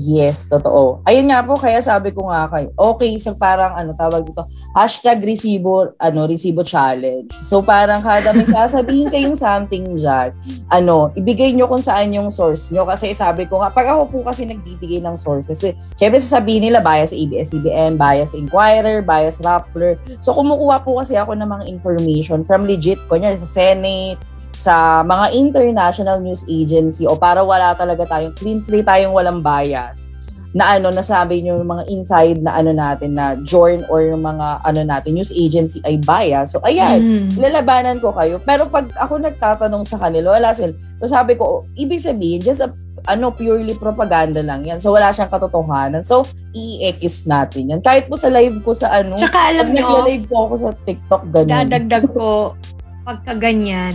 Yes, 0.00 0.48
totoo. 0.48 1.04
Ayun 1.04 1.28
nga 1.28 1.44
po, 1.44 1.60
kaya 1.60 1.76
sabi 1.84 2.08
ko 2.16 2.32
nga 2.32 2.48
kay, 2.48 2.72
okay, 2.72 3.12
so 3.20 3.36
parang 3.36 3.76
ano 3.76 3.92
tawag 3.92 4.24
dito, 4.24 4.48
hashtag 4.72 5.20
resibo, 5.20 5.92
ano, 6.00 6.24
resibo 6.24 6.64
challenge. 6.64 7.28
So 7.44 7.60
parang 7.60 8.00
kada 8.00 8.32
may 8.32 8.48
sasabihin 8.48 9.10
kayong 9.14 9.36
something 9.36 10.00
dyan, 10.00 10.32
ano, 10.72 11.12
ibigay 11.12 11.52
nyo 11.52 11.68
kung 11.68 11.84
saan 11.84 12.16
yung 12.16 12.32
source 12.32 12.72
nyo. 12.72 12.88
Kasi 12.88 13.12
sabi 13.12 13.44
ko 13.44 13.60
nga, 13.60 13.68
pag 13.68 13.92
ako 13.92 14.08
po 14.08 14.18
kasi 14.24 14.48
nagbibigay 14.48 15.04
ng 15.04 15.20
sources, 15.20 15.60
eh, 15.68 15.76
syempre 16.00 16.16
sasabihin 16.16 16.72
nila 16.72 16.80
bias 16.80 17.12
ABS-CBN, 17.12 18.00
bias 18.00 18.32
Inquirer, 18.32 19.04
bias 19.04 19.36
Rappler. 19.44 20.00
So 20.24 20.32
kumukuha 20.32 20.80
po 20.80 21.04
kasi 21.04 21.20
ako 21.20 21.36
ng 21.36 21.50
mga 21.50 21.64
information 21.68 22.40
from 22.48 22.64
legit, 22.64 22.96
kunya 23.12 23.36
sa 23.36 23.48
Senate, 23.48 24.16
sa 24.54 25.00
mga 25.06 25.32
international 25.32 26.18
news 26.20 26.44
agency 26.50 27.06
o 27.08 27.16
para 27.16 27.40
wala 27.40 27.72
talaga 27.74 28.04
tayong 28.06 28.34
clean 28.36 28.60
slate 28.60 28.86
tayong 28.86 29.14
walang 29.14 29.40
bias 29.40 30.10
na 30.50 30.76
ano 30.76 30.90
nasabi 30.90 31.42
niyo 31.42 31.62
yung 31.62 31.70
mga 31.70 31.84
inside 31.86 32.42
na 32.42 32.58
ano 32.58 32.74
natin 32.74 33.14
na 33.14 33.38
join 33.46 33.86
or 33.86 34.02
yung 34.02 34.26
mga 34.26 34.58
ano 34.66 34.80
natin 34.82 35.14
news 35.14 35.30
agency 35.30 35.78
ay 35.86 36.02
bias. 36.02 36.58
So 36.58 36.62
ayan, 36.66 36.98
mm. 36.98 37.38
lalabanan 37.38 38.02
ko 38.02 38.10
kayo. 38.10 38.42
Pero 38.42 38.66
pag 38.66 38.90
ako 38.98 39.22
nagtatanong 39.22 39.86
sa 39.86 40.02
kanila, 40.02 40.34
wala 40.34 40.50
sila. 40.50 40.74
So 40.98 41.06
sabi 41.06 41.38
ko, 41.38 41.62
ibig 41.78 42.02
sabihin 42.02 42.42
just 42.42 42.66
a, 42.66 42.74
ano 43.06 43.30
purely 43.30 43.78
propaganda 43.78 44.42
lang 44.42 44.66
yan. 44.66 44.82
So 44.82 44.90
wala 44.90 45.14
siyang 45.14 45.30
katotohanan. 45.30 46.02
So 46.02 46.26
i-ekis 46.50 47.30
natin 47.30 47.70
yan. 47.70 47.80
Kahit 47.86 48.10
po 48.10 48.18
sa 48.18 48.26
live 48.34 48.58
ko 48.66 48.74
sa 48.74 48.90
ano, 48.90 49.14
Tsaka 49.14 49.54
alam 49.54 49.70
nyo, 49.70 50.02
live 50.02 50.26
po 50.26 50.50
ako 50.50 50.54
sa 50.66 50.70
TikTok 50.82 51.30
ganun. 51.30 51.50
Dadagdag 51.62 52.10
ko 52.10 52.58
pagka 53.06 53.38
ganyan, 53.38 53.94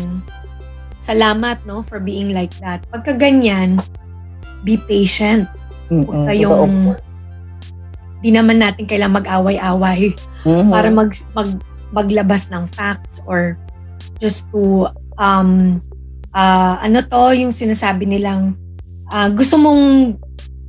salamat 1.06 1.62
no 1.70 1.86
for 1.86 2.01
being 2.01 2.34
like 2.34 2.53
that. 2.60 2.82
Pagka 2.89 3.14
ganyan, 3.14 3.78
be 4.66 4.82
patient. 4.89 5.45
Huwag 5.93 6.34
kayong 6.34 6.97
di 8.26 8.34
naman 8.34 8.58
natin 8.58 8.89
kailangan 8.89 9.22
mag-away-away 9.22 10.18
mm-hmm. 10.49 10.74
para 10.74 10.89
mag, 10.89 11.14
mag 11.38 11.49
maglabas 11.93 12.49
ng 12.49 12.66
facts 12.74 13.22
or 13.30 13.53
just 14.18 14.49
to 14.49 14.89
um 15.22 15.78
uh, 16.34 16.82
ano 16.82 17.06
to 17.06 17.38
yung 17.38 17.53
sinasabi 17.53 18.10
nilang 18.10 18.58
uh, 19.14 19.30
gusto 19.30 19.62
mong 19.62 20.18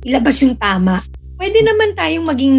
ilabas 0.05 0.37
yung 0.45 0.53
tama. 0.53 1.01
Pwede 1.41 1.65
naman 1.65 1.97
tayong 1.97 2.29
maging 2.29 2.55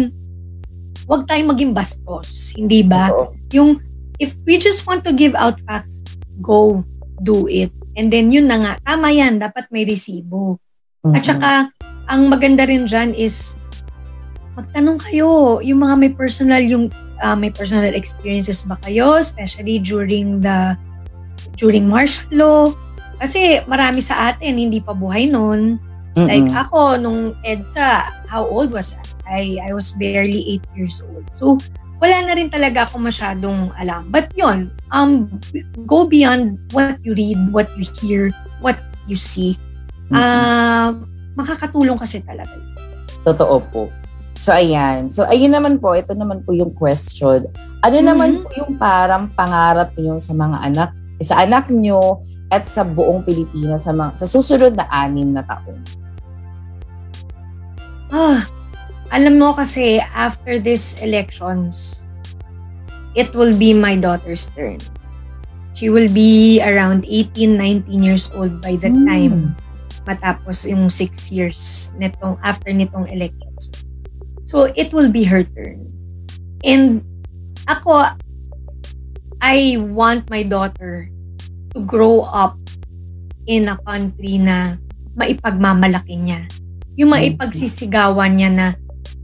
wag 1.07 1.23
tayong 1.25 1.49
maging 1.55 1.71
bastos, 1.71 2.51
hindi 2.59 2.83
ba? 2.83 3.09
Yung 3.55 3.79
if 4.19 4.35
we 4.43 4.59
just 4.59 4.83
want 4.83 5.07
to 5.07 5.15
give 5.15 5.33
out 5.39 5.57
facts, 5.63 6.03
go 6.43 6.83
do 7.23 7.47
it. 7.47 7.71
And 7.99 8.07
then 8.07 8.31
yun 8.31 8.47
na 8.47 8.57
nga, 8.61 8.73
tama 8.85 9.11
yan, 9.11 9.39
dapat 9.39 9.67
may 9.71 9.83
resibo. 9.83 10.59
Mm-hmm. 11.03 11.15
At 11.15 11.23
saka, 11.23 11.51
ang 12.07 12.31
maganda 12.31 12.63
rin 12.67 12.87
dyan 12.87 13.11
is, 13.15 13.59
magtanong 14.55 14.99
kayo, 14.99 15.59
yung 15.63 15.83
mga 15.83 15.95
may 15.95 16.11
personal, 16.11 16.63
yung 16.63 16.91
uh, 17.23 17.35
may 17.35 17.51
personal 17.51 17.91
experiences 17.95 18.63
ba 18.67 18.79
kayo, 18.83 19.19
especially 19.19 19.79
during 19.79 20.39
the, 20.39 20.75
during 21.55 21.87
martial 21.87 22.27
law. 22.31 22.63
Kasi 23.19 23.63
marami 23.67 23.99
sa 23.99 24.31
atin, 24.31 24.55
hindi 24.59 24.79
pa 24.79 24.95
buhay 24.95 25.27
noon. 25.27 25.79
Mm-hmm. 26.15 26.27
Like 26.27 26.51
ako, 26.55 26.99
nung 26.99 27.35
EDSA, 27.43 28.25
how 28.27 28.43
old 28.47 28.71
was 28.71 28.95
I? 29.29 29.59
I 29.61 29.71
was 29.75 29.93
barely 29.95 30.59
8 30.75 30.79
years 30.79 31.03
old. 31.05 31.25
So, 31.31 31.59
wala 31.99 32.17
na 32.23 32.33
rin 32.35 32.47
talaga 32.47 32.87
ako 32.87 33.03
masyadong 33.03 33.75
alam. 33.75 34.07
But 34.07 34.31
yon 34.33 34.71
um, 34.91 35.27
go 35.83 36.07
beyond 36.07 36.59
what 36.71 36.97
you 37.03 37.11
read, 37.13 37.37
what 37.51 37.67
you 37.75 37.85
hear, 37.99 38.31
what 38.63 38.79
you 39.05 39.19
see. 39.19 39.59
Mm-hmm. 40.09 40.15
Uh, 40.15 40.89
makakatulong 41.35 41.99
kasi 41.99 42.23
talaga. 42.23 42.55
Totoo 43.27 43.59
po. 43.69 43.81
So, 44.39 44.55
ayan. 44.55 45.11
So, 45.11 45.27
ayun 45.27 45.51
naman 45.51 45.83
po, 45.83 45.91
ito 45.91 46.15
naman 46.15 46.47
po 46.47 46.55
yung 46.55 46.71
question. 46.71 47.51
Ano 47.83 47.95
mm-hmm. 47.99 48.07
naman 48.07 48.29
po 48.47 48.49
yung 48.55 48.79
parang 48.79 49.27
pangarap 49.35 49.91
niyo 49.99 50.15
sa 50.23 50.31
mga 50.31 50.57
anak, 50.71 50.89
sa 51.19 51.43
anak 51.43 51.67
niyo 51.67 52.23
at 52.47 52.63
sa 52.63 52.87
buong 52.87 53.27
Pilipinas 53.27 53.83
sa, 53.83 53.91
mga, 53.91 54.15
sa 54.15 54.25
susunod 54.25 54.73
na 54.79 54.87
anim 54.87 55.35
na 55.35 55.43
taon? 55.43 55.83
Ah, 58.09 58.41
alam 59.09 59.41
mo 59.41 59.53
kasi, 59.53 59.97
after 60.13 60.61
these 60.61 60.93
elections, 61.01 62.05
it 63.17 63.33
will 63.33 63.53
be 63.53 63.73
my 63.73 63.97
daughter's 63.97 64.47
turn. 64.53 64.77
She 65.73 65.89
will 65.89 66.09
be 66.11 66.61
around 66.61 67.05
18, 67.07 67.57
19 67.57 68.03
years 68.03 68.29
old 68.35 68.61
by 68.61 68.77
the 68.77 68.91
mm. 68.91 69.05
time 69.07 69.37
matapos 70.05 70.65
yung 70.65 70.89
6 70.89 71.29
years 71.29 71.91
nitong, 71.97 72.37
after 72.41 72.73
nitong 72.73 73.09
elections. 73.09 73.71
So, 74.45 74.73
it 74.73 74.93
will 74.93 75.13
be 75.13 75.23
her 75.25 75.45
turn. 75.45 75.85
And 76.65 77.05
ako, 77.69 78.17
I 79.39 79.77
want 79.79 80.27
my 80.27 80.43
daughter 80.43 81.07
to 81.73 81.79
grow 81.85 82.25
up 82.25 82.57
in 83.45 83.69
a 83.69 83.77
country 83.85 84.41
na 84.41 84.77
maipagmamalaki 85.15 86.17
niya. 86.17 86.49
Yung 86.99 87.13
maipagsisigawan 87.13 88.35
niya 88.35 88.49
na 88.51 88.67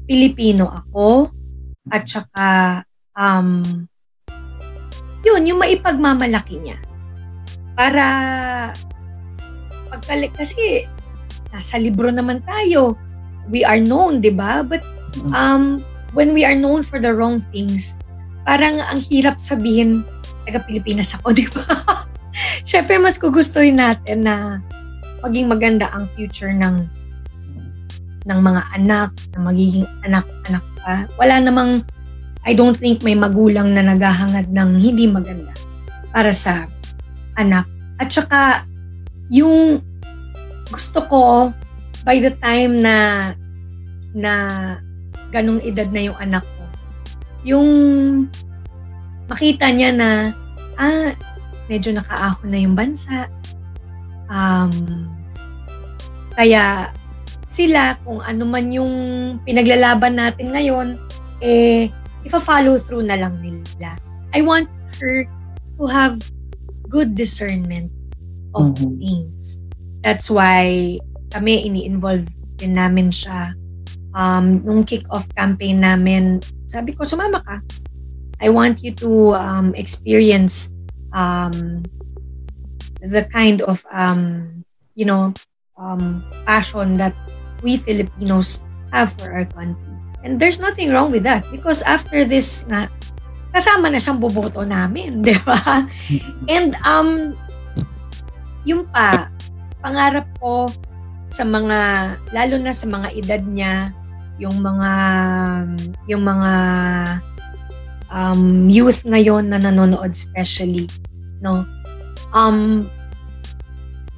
Pilipino 0.06 0.70
ako 0.70 1.34
at 1.90 2.06
saka 2.06 2.48
um, 3.18 3.62
yun, 5.26 5.42
yung 5.50 5.60
maipagmamalaki 5.60 6.62
niya. 6.62 6.78
Para 7.74 8.06
pagkalik, 9.90 10.38
kasi 10.38 10.86
nasa 11.50 11.82
libro 11.82 12.14
naman 12.14 12.46
tayo. 12.46 12.94
We 13.50 13.66
are 13.66 13.82
known, 13.82 14.22
di 14.22 14.30
ba? 14.30 14.62
But 14.62 14.86
um, 15.34 15.82
when 16.14 16.32
we 16.32 16.46
are 16.46 16.56
known 16.56 16.86
for 16.86 17.02
the 17.02 17.10
wrong 17.10 17.42
things, 17.50 17.98
parang 18.46 18.78
ang 18.78 19.02
hirap 19.02 19.42
sabihin, 19.42 20.06
taga 20.46 20.62
Pilipinas 20.70 21.18
ako, 21.18 21.34
di 21.42 21.50
ba? 21.50 22.06
Siyempre, 22.62 23.02
mas 23.02 23.18
gugustuhin 23.18 23.82
natin 23.82 24.30
na 24.30 24.62
maging 25.26 25.50
maganda 25.50 25.90
ang 25.90 26.06
future 26.14 26.54
ng 26.54 26.86
ng 28.26 28.40
mga 28.42 28.62
anak, 28.74 29.10
na 29.34 29.40
magiging 29.42 29.88
anak-anak 30.06 30.66
pa. 30.82 31.06
Wala 31.18 31.42
namang, 31.42 31.86
I 32.46 32.54
don't 32.54 32.78
think 32.78 33.02
may 33.02 33.18
magulang 33.18 33.74
na 33.74 33.86
naghahangad 33.86 34.50
ng 34.54 34.70
hindi 34.82 35.06
maganda 35.10 35.54
para 36.14 36.30
sa 36.34 36.70
anak. 37.38 37.66
At 37.98 38.10
saka, 38.10 38.66
yung 39.30 39.82
gusto 40.70 41.00
ko, 41.06 41.24
by 42.06 42.22
the 42.22 42.34
time 42.42 42.82
na 42.82 43.30
na 44.16 44.34
ganong 45.34 45.60
edad 45.66 45.90
na 45.90 46.02
yung 46.10 46.18
anak 46.22 46.46
ko, 46.46 46.64
yung 47.46 47.70
makita 49.30 49.70
niya 49.74 49.90
na, 49.94 50.10
ah, 50.78 51.14
medyo 51.66 51.94
nakaahon 51.94 52.50
na 52.50 52.60
yung 52.62 52.78
bansa. 52.78 53.30
Um, 54.30 55.10
kaya 56.34 56.90
sila 57.56 57.96
kung 58.04 58.20
ano 58.20 58.44
man 58.44 58.68
yung 58.68 58.94
pinaglalaban 59.48 60.20
natin 60.20 60.52
ngayon, 60.52 61.00
eh, 61.40 61.88
ifa-follow 62.28 62.76
through 62.84 63.08
na 63.08 63.16
lang 63.16 63.40
nila. 63.40 63.96
I 64.36 64.44
want 64.44 64.68
her 65.00 65.24
to 65.80 65.84
have 65.88 66.20
good 66.92 67.16
discernment 67.16 67.88
of 68.52 68.76
mm-hmm. 68.76 69.00
things. 69.00 69.64
That's 70.04 70.28
why 70.28 71.00
kami 71.32 71.64
ini-involve 71.64 72.28
din 72.60 72.76
namin 72.76 73.16
siya. 73.16 73.56
Um, 74.12 74.60
nung 74.64 74.84
kick-off 74.84 75.28
campaign 75.40 75.80
namin, 75.80 76.44
sabi 76.68 76.92
ko, 76.92 77.08
sumama 77.08 77.40
ka. 77.40 77.64
I 78.44 78.52
want 78.52 78.84
you 78.84 78.92
to 79.00 79.32
um, 79.40 79.72
experience 79.80 80.76
um, 81.16 81.88
the 83.00 83.24
kind 83.32 83.64
of 83.64 83.80
um, 83.96 84.64
you 84.96 85.08
know 85.08 85.32
um, 85.80 86.24
passion 86.44 87.00
that 87.00 87.16
we 87.66 87.82
Filipinos 87.82 88.62
have 88.94 89.10
for 89.18 89.34
our 89.34 89.50
country. 89.50 89.98
And 90.22 90.38
there's 90.38 90.62
nothing 90.62 90.94
wrong 90.94 91.10
with 91.10 91.26
that 91.26 91.50
because 91.50 91.82
after 91.82 92.22
this 92.22 92.62
nga, 92.70 92.94
kasama 93.50 93.90
na 93.90 93.98
siyang 93.98 94.22
boboto 94.22 94.62
namin, 94.62 95.22
di 95.26 95.34
ba? 95.42 95.90
And 96.46 96.78
um, 96.86 97.34
yung 98.70 98.86
pa, 98.94 99.34
pangarap 99.82 100.30
ko 100.38 100.70
sa 101.34 101.42
mga, 101.42 101.78
lalo 102.30 102.56
na 102.62 102.72
sa 102.72 102.86
mga 102.86 103.10
edad 103.18 103.42
niya, 103.50 103.90
yung 104.38 104.62
mga, 104.62 104.92
yung 106.12 106.24
mga 106.24 106.54
um, 108.14 108.68
youth 108.68 109.02
ngayon 109.08 109.50
na 109.50 109.58
nanonood 109.58 110.12
especially, 110.12 110.86
no? 111.42 111.64
Um, 112.36 112.90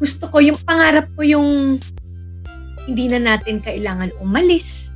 gusto 0.01 0.29
ko, 0.29 0.41
yung 0.41 0.57
pangarap 0.65 1.09
ko 1.13 1.21
yung 1.21 1.81
hindi 2.87 3.11
na 3.11 3.19
natin 3.35 3.59
kailangan 3.59 4.15
umalis 4.23 4.95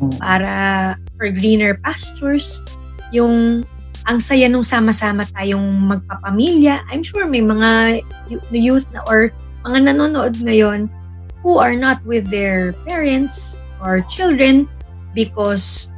mm. 0.00 0.22
para 0.22 0.94
for 1.18 1.28
greener 1.34 1.76
pastures. 1.82 2.62
Yung 3.10 3.66
ang 4.04 4.20
saya 4.20 4.46
nung 4.46 4.64
sama-sama 4.64 5.24
tayong 5.32 5.64
magpapamilya. 5.88 6.84
I'm 6.92 7.02
sure 7.02 7.24
may 7.26 7.40
mga 7.40 8.00
youth 8.52 8.86
na 8.92 9.00
or 9.08 9.32
mga 9.64 9.92
nanonood 9.92 10.38
ngayon 10.44 10.92
who 11.40 11.56
are 11.56 11.76
not 11.76 12.00
with 12.04 12.28
their 12.28 12.76
parents 12.84 13.56
or 13.80 14.04
children 14.12 14.68
because 15.16 15.88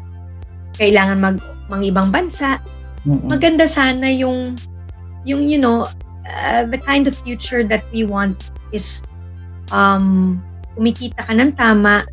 kailangan 0.78 1.18
mag 1.18 1.36
mga 1.66 1.94
ibang 1.94 2.08
bansa. 2.14 2.62
Maganda 3.06 3.66
sana 3.66 4.10
yung 4.10 4.54
yung 5.26 5.46
you 5.46 5.58
know 5.58 5.86
uh, 6.26 6.62
the 6.66 6.78
kind 6.78 7.10
of 7.10 7.14
future 7.26 7.66
that 7.66 7.82
we 7.90 8.06
want 8.06 8.50
is 8.70 9.02
um, 9.74 10.38
kumikita 10.76 11.24
ka 11.24 11.32
ng 11.32 11.56
tama, 11.56 12.04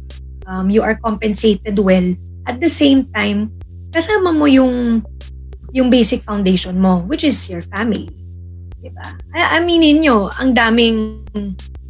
um, 0.47 0.72
you 0.72 0.80
are 0.80 0.95
compensated 1.03 1.76
well. 1.78 2.07
At 2.47 2.64
the 2.64 2.72
same 2.72 3.11
time, 3.11 3.51
kasama 3.91 4.32
mo 4.32 4.47
yung 4.47 5.03
yung 5.76 5.89
basic 5.89 6.24
foundation 6.24 6.80
mo, 6.80 7.03
which 7.09 7.28
is 7.28 7.49
your 7.49 7.66
family. 7.76 8.07
Diba? 8.80 9.03
Ay, 9.34 9.59
aminin 9.59 10.05
nyo, 10.05 10.30
ang 10.38 10.53
daming, 10.53 11.26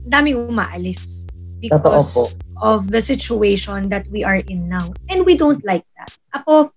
daming 0.07 0.39
umaalis 0.39 1.28
because 1.59 2.36
of 2.63 2.88
the 2.91 3.03
situation 3.03 3.89
that 3.91 4.07
we 4.07 4.24
are 4.24 4.39
in 4.47 4.69
now. 4.71 4.93
And 5.11 5.28
we 5.28 5.36
don't 5.36 5.59
like 5.67 5.84
that. 5.99 6.15
Ako, 6.32 6.71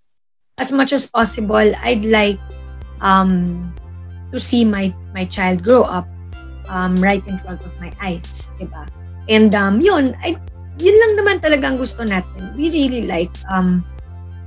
as 0.58 0.72
much 0.72 0.90
as 0.90 1.06
possible, 1.06 1.62
I'd 1.78 2.02
like 2.02 2.42
um, 3.00 3.70
to 4.32 4.40
see 4.40 4.64
my 4.66 4.90
my 5.14 5.24
child 5.26 5.62
grow 5.62 5.86
up 5.86 6.08
um, 6.68 6.96
right 6.98 7.22
in 7.26 7.38
front 7.38 7.62
of 7.62 7.72
my 7.78 7.92
eyes, 8.02 8.50
di 8.58 8.66
ba? 8.66 8.88
And 9.26 9.50
um, 9.54 9.82
yun, 9.82 10.14
I, 10.22 10.38
yun 10.78 10.96
lang 10.96 11.12
naman 11.18 11.36
talaga 11.42 11.70
ang 11.70 11.78
gusto 11.78 12.06
natin. 12.06 12.54
We 12.54 12.70
really 12.70 13.06
like 13.10 13.32
um, 13.50 13.82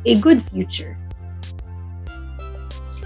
a 0.05 0.15
good 0.15 0.39
future. 0.39 0.95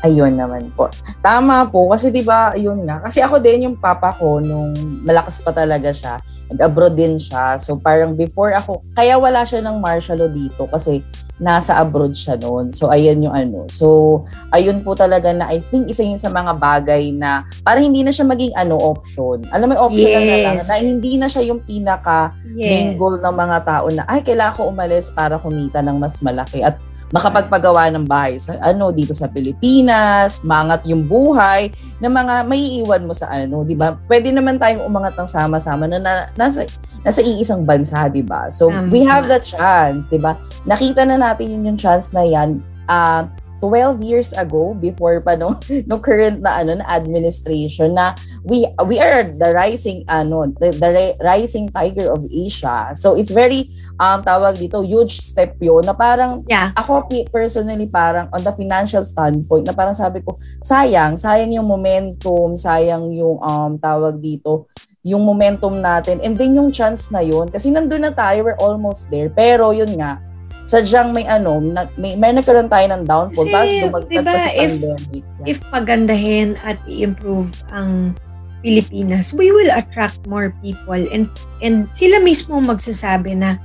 Ayun 0.04 0.36
naman 0.36 0.68
po. 0.76 0.92
Tama 1.24 1.64
po 1.72 1.88
kasi 1.88 2.12
'di 2.12 2.28
ba, 2.28 2.52
yun 2.60 2.84
nga. 2.84 3.00
Kasi 3.00 3.24
ako 3.24 3.40
din 3.40 3.72
yung 3.72 3.80
papa 3.80 4.12
ko 4.12 4.44
nung 4.44 4.76
malakas 5.00 5.40
pa 5.40 5.56
talaga 5.56 5.96
siya 5.96 6.20
nag-abroad 6.52 6.96
din 6.98 7.16
siya. 7.16 7.56
So 7.62 7.80
parang 7.80 8.18
before 8.18 8.52
ako, 8.58 8.84
kaya 8.98 9.16
wala 9.16 9.46
siya 9.48 9.64
ng 9.64 9.80
martial 9.80 10.20
law 10.20 10.32
dito 10.32 10.68
kasi 10.68 11.00
nasa 11.42 11.76
abroad 11.82 12.14
siya 12.14 12.38
noon. 12.38 12.70
So 12.70 12.94
ayan 12.94 13.26
yung 13.26 13.34
ano. 13.34 13.66
So 13.72 14.22
ayun 14.54 14.86
po 14.86 14.94
talaga 14.94 15.34
na 15.34 15.50
I 15.50 15.60
think 15.60 15.90
isa 15.90 16.06
yun 16.06 16.22
sa 16.22 16.30
mga 16.30 16.56
bagay 16.62 17.12
na 17.16 17.44
parang 17.66 17.90
hindi 17.90 18.06
na 18.06 18.14
siya 18.14 18.24
maging 18.28 18.54
ano 18.54 18.78
option. 18.78 19.44
Alam 19.50 19.74
mo 19.74 19.90
option 19.90 20.08
yes. 20.08 20.30
na 20.30 20.38
lang 20.46 20.58
na 20.62 20.76
hindi 20.80 21.14
na 21.18 21.28
siya 21.28 21.44
yung 21.50 21.62
pinaka 21.66 22.32
yes. 22.54 22.70
main 22.70 22.90
goal 22.96 23.18
ng 23.18 23.36
mga 23.36 23.58
tao 23.66 23.86
na 23.90 24.06
ay 24.08 24.22
kailangan 24.22 24.56
ko 24.56 24.62
umalis 24.70 25.10
para 25.10 25.42
kumita 25.42 25.82
ng 25.82 25.98
mas 25.98 26.22
malaki 26.22 26.62
at 26.62 26.78
makapagpagawa 27.14 27.94
ng 27.94 28.10
bahay 28.10 28.42
sa 28.42 28.58
ano 28.58 28.90
dito 28.90 29.14
sa 29.14 29.30
Pilipinas, 29.30 30.42
mangat 30.42 30.82
yung 30.90 31.06
buhay 31.06 31.70
ng 32.02 32.10
mga 32.10 32.34
maiiwan 32.50 33.06
mo 33.06 33.14
sa 33.14 33.30
ano, 33.30 33.62
'di 33.62 33.78
ba? 33.78 33.94
Pwede 34.10 34.34
naman 34.34 34.58
tayong 34.58 34.82
umangat 34.82 35.14
ng 35.14 35.30
sama-sama 35.30 35.86
na, 35.86 36.02
na 36.02 36.14
nasa 36.34 36.66
nasa 37.06 37.22
iisang 37.22 37.70
bansa, 37.70 38.10
'di 38.10 38.26
ba? 38.26 38.50
So 38.50 38.74
um, 38.74 38.90
we 38.90 39.06
have 39.06 39.30
the 39.30 39.38
chance, 39.38 40.10
'di 40.10 40.18
ba? 40.18 40.34
Nakita 40.66 41.06
na 41.06 41.22
natin 41.22 41.54
yun 41.54 41.70
yung 41.70 41.80
chance 41.80 42.10
na 42.18 42.26
'yan. 42.26 42.58
Uh, 42.90 43.30
12 43.64 44.04
years 44.04 44.36
ago 44.36 44.76
before 44.76 45.24
pa 45.24 45.40
no 45.40 45.56
no 45.88 45.96
current 45.96 46.44
na 46.44 46.60
ano 46.60 46.76
na 46.76 46.86
administration 46.92 47.96
na 47.96 48.12
we 48.44 48.68
we 48.92 49.00
are 49.00 49.24
the 49.24 49.56
rising 49.56 50.04
ano 50.12 50.52
the, 50.60 50.76
the 50.76 51.16
rising 51.24 51.72
tiger 51.72 52.12
of 52.12 52.28
Asia. 52.28 52.92
So 53.00 53.16
it's 53.16 53.32
very 53.32 53.72
um 54.04 54.20
tawag 54.20 54.60
dito 54.60 54.84
huge 54.84 55.24
step 55.24 55.56
yo 55.64 55.80
na 55.80 55.96
parang 55.96 56.44
yeah. 56.52 56.76
ako 56.76 57.08
personally 57.32 57.88
parang 57.88 58.28
on 58.36 58.44
the 58.44 58.52
financial 58.52 59.08
standpoint 59.08 59.64
na 59.64 59.72
parang 59.72 59.96
sabi 59.96 60.20
ko 60.20 60.36
sayang 60.60 61.16
sayang 61.16 61.56
yung 61.56 61.72
momentum 61.72 62.60
sayang 62.60 63.16
yung 63.16 63.40
um 63.40 63.80
tawag 63.80 64.20
dito 64.20 64.68
yung 65.04 65.28
momentum 65.28 65.84
natin. 65.84 66.24
And 66.24 66.40
then 66.40 66.56
yung 66.56 66.72
chance 66.72 67.12
na 67.12 67.20
yun 67.20 67.52
kasi 67.52 67.72
nandun 67.72 68.08
na 68.08 68.12
tayo 68.16 68.44
we're 68.44 68.60
almost 68.60 69.12
there. 69.12 69.28
Pero 69.32 69.76
yun 69.76 69.92
nga 70.00 70.20
sadyang 70.66 71.12
may 71.12 71.28
ano, 71.28 71.60
na, 71.60 71.88
may, 72.00 72.16
may 72.16 72.32
nagkaroon 72.32 72.72
tayo 72.72 72.88
ng 72.92 73.04
downfall, 73.04 73.48
tapos 73.52 73.72
dumagdag 73.84 74.12
diba, 74.12 74.34
pa 74.34 74.40
sa 74.40 74.52
if, 74.56 74.72
pandemic. 74.72 75.24
If 75.44 75.58
pagandahin 75.70 76.50
at 76.64 76.80
i-improve 76.88 77.52
ang 77.72 78.16
Pilipinas, 78.64 79.36
we 79.36 79.52
will 79.52 79.72
attract 79.76 80.24
more 80.24 80.56
people 80.64 80.96
and 81.12 81.28
and 81.60 81.92
sila 81.92 82.24
mismo 82.24 82.64
magsasabi 82.64 83.36
na 83.36 83.60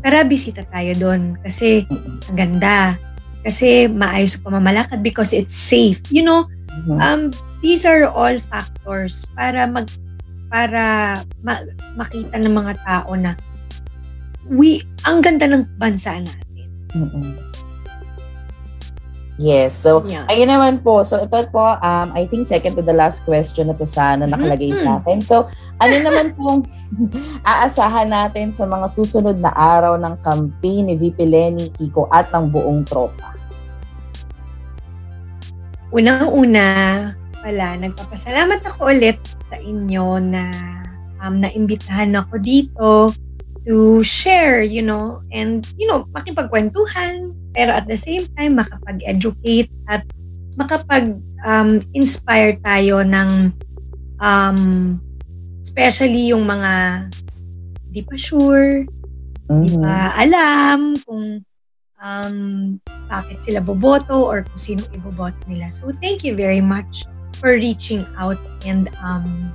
tara 0.00 0.24
bisita 0.24 0.64
tayo 0.72 0.94
doon 0.96 1.36
kasi 1.44 1.84
ang 2.30 2.36
ganda 2.38 2.96
kasi 3.44 3.90
maayos 3.90 4.38
ang 4.38 4.44
pamamalakad 4.48 5.04
because 5.04 5.36
it's 5.36 5.52
safe 5.52 6.00
you 6.08 6.24
know 6.24 6.48
mm-hmm. 6.72 6.98
um 7.02 7.28
these 7.60 7.84
are 7.84 8.08
all 8.08 8.32
factors 8.48 9.28
para 9.36 9.68
mag 9.68 9.88
para 10.48 11.16
ma, 11.44 11.60
makita 11.98 12.40
ng 12.40 12.54
mga 12.54 12.72
tao 12.86 13.12
na 13.12 13.36
we, 14.48 14.80
ang 15.04 15.20
ganda 15.20 15.44
ng 15.48 15.64
bansa 15.76 16.20
natin. 16.20 16.66
Mm-mm. 16.96 17.48
Yes. 19.38 19.70
So, 19.70 20.02
yeah. 20.02 20.26
ayun 20.26 20.50
naman 20.50 20.82
po. 20.82 21.06
So, 21.06 21.22
ito 21.22 21.46
po, 21.54 21.78
um, 21.78 22.08
I 22.10 22.26
think 22.26 22.50
second 22.50 22.74
to 22.74 22.82
the 22.82 22.92
last 22.92 23.22
question 23.22 23.70
na 23.70 23.78
to 23.78 23.86
sana 23.86 24.26
nakalagay 24.26 24.74
mm-hmm. 24.74 24.82
sa 24.82 24.98
akin. 24.98 25.18
So, 25.22 25.46
ano 25.78 25.94
naman 26.10 26.34
pong 26.34 26.66
aasahan 27.46 28.10
natin 28.10 28.50
sa 28.50 28.66
mga 28.66 28.90
susunod 28.90 29.38
na 29.38 29.54
araw 29.54 29.94
ng 29.94 30.18
campaign 30.26 30.90
ni 30.90 30.94
VP 30.98 31.18
Lenny, 31.22 31.70
Kiko 31.70 32.10
at 32.10 32.34
ng 32.34 32.50
buong 32.50 32.82
tropa? 32.82 33.38
Unang-una 35.94 36.66
pala, 37.38 37.78
nagpapasalamat 37.78 38.60
ako 38.66 38.90
ulit 38.90 39.22
sa 39.46 39.56
inyo 39.62 40.18
na 40.18 40.50
um, 41.22 41.38
naimbitahan 41.38 42.10
ako 42.18 42.34
dito 42.42 43.14
to 43.66 44.02
share, 44.04 44.62
you 44.62 44.82
know, 44.82 45.22
and, 45.32 45.66
you 45.76 45.86
know, 45.88 46.04
makipagkwentuhan, 46.14 47.34
pero 47.56 47.72
at 47.72 47.88
the 47.88 47.96
same 47.96 48.26
time, 48.38 48.56
makapag-educate 48.58 49.70
at 49.88 50.04
makapag-inspire 50.58 52.52
um, 52.58 52.62
tayo 52.62 52.96
ng 53.06 53.52
um, 54.18 54.58
especially 55.62 56.34
yung 56.34 56.44
mga 56.46 57.06
di 57.88 58.02
pa 58.02 58.16
sure, 58.18 58.84
mm-hmm. 59.46 59.62
di 59.64 59.74
pa 59.78 60.12
alam 60.18 60.98
kung 61.06 61.40
um, 62.02 62.36
bakit 63.06 63.38
sila 63.42 63.62
boboto 63.62 64.26
or 64.26 64.42
kung 64.42 64.60
sino 64.60 64.82
iboboto 64.90 65.38
nila. 65.46 65.70
So, 65.70 65.90
thank 66.02 66.26
you 66.26 66.34
very 66.34 66.60
much 66.60 67.06
for 67.38 67.54
reaching 67.54 68.02
out 68.18 68.38
and 68.66 68.90
um, 68.98 69.54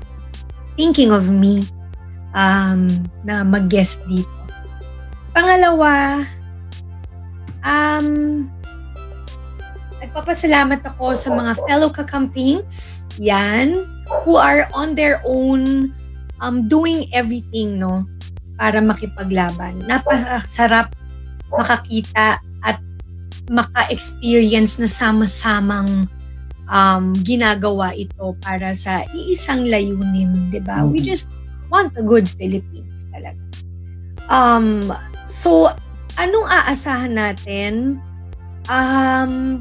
thinking 0.79 1.11
of 1.11 1.27
me 1.27 1.67
um, 2.33 2.89
na 3.23 3.41
mag-guest 3.45 4.01
dito. 4.09 4.29
Pangalawa, 5.33 6.25
um, 7.65 8.07
nagpapasalamat 9.97 10.85
ako 10.93 11.17
sa 11.17 11.33
mga 11.33 11.53
fellow 11.65 11.89
kakampings, 11.89 13.01
yan, 13.17 13.81
who 14.25 14.37
are 14.37 14.69
on 14.73 14.93
their 14.93 15.21
own 15.25 15.89
um, 16.41 16.69
doing 16.69 17.09
everything, 17.13 17.81
no, 17.81 18.05
para 18.61 18.77
makipaglaban. 18.77 19.81
Napasarap 19.89 20.93
makakita 21.49 22.37
at 22.61 22.77
maka-experience 23.49 24.77
na 24.77 24.89
sama-samang 24.89 26.05
um, 26.69 27.13
ginagawa 27.25 27.93
ito 27.97 28.37
para 28.41 28.71
sa 28.77 29.01
iisang 29.13 29.65
layunin, 29.65 30.53
di 30.53 30.61
ba? 30.61 30.85
Mm-hmm. 30.85 30.93
We 30.93 30.99
just 31.01 31.29
want 31.73 31.97
a 31.97 32.05
good 32.05 32.29
Philippines 32.29 33.09
talaga. 33.09 33.41
Um, 34.29 34.93
so, 35.25 35.73
anong 36.21 36.45
aasahan 36.45 37.17
natin? 37.17 37.97
Um, 38.69 39.59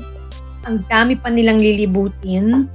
ang 0.68 0.84
dami 0.92 1.16
pa 1.16 1.32
nilang 1.32 1.58
lilibutin. 1.58 2.68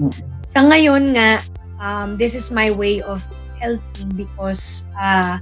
Sa 0.49 0.65
ngayon 0.65 1.13
nga, 1.13 1.39
um, 1.77 2.17
this 2.17 2.33
is 2.33 2.49
my 2.49 2.73
way 2.73 2.99
of 3.05 3.21
helping 3.61 4.09
because 4.17 4.83
uh, 4.97 5.37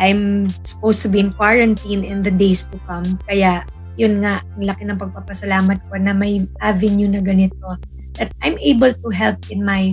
I'm 0.00 0.48
supposed 0.64 1.04
to 1.04 1.08
be 1.12 1.20
in 1.20 1.30
quarantine 1.36 2.02
in 2.02 2.24
the 2.24 2.32
days 2.32 2.64
to 2.72 2.76
come. 2.88 3.20
Kaya, 3.28 3.62
yun 4.00 4.24
nga, 4.24 4.42
ang 4.42 4.64
laki 4.64 4.82
ng 4.88 4.98
pagpapasalamat 4.98 5.78
ko 5.88 5.94
na 6.00 6.12
may 6.16 6.44
avenue 6.60 7.08
na 7.08 7.22
ganito 7.22 7.78
that 8.16 8.32
I'm 8.40 8.56
able 8.58 8.92
to 8.92 9.08
help 9.12 9.38
in 9.52 9.62
my 9.62 9.92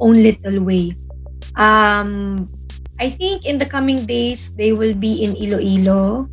own 0.00 0.16
little 0.16 0.64
way. 0.64 0.92
Um, 1.56 2.48
I 3.00 3.08
think 3.08 3.48
in 3.48 3.56
the 3.56 3.64
coming 3.64 4.04
days, 4.04 4.52
they 4.60 4.76
will 4.76 4.92
be 4.92 5.24
in 5.24 5.32
Iloilo. 5.32 6.28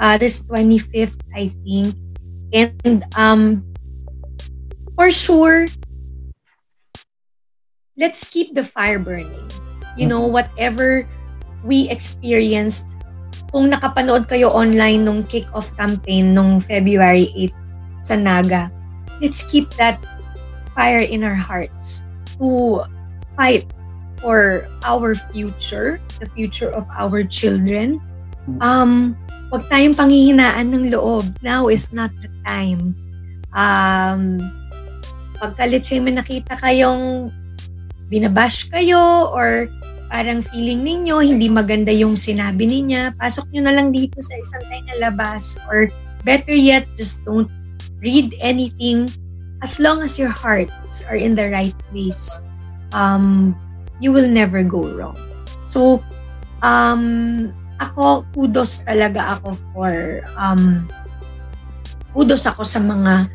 Uh, 0.00 0.16
this 0.16 0.40
25th, 0.48 1.20
I 1.36 1.52
think. 1.68 1.92
And 2.56 3.04
um, 3.12 3.60
for 4.96 5.12
sure, 5.12 5.68
let's 8.00 8.24
keep 8.24 8.56
the 8.56 8.64
fire 8.64 8.98
burning. 8.98 9.52
You 10.00 10.08
know, 10.08 10.24
mm-hmm. 10.24 10.40
whatever 10.40 11.04
we 11.60 11.92
experienced, 11.92 12.96
kung 13.52 13.68
nakapanood 13.68 14.32
kayo 14.32 14.48
online 14.48 15.04
nung 15.04 15.28
kick-off 15.28 15.76
campaign 15.76 16.32
nung 16.32 16.56
February 16.56 17.28
8 17.36 17.52
sa 18.00 18.16
Naga, 18.16 18.72
let's 19.20 19.44
keep 19.44 19.68
that 19.76 20.00
fire 20.72 21.04
in 21.04 21.20
our 21.20 21.36
hearts 21.36 22.08
to 22.40 22.80
fight 23.36 23.68
for 24.20 24.68
our 24.84 25.14
future, 25.32 26.00
the 26.20 26.28
future 26.34 26.70
of 26.72 26.86
our 26.92 27.24
children. 27.24 28.00
Um, 28.62 29.18
wag 29.50 29.66
tayong 29.70 29.98
panghihinaan 29.98 30.70
ng 30.72 30.84
loob. 30.94 31.26
Now 31.42 31.68
is 31.68 31.90
not 31.92 32.10
the 32.22 32.30
time. 32.46 32.94
Um, 33.56 34.40
pagka 35.36 35.68
let's 35.68 35.88
say 35.88 36.00
may 36.00 36.14
nakita 36.14 36.56
kayong 36.60 37.32
binabash 38.08 38.70
kayo 38.70 39.32
or 39.34 39.66
parang 40.06 40.42
feeling 40.42 40.86
ninyo 40.86 41.18
hindi 41.18 41.50
maganda 41.50 41.90
yung 41.90 42.14
sinabi 42.14 42.70
niya, 42.70 43.10
pasok 43.18 43.50
nyo 43.50 43.66
na 43.66 43.74
lang 43.74 43.90
dito 43.90 44.22
sa 44.22 44.34
isang 44.38 44.62
tayo 44.70 44.82
na 44.86 44.96
labas 45.10 45.58
or 45.66 45.90
better 46.22 46.54
yet, 46.54 46.86
just 46.94 47.22
don't 47.26 47.50
read 47.98 48.30
anything 48.38 49.10
as 49.66 49.82
long 49.82 50.02
as 50.02 50.14
your 50.14 50.30
hearts 50.30 51.02
are 51.10 51.18
in 51.18 51.34
the 51.34 51.50
right 51.50 51.74
place. 51.90 52.38
Um, 52.94 53.58
you 54.00 54.12
will 54.12 54.28
never 54.28 54.62
go 54.62 54.84
wrong. 54.94 55.16
So, 55.66 56.02
um, 56.62 57.52
ako, 57.80 58.24
kudos 58.32 58.84
talaga 58.84 59.36
ako 59.36 59.56
for, 59.72 59.94
um, 60.36 60.88
kudos 62.16 62.48
ako 62.48 62.64
sa 62.64 62.80
mga, 62.80 63.28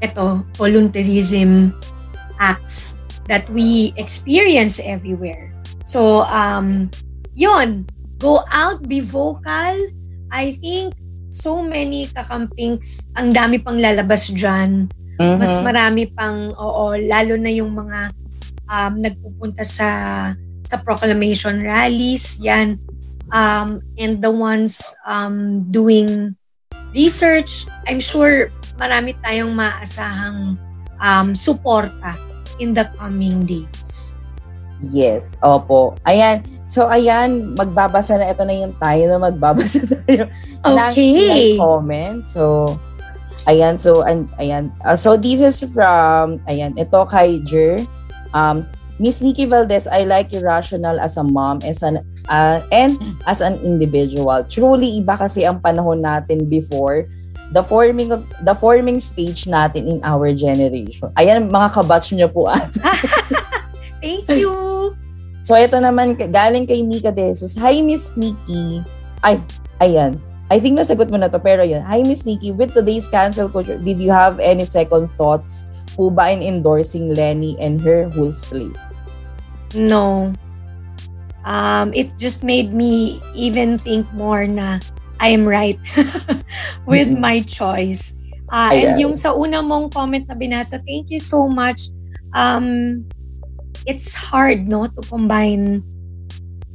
ito, 0.00 0.46
volunteerism 0.56 1.74
acts 2.40 2.96
that 3.28 3.44
we 3.52 3.92
experience 4.00 4.80
everywhere. 4.82 5.52
So, 5.84 6.24
um, 6.30 6.88
yon 7.34 7.86
go 8.18 8.44
out, 8.50 8.86
be 8.86 9.00
vocal. 9.00 9.76
I 10.30 10.54
think 10.62 10.94
so 11.30 11.62
many 11.62 12.06
kakampings, 12.10 13.06
ang 13.14 13.34
dami 13.34 13.62
pang 13.62 13.78
lalabas 13.78 14.30
dyan. 14.30 14.90
Mm-hmm. 15.18 15.36
Mas 15.36 15.54
marami 15.60 16.10
pang, 16.10 16.54
oo, 16.54 16.94
lalo 16.96 17.34
na 17.36 17.50
yung 17.50 17.74
mga 17.74 18.14
um, 18.70 19.02
nagpupunta 19.02 19.66
sa 19.66 19.90
sa 20.70 20.76
proclamation 20.78 21.58
rallies, 21.60 22.38
yan. 22.38 22.78
Um, 23.34 23.82
and 23.98 24.22
the 24.22 24.30
ones 24.30 24.94
um, 25.06 25.66
doing 25.70 26.34
research, 26.94 27.66
I'm 27.86 27.98
sure 27.98 28.50
marami 28.78 29.18
tayong 29.22 29.54
maasahang 29.54 30.58
um, 31.02 31.34
suporta 31.34 32.14
in 32.62 32.74
the 32.74 32.86
coming 32.98 33.42
days. 33.46 34.14
Yes, 34.80 35.36
opo. 35.44 35.92
Ayan. 36.08 36.40
So, 36.64 36.88
ayan, 36.88 37.52
magbabasa 37.52 38.16
na. 38.16 38.32
Ito 38.32 38.48
na 38.48 38.54
yung 38.56 38.74
tayo 38.80 39.02
na 39.12 39.18
magbabasa 39.20 39.84
tayo 39.92 40.24
okay. 40.64 41.58
ng 41.58 41.60
comment. 41.60 42.24
So, 42.24 42.74
ayan. 43.44 43.76
So, 43.76 44.08
and, 44.08 44.32
ayan. 44.40 44.72
Uh, 44.80 44.96
so, 44.96 45.20
this 45.20 45.44
is 45.44 45.60
from, 45.68 46.40
ayan, 46.48 46.80
ito 46.80 46.96
kay 47.12 47.44
Jer. 47.44 47.76
Um, 48.34 48.66
Miss 49.00 49.24
Nikki 49.24 49.48
Valdez, 49.48 49.88
I 49.88 50.04
like 50.04 50.28
your 50.28 50.44
rational 50.44 51.00
as 51.00 51.16
a 51.16 51.24
mom 51.24 51.64
as 51.64 51.80
an, 51.80 52.04
uh, 52.28 52.60
and 52.68 53.00
as 53.24 53.40
an 53.40 53.56
individual. 53.64 54.44
Truly, 54.44 55.00
iba 55.00 55.16
kasi 55.16 55.48
ang 55.48 55.64
panahon 55.64 56.04
natin 56.04 56.52
before 56.52 57.08
the 57.56 57.64
forming 57.64 58.12
of 58.12 58.28
the 58.44 58.52
forming 58.52 59.00
stage 59.00 59.48
natin 59.48 59.88
in 59.88 59.98
our 60.04 60.30
generation. 60.36 61.08
Ayan 61.16 61.48
mga 61.48 61.80
kabatch 61.80 62.12
niyo 62.12 62.28
po 62.28 62.52
at. 62.52 62.70
Thank 64.04 64.28
you. 64.36 64.92
So 65.40 65.56
ito 65.56 65.80
naman 65.80 66.20
galing 66.20 66.68
kay 66.68 66.84
Mika 66.84 67.08
De 67.08 67.32
Jesus. 67.32 67.56
Hi 67.56 67.80
Miss 67.80 68.12
Nikki. 68.20 68.84
Ay, 69.24 69.40
ayan. 69.80 70.20
I 70.52 70.60
think 70.60 70.76
nasagot 70.76 71.08
mo 71.08 71.16
na 71.16 71.32
to 71.32 71.40
pero 71.40 71.64
yun. 71.64 71.80
Hi 71.88 72.04
Miss 72.04 72.28
Nikki, 72.28 72.52
with 72.52 72.76
today's 72.76 73.08
cancel 73.08 73.48
culture, 73.48 73.80
did 73.80 73.96
you 73.96 74.12
have 74.12 74.36
any 74.44 74.68
second 74.68 75.08
thoughts 75.16 75.64
po 76.00 76.08
ba 76.08 76.32
in 76.32 76.40
endorsing 76.40 77.12
Lenny 77.12 77.60
and 77.60 77.76
her 77.84 78.08
whole 78.08 78.32
slate? 78.32 78.72
No. 79.76 80.32
Um, 81.44 81.92
it 81.92 82.08
just 82.16 82.40
made 82.40 82.72
me 82.72 83.20
even 83.36 83.76
think 83.76 84.08
more 84.16 84.48
na 84.48 84.80
I 85.20 85.28
am 85.36 85.44
right 85.44 85.76
with 86.88 87.12
mm-hmm. 87.12 87.20
my 87.20 87.44
choice. 87.44 88.16
Uh, 88.48 88.72
and 88.72 88.96
yung 88.96 89.12
sa 89.12 89.36
una 89.36 89.60
mong 89.60 89.92
comment 89.92 90.24
na 90.24 90.32
binasa, 90.32 90.80
thank 90.88 91.12
you 91.12 91.20
so 91.20 91.44
much. 91.44 91.92
Um, 92.32 93.04
it's 93.84 94.16
hard 94.16 94.68
no 94.68 94.88
to 94.88 95.00
combine 95.04 95.84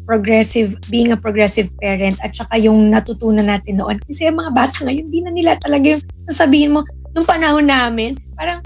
progressive 0.06 0.78
being 0.90 1.10
a 1.10 1.18
progressive 1.18 1.70
parent 1.82 2.22
at 2.22 2.38
saka 2.38 2.62
yung 2.62 2.94
natutunan 2.94 3.50
natin 3.50 3.82
noon 3.82 3.98
kasi 4.06 4.30
yung 4.30 4.38
mga 4.38 4.54
bata 4.54 4.78
ngayon 4.86 5.10
hindi 5.10 5.20
na 5.26 5.32
nila 5.34 5.52
talaga 5.58 5.98
yung 5.98 6.04
sasabihin 6.30 6.78
mo 6.78 6.86
nung 7.18 7.26
panahon 7.26 7.66
namin 7.66 8.14
parang 8.38 8.62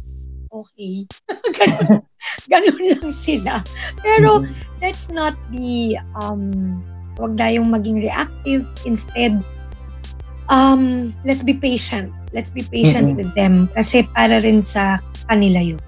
okay 0.52 1.06
ganun, 1.58 2.02
ganun 2.50 2.76
lang 2.78 3.14
sila 3.14 3.54
pero 4.02 4.44
mm-hmm. 4.44 4.54
let's 4.84 5.08
not 5.10 5.34
be 5.54 5.98
um 6.22 6.80
wag 7.20 7.36
tayong 7.36 7.68
maging 7.68 8.00
reactive 8.00 8.64
instead 8.88 9.38
um, 10.50 11.14
let's 11.24 11.46
be 11.46 11.54
patient. 11.54 12.12
Let's 12.34 12.50
be 12.50 12.66
patient 12.66 13.14
mm-hmm. 13.14 13.22
with 13.22 13.32
them 13.38 13.70
kasi 13.74 14.06
para 14.14 14.42
rin 14.42 14.62
sa 14.66 15.00
kanila 15.30 15.62
yun. 15.62 15.82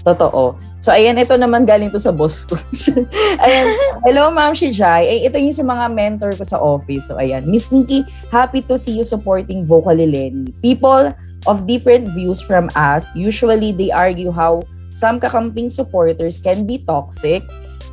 Totoo. 0.00 0.56
So, 0.80 0.96
ayan, 0.96 1.20
ito 1.20 1.36
naman 1.36 1.68
galing 1.68 1.92
to 1.92 2.00
sa 2.00 2.08
boss 2.08 2.48
ko. 2.48 2.56
ayan, 3.44 3.68
hello 4.00 4.32
ma'am 4.32 4.56
si 4.56 4.72
Jai. 4.72 5.04
Ay, 5.04 5.28
ito 5.28 5.36
yung 5.36 5.52
sa 5.52 5.64
mga 5.64 5.92
mentor 5.92 6.32
ko 6.32 6.44
sa 6.44 6.56
office. 6.56 7.12
So, 7.12 7.20
ayan, 7.20 7.44
Miss 7.44 7.68
Nikki, 7.68 8.08
happy 8.32 8.64
to 8.64 8.80
see 8.80 8.96
you 8.96 9.04
supporting 9.04 9.68
Vocally 9.68 10.08
Lenny. 10.08 10.48
People 10.64 11.12
of 11.46 11.66
different 11.66 12.08
views 12.14 12.42
from 12.42 12.68
us, 12.76 13.14
usually 13.14 13.72
they 13.72 13.90
argue 13.90 14.30
how 14.30 14.62
some 14.90 15.20
kakamping 15.20 15.70
supporters 15.70 16.40
can 16.40 16.66
be 16.66 16.78
toxic 16.84 17.44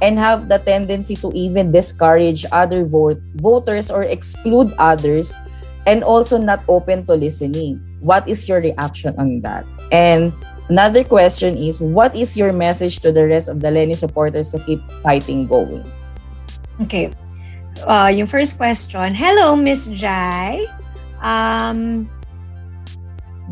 and 0.02 0.20
have 0.20 0.50
the 0.50 0.60
tendency 0.60 1.16
to 1.16 1.32
even 1.34 1.72
discourage 1.72 2.46
other 2.52 2.86
vote 2.86 3.22
voters 3.36 3.90
or 3.90 4.04
exclude 4.04 4.74
others 4.78 5.34
and 5.86 6.04
also 6.04 6.38
not 6.38 6.62
open 6.68 7.06
to 7.06 7.14
listening. 7.14 7.80
What 8.02 8.28
is 8.28 8.48
your 8.48 8.62
reaction 8.62 9.16
on 9.18 9.42
that? 9.42 9.66
And 9.92 10.34
another 10.70 11.04
question 11.04 11.58
is, 11.58 11.82
what 11.82 12.16
is 12.16 12.36
your 12.36 12.52
message 12.52 13.00
to 13.02 13.12
the 13.12 13.26
rest 13.26 13.48
of 13.48 13.62
the 13.62 13.72
Lenny 13.72 13.96
supporters 13.96 14.52
to 14.52 14.60
keep 14.60 14.84
fighting 15.02 15.48
going? 15.48 15.82
Okay. 16.82 17.10
Uh, 17.86 18.12
yung 18.14 18.28
first 18.28 18.58
question, 18.58 19.16
hello, 19.16 19.56
Miss 19.56 19.88
Jai. 19.88 20.66
Um. 21.22 22.10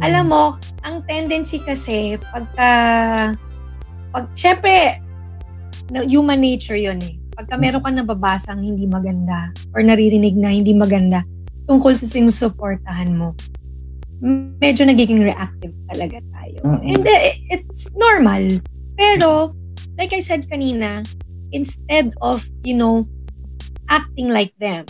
Alam 0.04 0.26
mo, 0.28 0.44
ang 0.84 1.04
tendency 1.08 1.64
kasi, 1.64 2.20
pagka, 2.32 2.70
pag, 4.12 4.26
syempre, 4.36 5.00
human 6.08 6.42
nature 6.42 6.76
yun 6.76 7.00
eh. 7.00 7.16
Pagka 7.36 7.56
meron 7.56 7.84
ka 7.84 7.92
nababasang 7.92 8.64
hindi 8.64 8.88
maganda 8.88 9.52
or 9.76 9.84
naririnig 9.84 10.36
na 10.36 10.52
hindi 10.52 10.76
maganda, 10.76 11.24
tungkol 11.68 11.96
sa 11.96 12.08
sinusuportahan 12.08 13.12
mo, 13.16 13.36
medyo 14.60 14.88
nagiging 14.88 15.24
reactive 15.24 15.76
talaga 15.92 16.20
tayo. 16.32 16.60
Mm-hmm. 16.64 16.92
And 16.96 17.04
uh, 17.04 17.22
it's 17.52 17.88
normal. 17.96 18.44
Pero, 18.96 19.52
like 20.00 20.16
I 20.16 20.24
said 20.24 20.48
kanina, 20.48 21.04
instead 21.52 22.16
of, 22.24 22.44
you 22.64 22.76
know, 22.76 23.08
acting 23.92 24.32
like 24.32 24.56
them, 24.60 24.88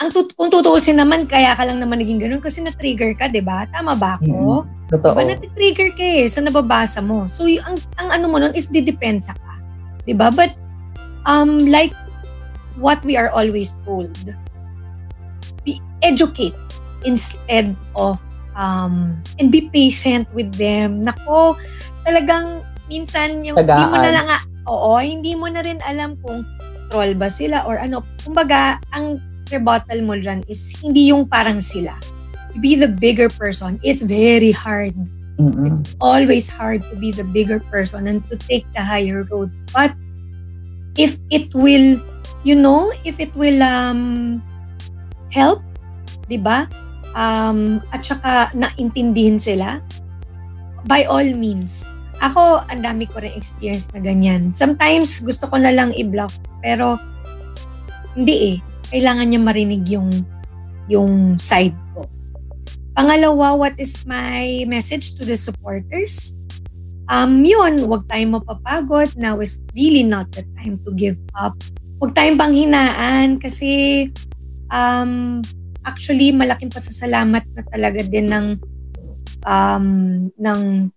ang 0.00 0.08
tut- 0.08 0.32
kung 0.32 0.48
tutuusin 0.48 0.96
naman, 0.96 1.28
kaya 1.28 1.52
ka 1.52 1.60
lang 1.68 1.76
naman 1.76 2.00
naging 2.00 2.24
ganun 2.24 2.40
kasi 2.40 2.64
na-trigger 2.64 3.12
ka, 3.20 3.28
di 3.28 3.44
ba? 3.44 3.68
Tama 3.68 3.92
ba 3.92 4.16
ako? 4.16 4.64
Mm-hmm. 4.64 4.88
Totoo. 4.90 5.12
Diba 5.12 5.22
na-trigger 5.36 5.88
ka 5.92 6.04
eh 6.04 6.24
sa 6.24 6.40
nababasa 6.40 7.04
mo. 7.04 7.28
So, 7.28 7.44
y- 7.44 7.60
ang, 7.60 7.76
ang 8.00 8.08
ano 8.08 8.32
mo 8.32 8.40
nun 8.40 8.56
is 8.56 8.66
didepensa 8.66 9.36
ka. 9.36 9.52
Di 10.08 10.16
ba? 10.16 10.32
But, 10.32 10.56
um, 11.28 11.68
like 11.68 11.92
what 12.80 13.04
we 13.04 13.20
are 13.20 13.28
always 13.28 13.76
told, 13.84 14.16
educate 16.00 16.56
instead 17.04 17.76
of 17.96 18.16
um, 18.56 19.20
and 19.38 19.52
be 19.52 19.68
patient 19.68 20.24
with 20.32 20.48
them. 20.56 21.04
Nako, 21.04 21.56
talagang 22.08 22.64
minsan 22.88 23.44
yung 23.44 23.56
Tagaan. 23.56 23.76
hindi 23.78 23.86
mo 23.92 23.96
na 24.00 24.10
lang, 24.16 24.26
oo, 24.64 24.92
hindi 24.98 25.32
mo 25.36 25.46
na 25.48 25.60
rin 25.60 25.78
alam 25.84 26.16
kung 26.24 26.44
troll 26.90 27.14
ba 27.14 27.30
sila 27.30 27.62
or 27.68 27.78
ano. 27.78 28.02
Kumbaga, 28.24 28.80
ang 28.90 29.20
rebuttal 29.50 30.00
mo 30.06 30.14
dyan 30.16 30.46
is 30.46 30.72
hindi 30.78 31.10
yung 31.10 31.26
parang 31.26 31.60
sila. 31.60 31.94
To 32.54 32.58
be 32.58 32.74
the 32.74 32.90
bigger 32.90 33.30
person, 33.30 33.78
it's 33.82 34.02
very 34.02 34.50
hard. 34.50 34.94
Mm-mm. 35.38 35.70
It's 35.70 35.96
always 36.02 36.50
hard 36.50 36.82
to 36.90 36.94
be 36.98 37.10
the 37.14 37.24
bigger 37.24 37.62
person 37.70 38.10
and 38.10 38.20
to 38.28 38.36
take 38.36 38.66
the 38.74 38.82
higher 38.82 39.24
road. 39.30 39.50
But 39.72 39.94
if 40.98 41.16
it 41.30 41.54
will, 41.54 41.96
you 42.44 42.54
know, 42.54 42.92
if 43.06 43.20
it 43.20 43.32
will 43.32 43.62
um, 43.62 44.42
help, 45.32 45.62
di 46.28 46.36
ba? 46.36 46.68
Um, 47.16 47.80
at 47.90 48.04
saka 48.04 48.52
naintindihin 48.54 49.40
sila, 49.40 49.80
by 50.86 51.08
all 51.08 51.26
means. 51.34 51.82
Ako, 52.20 52.60
ang 52.68 52.84
dami 52.84 53.08
ko 53.08 53.24
rin 53.24 53.32
experience 53.32 53.88
na 53.96 54.04
ganyan. 54.04 54.52
Sometimes, 54.52 55.24
gusto 55.24 55.48
ko 55.48 55.56
na 55.56 55.72
lang 55.72 55.96
i-block, 55.96 56.32
pero 56.60 57.00
hindi 58.12 58.36
eh. 58.54 58.56
Kailangan 58.90 59.26
niya 59.30 59.40
marinig 59.40 59.86
yung 59.86 60.10
yung 60.90 61.38
side 61.38 61.74
ko. 61.94 62.02
Pangalawa, 62.98 63.54
what 63.54 63.74
is 63.78 64.02
my 64.04 64.66
message 64.66 65.14
to 65.14 65.22
the 65.22 65.38
supporters? 65.38 66.34
Um, 67.10 67.42
yun, 67.42 67.78
huwag 67.86 68.06
tayong 68.10 68.38
mapapagod. 68.38 69.14
Now 69.18 69.38
is 69.38 69.62
really 69.74 70.02
not 70.02 70.30
the 70.34 70.46
time 70.58 70.82
to 70.86 70.90
give 70.94 71.18
up. 71.34 71.58
Huwag 72.02 72.14
tayong 72.14 72.38
panghinaan 72.38 73.38
kasi 73.38 74.06
um, 74.70 75.42
actually 75.86 76.30
malaking 76.34 76.70
pasasalamat 76.70 77.46
na 77.54 77.62
talaga 77.70 78.00
din 78.06 78.30
ng 78.30 78.46
um, 79.46 79.86
ng 80.34 80.90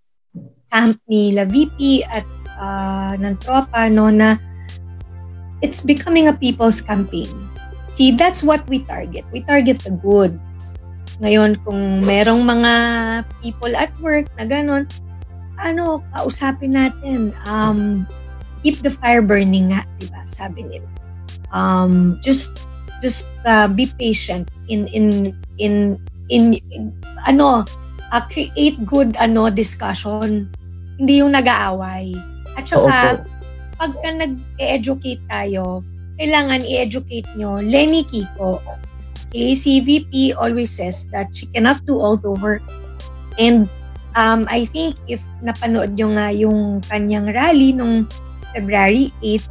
camp 0.70 0.98
ni 1.06 1.30
La 1.34 1.46
VP 1.46 2.02
at 2.06 2.26
uh, 2.58 3.14
ng 3.18 3.34
tropa 3.38 3.86
no 3.90 4.10
na 4.10 4.38
it's 5.62 5.80
becoming 5.80 6.28
a 6.28 6.34
people's 6.34 6.82
campaign. 6.82 7.30
See, 7.94 8.10
that's 8.10 8.42
what 8.42 8.66
we 8.66 8.82
target. 8.82 9.22
We 9.30 9.46
target 9.46 9.78
the 9.86 9.94
good. 9.94 10.34
Ngayon, 11.22 11.62
kung 11.62 12.02
merong 12.02 12.42
mga 12.42 12.72
people 13.38 13.70
at 13.78 13.94
work 14.02 14.26
na 14.34 14.50
ganun, 14.50 14.90
ano, 15.62 16.02
kausapin 16.10 16.74
natin. 16.74 17.30
Um, 17.46 18.02
keep 18.66 18.82
the 18.82 18.90
fire 18.90 19.22
burning 19.22 19.70
nga, 19.70 19.86
di 20.02 20.10
ba? 20.10 20.26
Sabi 20.26 20.66
nila. 20.66 20.90
Um, 21.54 22.18
just, 22.18 22.66
just 22.98 23.30
uh, 23.46 23.70
be 23.70 23.86
patient 23.94 24.50
in, 24.66 24.90
in, 24.90 25.30
in, 25.62 25.94
in, 26.34 26.58
in 26.74 26.90
ano, 27.30 27.62
uh, 28.10 28.22
create 28.26 28.82
good, 28.82 29.14
ano, 29.22 29.54
discussion. 29.54 30.50
Hindi 30.98 31.22
yung 31.22 31.30
nag-aaway. 31.30 32.10
At 32.58 32.66
saka, 32.66 33.22
pagka 33.78 34.08
nag-educate 34.18 35.22
tayo, 35.30 35.86
kailangan 36.18 36.62
i-educate 36.62 37.26
nyo 37.34 37.58
Lenny 37.58 38.06
Kiko. 38.06 38.62
Okay, 39.34 39.54
si 39.58 39.82
VP 39.82 40.38
always 40.38 40.70
says 40.70 41.10
that 41.10 41.34
she 41.34 41.50
cannot 41.50 41.82
do 41.82 41.98
all 41.98 42.14
the 42.14 42.30
work. 42.38 42.62
And 43.34 43.66
um, 44.14 44.46
I 44.46 44.62
think 44.64 44.94
if 45.10 45.26
napanood 45.42 45.98
nyo 45.98 46.14
nga 46.14 46.30
yung 46.30 46.78
kanyang 46.86 47.34
rally 47.34 47.74
nung 47.74 48.06
February 48.54 49.10
8, 49.18 49.42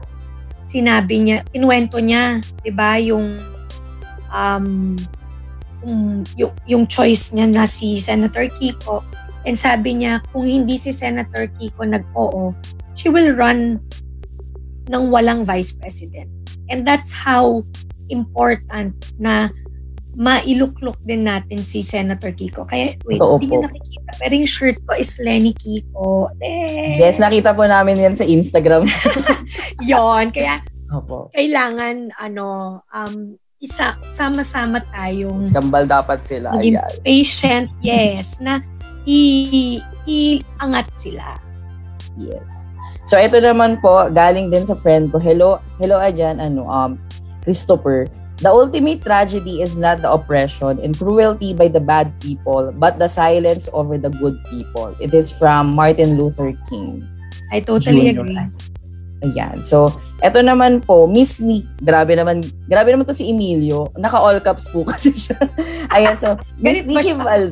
sinabi 0.71 1.15
niya, 1.19 1.37
kinuwento 1.51 1.99
niya, 1.99 2.39
di 2.63 2.71
ba, 2.71 2.95
yung, 2.95 3.37
um, 4.31 4.95
yung, 5.83 6.23
yung, 6.39 6.53
yung 6.63 6.83
choice 6.87 7.35
niya 7.35 7.51
na 7.51 7.67
si 7.67 7.99
Senator 7.99 8.47
Kiko. 8.55 9.03
And 9.43 9.59
sabi 9.59 9.99
niya, 9.99 10.23
kung 10.31 10.47
hindi 10.47 10.79
si 10.79 10.95
Senator 10.95 11.51
Kiko 11.59 11.83
nag-oo, 11.83 12.55
she 12.95 13.11
will 13.11 13.35
run 13.35 13.83
ng 14.87 15.03
walang 15.11 15.43
vice 15.43 15.75
president. 15.75 16.31
And 16.69 16.83
that's 16.83 17.11
how 17.11 17.63
important 18.07 18.93
na 19.17 19.49
mailuklok 20.13 21.01
din 21.01 21.25
natin 21.25 21.65
si 21.65 21.81
Senator 21.81 22.29
Kiko. 22.31 22.69
Kaya, 22.69 22.93
wait, 23.01 23.17
Totoo 23.17 23.41
hindi 23.41 23.49
nyo 23.49 23.65
nakikita. 23.65 24.11
Pero 24.21 24.33
yung 24.37 24.49
shirt 24.49 24.77
ko 24.85 24.93
is 24.93 25.17
Lenny 25.17 25.57
Kiko. 25.57 26.29
Eh, 26.37 27.01
Yes, 27.01 27.17
nakita 27.17 27.49
po 27.51 27.65
namin 27.65 27.97
yan 27.97 28.13
sa 28.13 28.21
Instagram. 28.21 28.85
Yon. 29.89 30.29
Kaya, 30.29 30.61
Opo. 30.93 31.33
kailangan, 31.33 32.13
ano, 32.13 32.45
um, 32.85 33.33
isa, 33.57 33.97
sama-sama 34.13 34.85
tayong 34.93 35.49
Skambal 35.49 35.89
dapat 35.89 36.21
sila. 36.21 36.53
Maging- 36.53 36.77
Ayan. 36.77 36.93
patient, 37.01 37.67
yes, 37.81 38.37
na 38.37 38.61
i- 39.09 39.81
iangat 40.05 40.85
sila. 40.93 41.39
Yes. 42.13 42.69
So 43.03 43.19
ito 43.19 43.35
naman 43.39 43.83
po, 43.83 44.07
galing 44.11 44.47
din 44.47 44.63
sa 44.63 44.75
friend 44.79 45.11
ko. 45.11 45.19
Hello, 45.19 45.59
hello 45.83 45.99
Ajan, 45.99 46.39
ano, 46.39 46.63
um, 46.67 46.95
Christopher. 47.43 48.07
The 48.39 48.49
ultimate 48.49 49.03
tragedy 49.03 49.61
is 49.61 49.77
not 49.77 50.01
the 50.01 50.09
oppression 50.11 50.81
and 50.81 50.97
cruelty 50.97 51.53
by 51.53 51.69
the 51.69 51.79
bad 51.79 52.11
people, 52.19 52.73
but 52.75 52.97
the 52.97 53.07
silence 53.07 53.69
over 53.71 53.99
the 53.99 54.09
good 54.09 54.35
people. 54.49 54.95
It 54.99 55.13
is 55.13 55.31
from 55.31 55.75
Martin 55.75 56.17
Luther 56.17 56.51
King. 56.67 57.05
I 57.53 57.61
totally 57.61 58.11
Junior. 58.11 58.25
agree. 58.25 58.39
Ayan. 59.23 59.63
So, 59.63 59.95
eto 60.19 60.43
naman 60.43 60.83
po, 60.83 61.07
Miss 61.07 61.39
Nick, 61.39 61.63
grabe 61.87 62.11
naman, 62.19 62.43
grabe 62.67 62.91
naman 62.91 63.07
to 63.07 63.15
si 63.15 63.31
Emilio. 63.31 63.87
Naka 63.95 64.19
all 64.19 64.39
caps 64.43 64.67
po 64.67 64.83
kasi 64.91 65.15
siya. 65.15 65.39
Ayan, 65.95 66.19
so, 66.19 66.35
Miss 66.59 66.83
Galit 66.83 66.87
ba 66.87 66.91
Nikki 66.99 67.11
siya? 67.15 67.23
Val, 67.23 67.43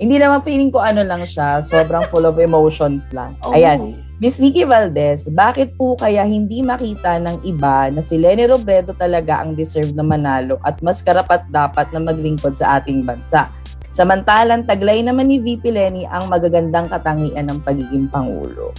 hindi 0.00 0.16
naman 0.18 0.40
feeling 0.42 0.72
ko 0.74 0.82
ano 0.82 1.04
lang 1.06 1.22
siya, 1.22 1.62
sobrang 1.62 2.02
full 2.10 2.26
of 2.26 2.40
emotions 2.42 3.12
lang. 3.14 3.38
Oh. 3.46 3.54
Ayan, 3.54 4.00
Miss 4.20 4.36
Nikki 4.36 4.68
Valdez, 4.68 5.32
bakit 5.32 5.80
po 5.80 5.96
kaya 5.96 6.28
hindi 6.28 6.60
makita 6.60 7.16
ng 7.24 7.40
iba 7.40 7.88
na 7.88 8.04
si 8.04 8.20
Lenny 8.20 8.44
Robredo 8.44 8.92
talaga 8.92 9.40
ang 9.40 9.56
deserve 9.56 9.96
na 9.96 10.04
manalo 10.04 10.60
at 10.60 10.76
mas 10.84 11.00
karapat 11.00 11.48
dapat 11.48 11.88
na 11.88 12.04
maglingkod 12.04 12.52
sa 12.52 12.76
ating 12.76 13.00
bansa? 13.00 13.48
Samantalang 13.88 14.68
taglay 14.68 15.00
naman 15.00 15.32
ni 15.32 15.40
VP 15.40 15.72
Lenny 15.72 16.04
ang 16.04 16.28
magagandang 16.28 16.92
katangian 16.92 17.48
ng 17.48 17.64
pagiging 17.64 18.12
Pangulo. 18.12 18.76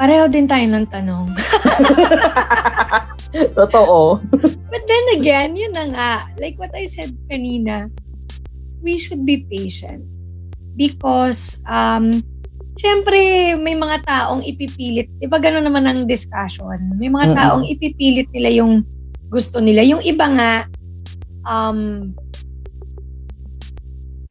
Pareho 0.00 0.32
din 0.32 0.48
tayo 0.48 0.64
ng 0.72 0.88
tanong. 0.88 1.36
Totoo. 3.60 4.16
But 4.72 4.84
then 4.88 5.04
again, 5.20 5.60
yun 5.60 5.76
na 5.76 5.84
nga, 5.92 6.12
like 6.40 6.56
what 6.56 6.72
I 6.72 6.88
said 6.88 7.12
kanina, 7.28 7.92
we 8.80 8.96
should 8.96 9.28
be 9.28 9.44
patient. 9.44 10.08
Because, 10.72 11.60
um, 11.68 12.24
syempre, 12.76 13.52
may 13.60 13.76
mga 13.76 14.04
taong 14.04 14.42
ipipilit. 14.44 15.08
Di 15.20 15.26
ba 15.28 15.36
gano'n 15.36 15.64
naman 15.64 15.84
ang 15.84 16.00
discussion? 16.08 16.76
May 16.96 17.12
mga 17.12 17.36
taong 17.36 17.64
ipipilit 17.68 18.28
nila 18.32 18.50
yung 18.62 18.84
gusto 19.28 19.60
nila. 19.60 19.84
Yung 19.84 20.00
iba 20.04 20.26
nga, 20.28 20.52
um, 21.48 22.12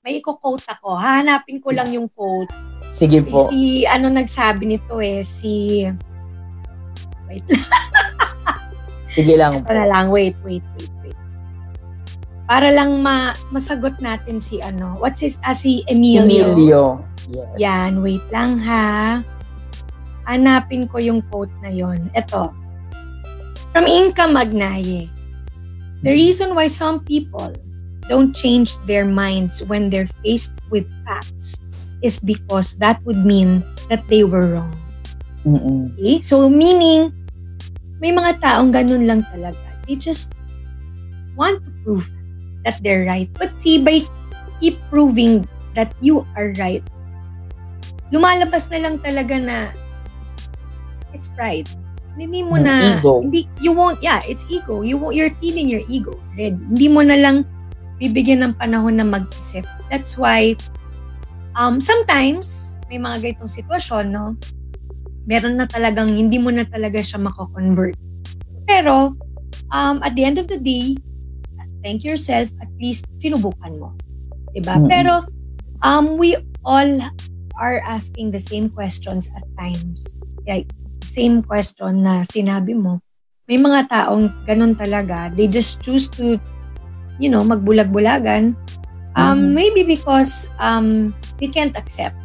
may 0.01 0.17
i-quote 0.17 0.65
ako. 0.65 0.97
Hahanapin 0.97 1.61
ko 1.61 1.69
lang 1.69 1.93
yung 1.93 2.09
quote. 2.09 2.49
Sige 2.91 3.23
po. 3.23 3.47
Si, 3.53 3.87
ano 3.87 4.11
nagsabi 4.11 4.67
nito 4.67 4.99
eh, 4.99 5.23
si, 5.23 5.87
wait 7.29 7.45
Sige 9.15 9.35
lang 9.39 9.63
Ito 9.63 9.71
na 9.71 9.87
lang, 9.87 10.11
wait, 10.11 10.35
wait, 10.43 10.63
wait, 10.75 10.91
wait. 11.03 11.17
Para 12.47 12.67
lang 12.67 12.99
ma 12.99 13.31
masagot 13.47 13.99
natin 14.03 14.43
si 14.43 14.59
ano, 14.59 14.99
what's 14.99 15.23
his, 15.23 15.39
ah, 15.43 15.55
si 15.55 15.87
Emilio. 15.87 16.51
Emilio. 16.51 16.83
Yes. 17.29 17.53
Yan, 17.59 18.01
wait 18.01 18.23
lang 18.33 18.57
ha. 18.57 19.21
Hanapin 20.25 20.89
ko 20.89 20.97
yung 20.97 21.21
quote 21.27 21.53
na 21.61 21.69
yon. 21.69 22.09
Ito. 22.17 22.53
From 23.73 23.85
Inka 23.85 24.29
Magnaye. 24.29 25.09
The 26.01 26.11
reason 26.11 26.57
why 26.57 26.65
some 26.65 27.05
people 27.05 27.53
don't 28.09 28.33
change 28.33 28.73
their 28.89 29.05
minds 29.05 29.61
when 29.69 29.89
they're 29.89 30.09
faced 30.25 30.57
with 30.73 30.89
facts 31.05 31.61
is 32.01 32.17
because 32.17 32.75
that 32.81 32.97
would 33.05 33.21
mean 33.21 33.61
that 33.89 34.01
they 34.09 34.25
were 34.25 34.57
wrong. 34.57 34.73
Mm-mm. 35.45 35.93
Okay? 35.93 36.21
So, 36.21 36.49
meaning, 36.49 37.13
may 38.01 38.09
mga 38.09 38.41
taong 38.41 38.73
ganun 38.73 39.05
lang 39.05 39.21
talaga. 39.29 39.61
They 39.85 39.95
just 39.95 40.33
want 41.37 41.61
to 41.65 41.71
prove 41.85 42.09
that 42.65 42.81
they're 42.81 43.05
right. 43.05 43.29
But 43.37 43.53
see, 43.61 43.77
by 43.77 44.01
keep 44.57 44.81
proving 44.89 45.45
that 45.73 45.93
you 46.01 46.25
are 46.35 46.53
right, 46.57 46.81
lumalabas 48.11 48.67
na 48.69 48.79
lang 48.83 48.95
talaga 48.99 49.35
na 49.39 49.57
it's 51.15 51.31
pride. 51.33 51.67
Hindi 52.19 52.43
mo 52.43 52.59
Mm, 52.59 52.63
na, 52.67 52.73
ego. 52.99 53.23
hindi, 53.23 53.47
you 53.63 53.71
won't, 53.71 53.97
yeah, 54.03 54.19
it's 54.27 54.43
ego. 54.51 54.83
You 54.83 54.99
won't, 54.99 55.15
you're 55.15 55.31
feeding 55.39 55.71
your 55.71 55.81
ego 55.87 56.11
already. 56.35 56.59
Hindi 56.59 56.87
mo 56.91 57.01
na 57.01 57.15
lang 57.15 57.47
bibigyan 57.97 58.43
ng 58.43 58.53
panahon 58.59 58.99
na 58.99 59.07
mag-isip. 59.07 59.63
That's 59.87 60.19
why, 60.19 60.59
um, 61.55 61.79
sometimes, 61.79 62.75
may 62.91 62.99
mga 62.99 63.23
ganitong 63.23 63.51
sitwasyon, 63.51 64.11
no? 64.11 64.35
meron 65.25 65.57
na 65.57 65.69
talagang 65.69 66.11
hindi 66.17 66.41
mo 66.41 66.49
na 66.49 66.65
talaga 66.65 66.97
siya 67.01 67.21
mako-convert. 67.21 67.95
Pero, 68.65 69.13
um, 69.69 69.97
at 70.01 70.17
the 70.17 70.23
end 70.25 70.41
of 70.41 70.49
the 70.49 70.57
day, 70.57 70.97
thank 71.85 72.01
yourself, 72.01 72.49
at 72.61 72.69
least 72.81 73.05
sinubukan 73.21 73.77
mo. 73.77 73.93
Diba? 74.51 74.77
Mm-hmm. 74.77 74.89
Pero 74.89 75.23
um, 75.85 76.17
we 76.17 76.37
all 76.65 76.89
are 77.61 77.77
asking 77.85 78.33
the 78.33 78.41
same 78.41 78.73
questions 78.73 79.29
at 79.37 79.45
times. 79.53 80.17
Like, 80.49 80.73
same 81.05 81.45
question 81.45 82.01
na 82.01 82.25
sinabi 82.25 82.73
mo. 82.73 82.97
May 83.45 83.61
mga 83.61 83.93
taong 83.93 84.33
ganun 84.49 84.73
talaga. 84.73 85.29
They 85.37 85.45
just 85.45 85.77
choose 85.85 86.09
to, 86.17 86.41
you 87.21 87.29
know, 87.29 87.45
magbulag-bulagan. 87.45 88.57
Um, 89.13 89.21
mm-hmm. 89.21 89.53
Maybe 89.53 89.81
because 89.85 90.49
um, 90.57 91.13
they 91.37 91.47
can't 91.47 91.77
accept. 91.77 92.17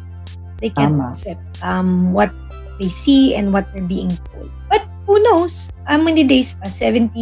They 0.57 0.73
can't 0.73 0.97
Tama. 0.97 1.13
accept 1.13 1.43
um, 1.61 2.09
what 2.17 2.33
they 2.81 2.89
see 2.89 3.37
and 3.37 3.53
what 3.53 3.69
they're 3.73 3.85
being 3.85 4.09
told. 4.33 4.49
But 4.73 4.89
who 5.05 5.21
knows? 5.21 5.69
How 5.85 6.01
many 6.01 6.25
days 6.25 6.57
pa? 6.57 6.65
70, 6.65 7.13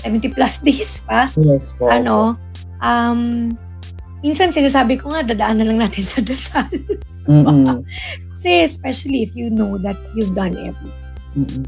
70 0.00 0.32
plus 0.32 0.62
days 0.64 1.04
pa? 1.04 1.28
Yes 1.36 1.76
po. 1.76 1.92
Ano? 1.92 2.40
Um, 2.80 3.52
minsan 4.24 4.54
sinasabi 4.54 4.96
ko 4.96 5.12
nga, 5.12 5.26
dadaan 5.26 5.60
na 5.60 5.68
lang 5.68 5.82
natin 5.82 6.04
sa 6.06 6.24
dasal. 6.24 6.70
mm 7.28 7.84
kasi 8.44 8.60
especially 8.60 9.24
if 9.24 9.32
you 9.32 9.48
know 9.48 9.80
that 9.80 9.96
you've 10.12 10.36
done 10.36 10.52
everything. 10.52 11.00
Mm-mm. 11.32 11.64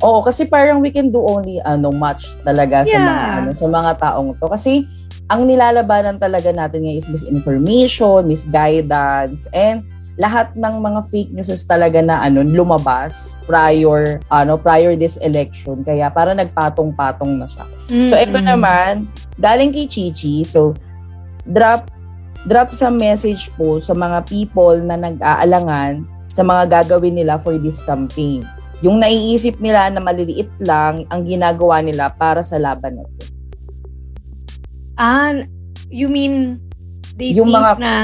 Oo, 0.00 0.24
kasi 0.24 0.48
parang 0.48 0.80
we 0.80 0.88
can 0.88 1.12
do 1.12 1.20
only 1.20 1.60
ano 1.60 1.92
much 1.92 2.40
talaga 2.40 2.88
yeah. 2.88 2.88
sa 2.88 2.98
mga 3.04 3.26
ano 3.28 3.50
sa 3.52 3.66
mga 3.68 3.90
taong 4.00 4.30
to 4.40 4.48
kasi 4.48 4.88
ang 5.28 5.44
nilalabanan 5.44 6.16
talaga 6.16 6.48
natin 6.56 6.88
ngayon 6.88 7.04
is 7.04 7.10
misinformation, 7.12 8.24
misguidance 8.24 9.44
and 9.52 9.84
lahat 10.18 10.50
ng 10.56 10.80
mga 10.80 11.00
fake 11.12 11.30
news 11.36 11.52
talaga 11.68 12.00
na 12.00 12.18
ano 12.24 12.40
lumabas 12.42 13.38
prior 13.46 14.18
ano 14.32 14.58
prior 14.58 14.96
this 14.96 15.20
election 15.20 15.84
kaya 15.86 16.08
para 16.08 16.32
nagpatong-patong 16.32 17.44
na 17.44 17.46
siya. 17.46 17.66
Mm-hmm. 17.92 18.08
So 18.08 18.14
ito 18.16 18.38
naman 18.40 19.04
galing 19.36 19.70
kay 19.70 19.84
Chichi. 19.84 20.48
So 20.48 20.72
drop 21.44 21.92
drop 22.46 22.70
sa 22.76 22.92
message 22.92 23.50
po 23.58 23.82
sa 23.82 23.96
mga 23.96 24.22
people 24.30 24.78
na 24.84 24.94
nag-aalangan 24.94 26.06
sa 26.28 26.44
mga 26.44 26.84
gagawin 26.84 27.18
nila 27.18 27.40
for 27.40 27.56
this 27.58 27.82
campaign. 27.82 28.44
Yung 28.84 29.02
naiisip 29.02 29.58
nila 29.58 29.90
na 29.90 29.98
maliliit 29.98 30.52
lang 30.62 31.02
ang 31.10 31.26
ginagawa 31.26 31.82
nila 31.82 32.14
para 32.14 32.46
sa 32.46 32.60
laban 32.60 33.02
na 33.02 33.04
ito. 33.08 33.24
Ah, 34.98 35.34
you 35.90 36.06
mean 36.06 36.62
they 37.18 37.34
yung 37.34 37.50
think 37.50 37.58
mga, 37.58 37.72
na 37.82 37.94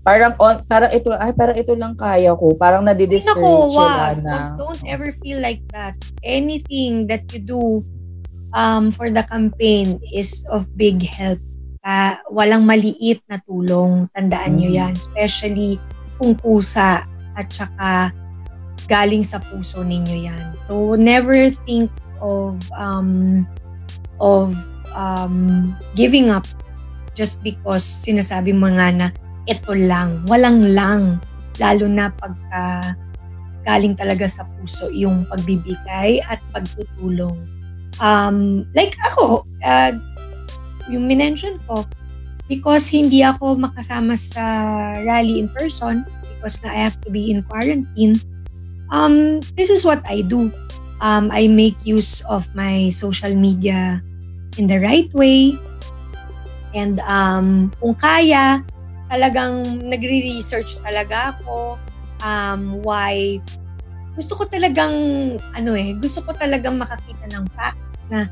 Parang 0.00 0.32
on, 0.40 0.64
parang 0.64 0.88
ito 0.96 1.12
ay 1.12 1.32
parang 1.36 1.56
ito 1.60 1.76
lang 1.76 1.92
kaya 1.92 2.32
ko. 2.32 2.56
Parang 2.56 2.80
nadi-discourage 2.80 3.76
sila 3.76 4.16
na. 4.16 4.56
Don't 4.56 4.80
ever 4.88 5.12
feel 5.20 5.36
like 5.44 5.60
that. 5.76 5.92
Anything 6.24 7.04
that 7.12 7.28
you 7.36 7.40
do 7.44 7.84
um 8.56 8.88
for 8.90 9.12
the 9.12 9.20
campaign 9.28 10.00
is 10.08 10.40
of 10.48 10.64
big 10.72 11.04
help. 11.04 11.38
Uh, 11.80 12.20
walang 12.28 12.68
maliit 12.68 13.24
na 13.30 13.40
tulong. 13.44 14.08
Tandaan 14.12 14.60
nyo 14.60 14.68
yan. 14.68 14.92
Especially 14.92 15.80
kung 16.20 16.36
pusa 16.36 17.08
at 17.36 17.48
saka 17.48 18.12
galing 18.90 19.24
sa 19.24 19.40
puso 19.40 19.80
ninyo 19.80 20.28
yan. 20.28 20.44
So 20.60 20.98
never 20.98 21.48
think 21.64 21.88
of 22.20 22.60
um 22.76 23.46
of 24.20 24.52
um 24.92 25.72
giving 25.96 26.28
up 26.28 26.44
just 27.16 27.40
because 27.40 27.82
sinasabi 27.82 28.52
mo 28.52 28.68
nga 28.76 28.92
na 28.92 29.08
ito 29.48 29.72
lang, 29.72 30.22
walang 30.28 30.76
lang. 30.76 31.02
Lalo 31.58 31.88
na 31.88 32.12
pagka 32.12 32.96
galing 33.64 33.92
talaga 33.92 34.24
sa 34.24 34.46
puso 34.56 34.88
yung 34.88 35.28
pagbibigay 35.28 36.24
at 36.24 36.40
pagtutulong. 36.52 37.36
Um, 38.00 38.64
like 38.72 38.96
ako, 39.12 39.44
uh, 39.60 39.92
yung 40.90 41.06
minention 41.06 41.62
ko, 41.70 41.86
because 42.50 42.90
hindi 42.90 43.22
ako 43.22 43.54
makasama 43.56 44.18
sa 44.18 44.44
rally 45.06 45.38
in 45.38 45.46
person, 45.54 46.02
because 46.36 46.58
na 46.60 46.74
I 46.74 46.78
have 46.90 46.98
to 47.06 47.10
be 47.14 47.30
in 47.30 47.46
quarantine, 47.46 48.18
um, 48.90 49.38
this 49.54 49.70
is 49.70 49.86
what 49.86 50.02
I 50.04 50.26
do. 50.26 50.50
Um, 51.00 51.32
I 51.32 51.48
make 51.48 51.80
use 51.86 52.20
of 52.28 52.44
my 52.52 52.92
social 52.92 53.32
media 53.32 54.02
in 54.58 54.66
the 54.66 54.82
right 54.82 55.08
way. 55.16 55.56
And 56.76 57.00
um, 57.08 57.72
kung 57.80 57.96
kaya, 57.96 58.60
talagang 59.10 59.82
nagre-research 59.90 60.78
talaga 60.86 61.34
ako 61.34 61.74
um, 62.22 62.78
why 62.86 63.42
gusto 64.14 64.38
ko 64.38 64.46
talagang 64.46 64.94
ano 65.54 65.74
eh, 65.74 65.98
gusto 65.98 66.22
ko 66.22 66.30
talagang 66.30 66.78
makakita 66.78 67.26
ng 67.34 67.44
fact 67.58 67.80
na 68.06 68.30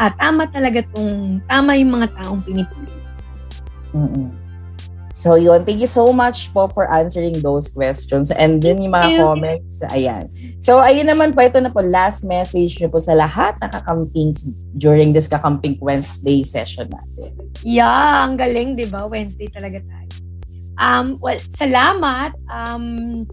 ah, 0.00 0.12
tama 0.16 0.48
talaga 0.48 0.80
tong 0.96 1.44
tama 1.44 1.76
yung 1.76 2.00
mga 2.00 2.08
taong 2.16 2.40
pinipili. 2.40 2.96
Mm-mm. 3.92 4.32
So 5.10 5.36
yun, 5.36 5.68
thank 5.68 5.84
you 5.84 5.90
so 5.90 6.14
much 6.16 6.48
po 6.54 6.72
for 6.72 6.88
answering 6.88 7.44
those 7.44 7.68
questions. 7.68 8.32
And 8.32 8.62
then 8.62 8.80
yung 8.80 8.96
mga 8.96 9.20
comments, 9.20 9.84
ayan. 9.92 10.32
So 10.62 10.80
ayun 10.80 11.12
naman 11.12 11.36
po, 11.36 11.44
ito 11.44 11.60
na 11.60 11.68
po, 11.68 11.84
last 11.84 12.24
message 12.24 12.80
nyo 12.80 12.88
po 12.88 13.02
sa 13.02 13.12
lahat 13.12 13.60
na 13.60 13.68
kakampings 13.68 14.48
during 14.80 15.12
this 15.12 15.28
Kakamping 15.28 15.76
Wednesday 15.84 16.40
session 16.40 16.88
natin. 16.88 17.36
Yeah, 17.60 18.24
ang 18.24 18.40
galing, 18.40 18.80
di 18.80 18.88
ba? 18.88 19.04
Wednesday 19.04 19.52
talaga 19.52 19.84
tayo. 19.84 20.08
Um, 20.80 21.20
well, 21.20 21.36
salamat. 21.52 22.32
Um, 22.48 23.28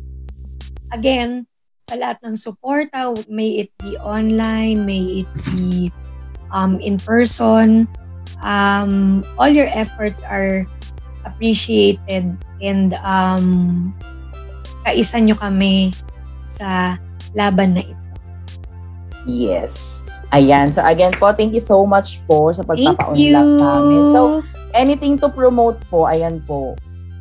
again, 0.92 1.48
sa 1.88 1.96
lahat 1.96 2.20
ng 2.26 2.36
suporta, 2.36 3.16
may 3.32 3.64
it 3.64 3.72
be 3.80 3.96
online, 4.04 4.84
may 4.84 5.24
it 5.24 5.32
be 5.56 5.88
um, 6.52 6.80
in 6.80 6.98
person. 6.98 7.88
Um, 8.44 9.26
all 9.40 9.50
your 9.50 9.68
efforts 9.68 10.22
are 10.22 10.68
appreciated 11.26 12.38
and 12.62 12.94
um, 13.02 13.92
kaisa 14.86 15.20
nyo 15.20 15.36
kami 15.36 15.92
sa 16.54 16.96
laban 17.36 17.76
na 17.76 17.84
ito. 17.84 18.06
Yes. 19.28 20.00
Ayan. 20.32 20.72
So 20.72 20.84
again 20.84 21.16
po, 21.16 21.32
thank 21.36 21.52
you 21.52 21.64
so 21.64 21.84
much 21.84 22.20
po 22.28 22.52
sa 22.52 22.64
pagpapaunlak 22.64 23.48
sa 23.60 23.68
amin. 23.84 24.04
So, 24.16 24.22
anything 24.76 25.20
to 25.24 25.32
promote 25.32 25.80
po, 25.88 26.08
ayan 26.08 26.44
po 26.44 26.76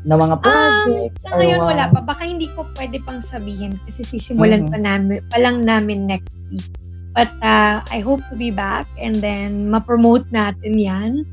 na 0.06 0.14
mga 0.14 0.36
projects? 0.38 1.22
Um, 1.26 1.26
sa 1.26 1.28
ngayon, 1.34 1.60
wala 1.66 1.84
pa. 1.90 1.98
Baka 2.02 2.22
hindi 2.30 2.46
ko 2.54 2.62
pwede 2.78 3.02
pang 3.02 3.18
sabihin 3.18 3.78
kasi 3.82 4.06
sisimulan 4.06 4.70
mm-hmm. 4.70 4.74
pa, 4.74 4.78
namin, 4.78 5.18
pa 5.26 5.38
lang 5.42 5.66
namin 5.66 6.06
next 6.06 6.38
week. 6.48 6.70
But 7.16 7.32
uh, 7.40 7.80
I 7.88 8.04
hope 8.04 8.20
to 8.28 8.36
be 8.36 8.52
back 8.52 8.84
and 9.00 9.16
then 9.16 9.72
ma-promote 9.72 10.28
natin 10.28 10.76
yan. 10.76 11.24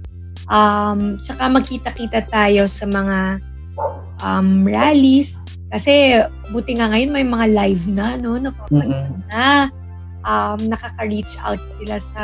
Um, 0.48 1.20
saka 1.20 1.52
magkita-kita 1.52 2.24
tayo 2.32 2.72
sa 2.72 2.88
mga 2.88 3.44
um, 4.24 4.64
rallies. 4.64 5.36
Kasi 5.68 6.24
buti 6.56 6.80
nga 6.80 6.88
ngayon 6.88 7.12
may 7.12 7.28
mga 7.28 7.46
live 7.52 7.84
na, 7.92 8.16
no? 8.16 8.40
Napapanood 8.40 9.12
mm-hmm. 9.12 9.28
na. 9.28 9.68
Um, 10.24 10.72
nakaka-reach 10.72 11.36
out 11.44 11.60
sila 11.84 12.00
sa 12.00 12.24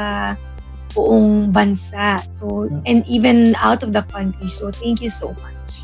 buong 0.95 1.51
bansa. 1.51 2.23
So, 2.31 2.71
and 2.87 3.03
even 3.11 3.59
out 3.59 3.83
of 3.83 3.91
the 3.91 4.07
country. 4.07 4.47
So, 4.47 4.71
thank 4.71 5.03
you 5.03 5.11
so 5.11 5.35
much. 5.35 5.83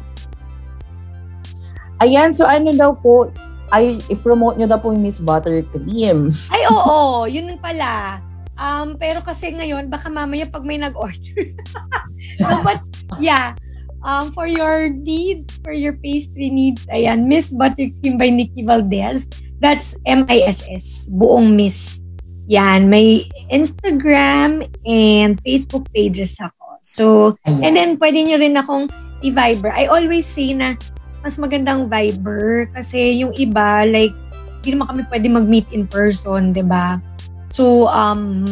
Ayan, 2.00 2.32
so 2.32 2.48
ano 2.48 2.72
daw 2.72 2.96
po, 2.96 3.32
ay 3.74 3.98
i-promote 4.12 4.62
nyo 4.62 4.68
daw 4.70 4.78
po 4.78 4.94
yung 4.94 5.02
Miss 5.02 5.22
Buttercream. 5.22 6.30
Ay, 6.54 6.64
oo, 6.70 7.26
yun 7.26 7.58
pala. 7.58 8.22
Um, 8.56 8.96
pero 8.96 9.20
kasi 9.20 9.52
ngayon, 9.52 9.92
baka 9.92 10.08
mamaya 10.08 10.48
pag 10.48 10.64
may 10.64 10.80
nag-order. 10.80 11.52
so, 12.40 12.62
but, 12.62 12.80
yeah. 13.18 13.58
Um, 14.06 14.30
for 14.32 14.46
your 14.46 14.94
needs, 14.94 15.58
for 15.66 15.74
your 15.74 15.98
pastry 15.98 16.54
needs, 16.54 16.86
ayan, 16.94 17.26
Miss 17.26 17.50
Buttercream 17.50 18.22
by 18.22 18.30
Nikki 18.30 18.62
Valdez. 18.62 19.26
That's 19.60 19.98
M-I-S-S, 20.06 21.10
buong 21.10 21.58
Miss. 21.58 22.06
Yan, 22.46 22.86
may 22.86 23.26
Instagram 23.50 24.70
and 24.86 25.42
Facebook 25.42 25.90
pages 25.90 26.38
ako. 26.38 26.78
So, 26.86 27.04
ayan. 27.50 27.66
and 27.66 27.74
then 27.74 27.90
pwede 27.98 28.30
nyo 28.30 28.38
rin 28.38 28.62
akong 28.62 28.94
i-Viber. 29.26 29.74
I 29.74 29.90
always 29.90 30.30
say 30.30 30.54
na 30.54 30.78
mas 31.26 31.42
magandang 31.42 31.90
Viber 31.90 32.70
kasi 32.78 33.18
yung 33.18 33.34
iba 33.34 33.82
like 33.90 34.14
hindi 34.62 34.78
naman 34.78 34.94
kami 34.94 35.02
pwede 35.10 35.28
mag-meet 35.34 35.66
in 35.74 35.90
person, 35.90 36.54
'di 36.54 36.62
ba? 36.62 37.02
So 37.50 37.90
um 37.90 38.46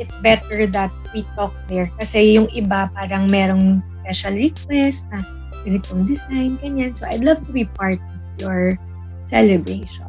it's 0.00 0.16
better 0.24 0.64
that 0.72 0.88
we 1.12 1.28
talk 1.36 1.52
there 1.68 1.92
kasi 2.00 2.40
yung 2.40 2.48
iba 2.56 2.88
parang 2.96 3.28
merong 3.28 3.84
special 4.00 4.40
request 4.40 5.04
na 5.12 5.20
ganitong 5.68 6.08
design, 6.08 6.56
ganyan. 6.64 6.96
So 6.96 7.04
I'd 7.04 7.20
love 7.20 7.44
to 7.44 7.52
be 7.52 7.68
part 7.76 8.00
of 8.00 8.20
your 8.40 8.80
celebration. 9.28 10.08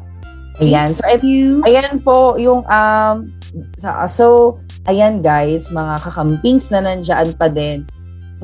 Ayan. 0.56 0.96
So, 0.96 1.04
Thank 1.04 1.20
you. 1.20 1.60
ayan 1.68 2.00
po 2.00 2.40
yung 2.40 2.64
um 2.72 3.28
so 3.76 4.56
ayan 4.88 5.20
guys, 5.20 5.68
mga 5.68 6.00
kakampings 6.00 6.72
na 6.72 6.80
nandiyan 6.80 7.36
pa 7.36 7.52
din 7.52 7.84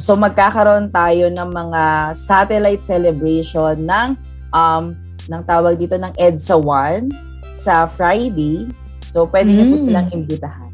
So 0.00 0.16
magkakaroon 0.16 0.88
tayo 0.88 1.28
ng 1.28 1.50
mga 1.52 1.82
satellite 2.16 2.84
celebration 2.84 3.84
ng 3.84 4.08
um 4.52 4.96
ng 5.28 5.42
tawag 5.44 5.76
dito 5.76 5.94
ng 6.00 6.12
EDSA 6.16 6.56
1 6.56 7.12
sa 7.52 7.84
Friday. 7.84 8.68
So 9.12 9.28
pwede 9.28 9.52
mm. 9.52 9.56
niyo 9.56 9.64
po 9.68 9.76
hmm. 9.76 9.84
silang 9.84 10.08
imbitahan. 10.08 10.72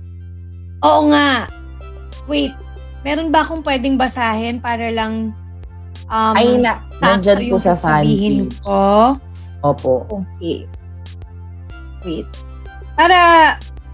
Oo 0.86 1.11
nga. 1.11 1.51
Wait, 2.31 2.55
meron 3.03 3.35
ba 3.35 3.43
akong 3.43 3.66
pwedeng 3.66 3.99
basahin 3.99 4.62
para 4.62 4.95
lang 4.95 5.35
Um, 6.09 6.32
Ay, 6.32 6.57
na, 6.57 6.81
nandyan 7.05 7.53
po 7.53 7.61
sa 7.61 7.77
fan 7.77 8.09
page. 8.09 8.49
ko. 8.65 9.12
Opo. 9.61 10.09
Okay. 10.09 10.65
Wait. 12.01 12.28
Para 12.97 13.19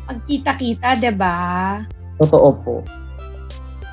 magkita-kita, 0.06 0.94
'di 0.94 1.10
ba? 1.10 1.82
Totoo 2.22 2.48
po. 2.62 2.74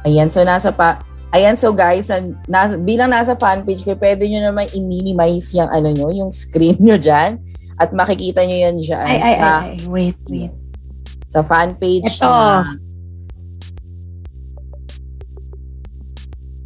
Ayan, 0.06 0.30
so 0.30 0.46
nasa 0.46 0.70
pa... 0.70 1.02
Ayan, 1.32 1.56
so 1.56 1.72
guys, 1.72 2.12
an- 2.12 2.36
nasa, 2.46 2.76
bilang 2.76 3.08
nasa 3.08 3.40
fan 3.40 3.64
page 3.64 3.88
kayo, 3.88 3.96
pwede 3.96 4.28
nyo 4.28 4.52
naman 4.52 4.68
i-minimize 4.76 5.56
yung 5.56 5.72
ano 5.72 5.88
nyo, 5.88 6.12
yung 6.12 6.32
screen 6.36 6.76
nyo 6.84 7.00
dyan. 7.00 7.40
At 7.80 7.96
makikita 7.96 8.44
nyo 8.44 8.58
yan 8.62 8.78
dyan 8.78 9.08
Ay, 9.08 9.20
ay, 9.24 9.36
sa, 9.40 9.50
ay, 9.64 9.74
ay. 9.74 9.88
Wait, 9.88 10.20
wait. 10.28 10.54
sa 11.32 11.40
fan 11.42 11.74
page 11.80 12.04
Ito. 12.06 12.28
na 12.28 12.76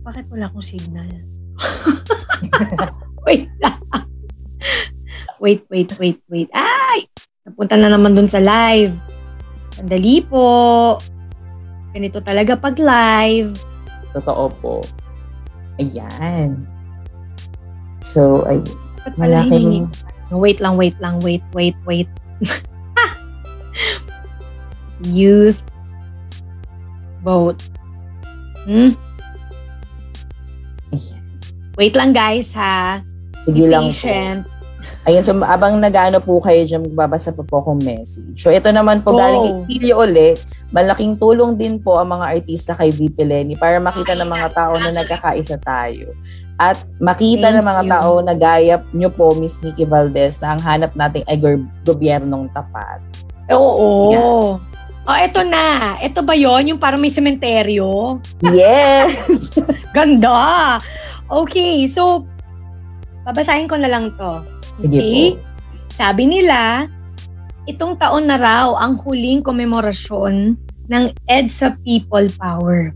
Bakit 0.01 0.25
wala 0.29 0.45
akong 0.49 0.65
signal? 0.65 1.09
wait 3.25 3.49
lang. 3.57 3.79
wait, 5.41 5.61
wait, 5.69 5.89
wait, 5.97 6.19
wait. 6.29 6.49
Ay! 6.53 7.05
Napunta 7.45 7.77
na 7.77 7.89
naman 7.89 8.17
dun 8.17 8.29
sa 8.29 8.41
live. 8.41 8.93
Sandali 9.77 10.25
po. 10.25 10.97
Ganito 11.93 12.17
talaga 12.21 12.57
pag 12.57 12.77
live. 12.77 13.53
Totoo 14.15 14.47
po. 14.63 14.73
Ayan. 15.75 16.63
So, 17.99 18.47
ay, 18.47 18.63
hiningi? 18.63 19.19
malaking... 19.19 19.91
Wait 20.31 20.57
lang, 20.63 20.79
wait 20.79 20.97
lang, 21.03 21.19
wait, 21.21 21.43
wait, 21.53 21.75
wait. 21.85 22.09
Youth 25.05 25.61
vote. 27.25 27.61
Hmm? 28.69 28.93
Ayan. 30.93 31.21
Wait 31.75 31.93
lang 31.97 32.13
guys 32.13 32.53
ha. 32.53 33.01
Sige 33.41 33.65
Be 33.65 33.73
lang 33.73 33.89
po. 33.89 34.45
Ayan, 35.05 35.21
so 35.21 35.37
abang 35.45 35.77
nag-ano 35.77 36.17
po 36.17 36.41
kayo 36.41 36.65
dyan, 36.65 36.89
magbabasa 36.89 37.29
pa 37.29 37.45
po 37.45 37.61
akong 37.61 37.77
message. 37.85 38.41
So 38.41 38.49
ito 38.49 38.73
naman 38.73 39.05
po 39.05 39.13
Go. 39.13 39.21
galing 39.21 39.41
kay 39.45 39.55
Pilio 39.69 40.01
uli, 40.01 40.33
malaking 40.73 41.21
tulong 41.21 41.61
din 41.61 41.77
po 41.77 42.01
ang 42.01 42.09
mga 42.09 42.25
artista 42.33 42.73
kay 42.73 42.89
VP 42.89 43.21
Lenny 43.21 43.53
para 43.53 43.77
makita 43.77 44.17
ng 44.17 44.25
mga 44.25 44.49
tao 44.57 44.73
na 44.81 44.89
nagkakaisa 44.89 45.61
tayo. 45.61 46.09
At 46.57 46.81
makita 46.97 47.53
Thank 47.53 47.57
ng 47.61 47.65
mga 47.69 47.83
you. 47.85 47.91
tao 47.93 48.11
na 48.25 48.33
gaya 48.33 48.75
nyo 48.97 49.09
po, 49.13 49.37
Miss 49.37 49.61
Nikki 49.61 49.85
Valdez, 49.85 50.41
na 50.41 50.57
ang 50.57 50.61
hanap 50.65 50.97
natin 50.97 51.21
ay 51.29 51.37
gob- 51.37 51.69
gobyernong 51.85 52.49
tapat. 52.57 52.97
Oo. 53.53 54.09
Yeah. 54.09 54.57
Oh, 55.05 55.17
eto 55.21 55.45
na. 55.45 56.01
Ito 56.01 56.25
ba 56.25 56.33
yon 56.33 56.73
Yung 56.73 56.81
parang 56.81 56.97
may 56.97 57.13
sementeryo? 57.13 58.17
Yes! 58.41 59.53
Ganda! 59.95 60.81
Okay, 61.29 61.85
so, 61.85 62.25
babasahin 63.21 63.69
ko 63.69 63.77
na 63.77 63.85
lang 63.85 64.09
to. 64.17 64.54
Sige 64.79 64.99
Okay? 64.99 65.25
po. 65.35 65.41
Sabi 65.95 66.23
nila, 66.27 66.91
itong 67.65 67.95
taon 67.95 68.27
na 68.27 68.35
raw 68.35 68.75
ang 68.75 68.99
huling 68.99 69.39
komemorasyon 69.39 70.59
ng 70.91 71.03
EDSA 71.25 71.79
People 71.81 72.27
Power. 72.37 72.91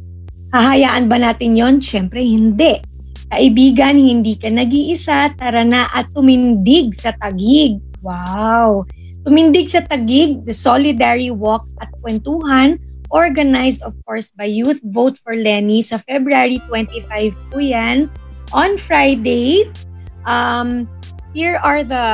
Hahayaan 0.52 1.08
ba 1.08 1.18
natin 1.22 1.56
yon? 1.56 1.76
Siyempre, 1.80 2.20
hindi. 2.22 2.82
Kaibigan, 3.30 3.96
hindi 3.96 4.34
ka 4.34 4.50
nag-iisa, 4.50 5.38
tara 5.38 5.62
na 5.62 5.86
at 5.94 6.10
tumindig 6.18 6.98
sa 6.98 7.14
tagig. 7.22 7.78
Wow! 8.02 8.90
Tumindig 9.22 9.70
sa 9.70 9.86
tagig, 9.86 10.42
the 10.44 10.56
Solidary 10.56 11.30
Walk 11.30 11.70
at 11.78 11.94
Kwentuhan, 12.02 12.82
organized 13.14 13.86
of 13.86 13.94
course 14.06 14.34
by 14.34 14.50
Youth 14.50 14.82
Vote 14.90 15.18
for 15.22 15.38
Lenny 15.38 15.86
sa 15.86 16.02
February 16.10 16.58
25 16.66 17.34
po 17.54 17.58
yan. 17.62 18.10
On 18.50 18.74
Friday, 18.82 19.70
um, 20.26 20.90
here 21.34 21.58
are 21.62 21.84
the 21.84 22.06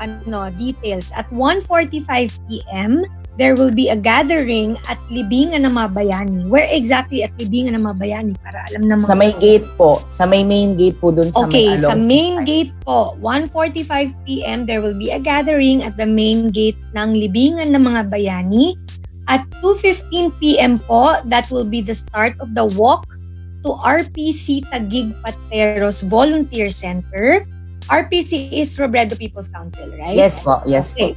ano 0.00 0.50
details. 0.56 1.12
At 1.12 1.28
1.45 1.30 2.32
p.m., 2.48 3.04
there 3.40 3.56
will 3.56 3.72
be 3.72 3.88
a 3.88 3.96
gathering 3.96 4.76
at 4.88 5.00
Libingan 5.08 5.64
ng 5.64 5.72
Mabayani. 5.72 6.48
Where 6.48 6.68
exactly 6.68 7.24
at 7.24 7.32
Libingan 7.40 7.76
ng 7.76 7.84
Mabayani? 7.84 8.36
Para 8.44 8.64
alam 8.68 8.88
na 8.88 9.00
Sa 9.00 9.16
may 9.16 9.32
gate 9.40 9.64
po. 9.80 10.04
Sa 10.12 10.28
may 10.28 10.44
main 10.44 10.76
gate 10.76 11.00
po 11.00 11.12
dun 11.12 11.32
sa 11.32 11.48
Okay, 11.48 11.72
may 11.72 11.80
sa 11.80 11.96
along 11.96 12.04
main 12.04 12.34
gate 12.44 12.72
po, 12.84 13.16
1.45 13.24 14.12
p.m. 14.28 14.68
there 14.68 14.84
will 14.84 14.96
be 14.96 15.10
a 15.10 15.20
gathering 15.20 15.80
at 15.80 15.96
the 15.96 16.06
main 16.06 16.52
gate 16.52 16.78
ng 16.92 17.16
Libingan 17.16 17.72
ng 17.72 17.82
mga 17.82 18.12
bayani. 18.12 18.76
At 19.30 19.46
2.15 19.64 20.34
p.m. 20.42 20.82
po, 20.82 21.16
that 21.30 21.48
will 21.48 21.64
be 21.64 21.80
the 21.80 21.94
start 21.94 22.34
of 22.42 22.52
the 22.58 22.66
walk 22.76 23.06
to 23.62 23.70
RPC 23.78 24.66
Tagig 24.68 25.14
Pateros 25.22 26.02
Volunteer 26.10 26.68
Center. 26.68 27.46
RPC 27.90 28.52
is 28.52 28.76
Robredo 28.78 29.18
People's 29.18 29.48
Council, 29.48 29.90
right? 29.98 30.14
Yes 30.14 30.38
po, 30.38 30.62
yes 30.66 30.92
po. 30.92 31.10
Okay. 31.10 31.12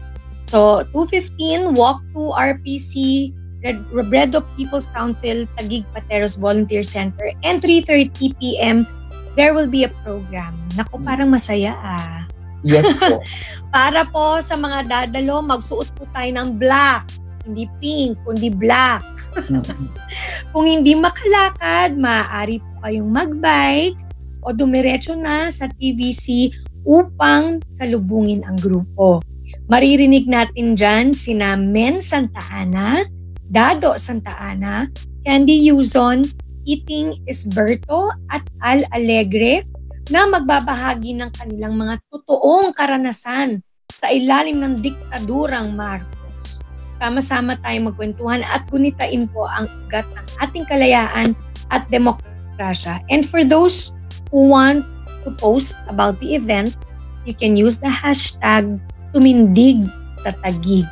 So, 0.49 0.85
2.15, 0.93 1.73
walk 1.73 2.01
to 2.13 2.33
RPC, 2.33 3.33
Red- 3.65 3.85
Robredo 3.89 4.45
People's 4.53 4.85
Council, 4.93 5.49
Tagig 5.57 5.85
Pateros 5.93 6.37
Volunteer 6.37 6.85
Center. 6.85 7.33
And 7.41 7.61
3.30 7.61 8.37
p.m., 8.37 8.85
there 9.33 9.53
will 9.53 9.67
be 9.67 9.83
a 9.83 9.91
program. 10.05 10.53
Naku, 10.77 11.01
parang 11.01 11.33
masaya 11.33 11.73
ah. 11.81 12.29
Yes 12.65 12.97
po. 12.97 13.21
Para 13.75 14.05
po 14.09 14.41
sa 14.41 14.57
mga 14.57 14.89
dadalo, 14.89 15.41
magsuot 15.41 15.89
po 15.97 16.05
tayo 16.13 16.29
ng 16.33 16.57
black. 16.57 17.05
Hindi 17.45 17.69
pink, 17.77 18.17
kundi 18.25 18.49
black. 18.49 19.05
Mm. 19.49 19.61
Kung 20.53 20.65
hindi 20.65 20.97
makalakad, 20.97 21.93
maaari 21.97 22.57
po 22.57 22.71
kayong 22.81 23.09
magbike 23.11 23.97
o 24.45 24.53
dumiretso 24.53 25.17
na 25.17 25.49
sa 25.49 25.65
TVC 25.65 26.53
upang 26.85 27.59
salubungin 27.73 28.45
ang 28.45 28.55
grupo. 28.61 29.19
Maririnig 29.65 30.29
natin 30.29 30.77
dyan 30.77 31.11
sina 31.11 31.57
Men 31.57 31.97
Santa 31.97 32.41
Ana, 32.53 33.01
Dado 33.49 33.97
Santa 33.97 34.37
Ana, 34.37 34.85
Candy 35.25 35.65
Yuzon, 35.65 36.21
Iting 36.65 37.25
Esberto 37.25 38.13
at 38.29 38.45
Al 38.61 38.85
Alegre 38.93 39.65
na 40.13 40.29
magbabahagi 40.29 41.17
ng 41.17 41.29
kanilang 41.33 41.77
mga 41.77 41.97
totoong 42.13 42.73
karanasan 42.77 43.61
sa 43.89 44.13
ilalim 44.13 44.61
ng 44.61 44.73
diktadurang 44.81 45.73
Marcos. 45.73 46.61
Sama-sama 47.01 47.57
tayong 47.65 47.89
magkwentuhan 47.89 48.45
at 48.45 48.65
gunitain 48.69 49.25
po 49.29 49.49
ang 49.49 49.65
ugat 49.85 50.05
ng 50.13 50.25
ating 50.45 50.65
kalayaan 50.69 51.33
at 51.73 51.85
demokrasya. 51.89 53.01
And 53.09 53.25
for 53.25 53.41
those 53.41 53.94
who 54.29 54.49
want 54.49 54.85
to 55.25 55.31
post 55.35 55.75
about 55.89 56.19
the 56.21 56.35
event, 56.35 56.77
you 57.25 57.33
can 57.33 57.57
use 57.57 57.81
the 57.81 57.89
hashtag 57.89 58.79
tumindig 59.11 59.89
sa 60.21 60.31
tagig. 60.45 60.85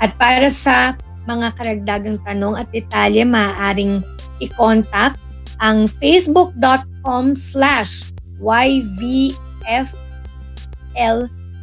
At 0.00 0.16
para 0.18 0.48
sa 0.48 0.96
mga 1.24 1.56
karagdagang 1.56 2.18
tanong 2.24 2.60
at 2.60 2.68
detalye, 2.72 3.24
maaaring 3.24 4.04
i-contact 4.40 5.16
ang 5.62 5.88
facebook.com 6.00 7.36
slash 7.38 8.12
YVFL 8.42 9.34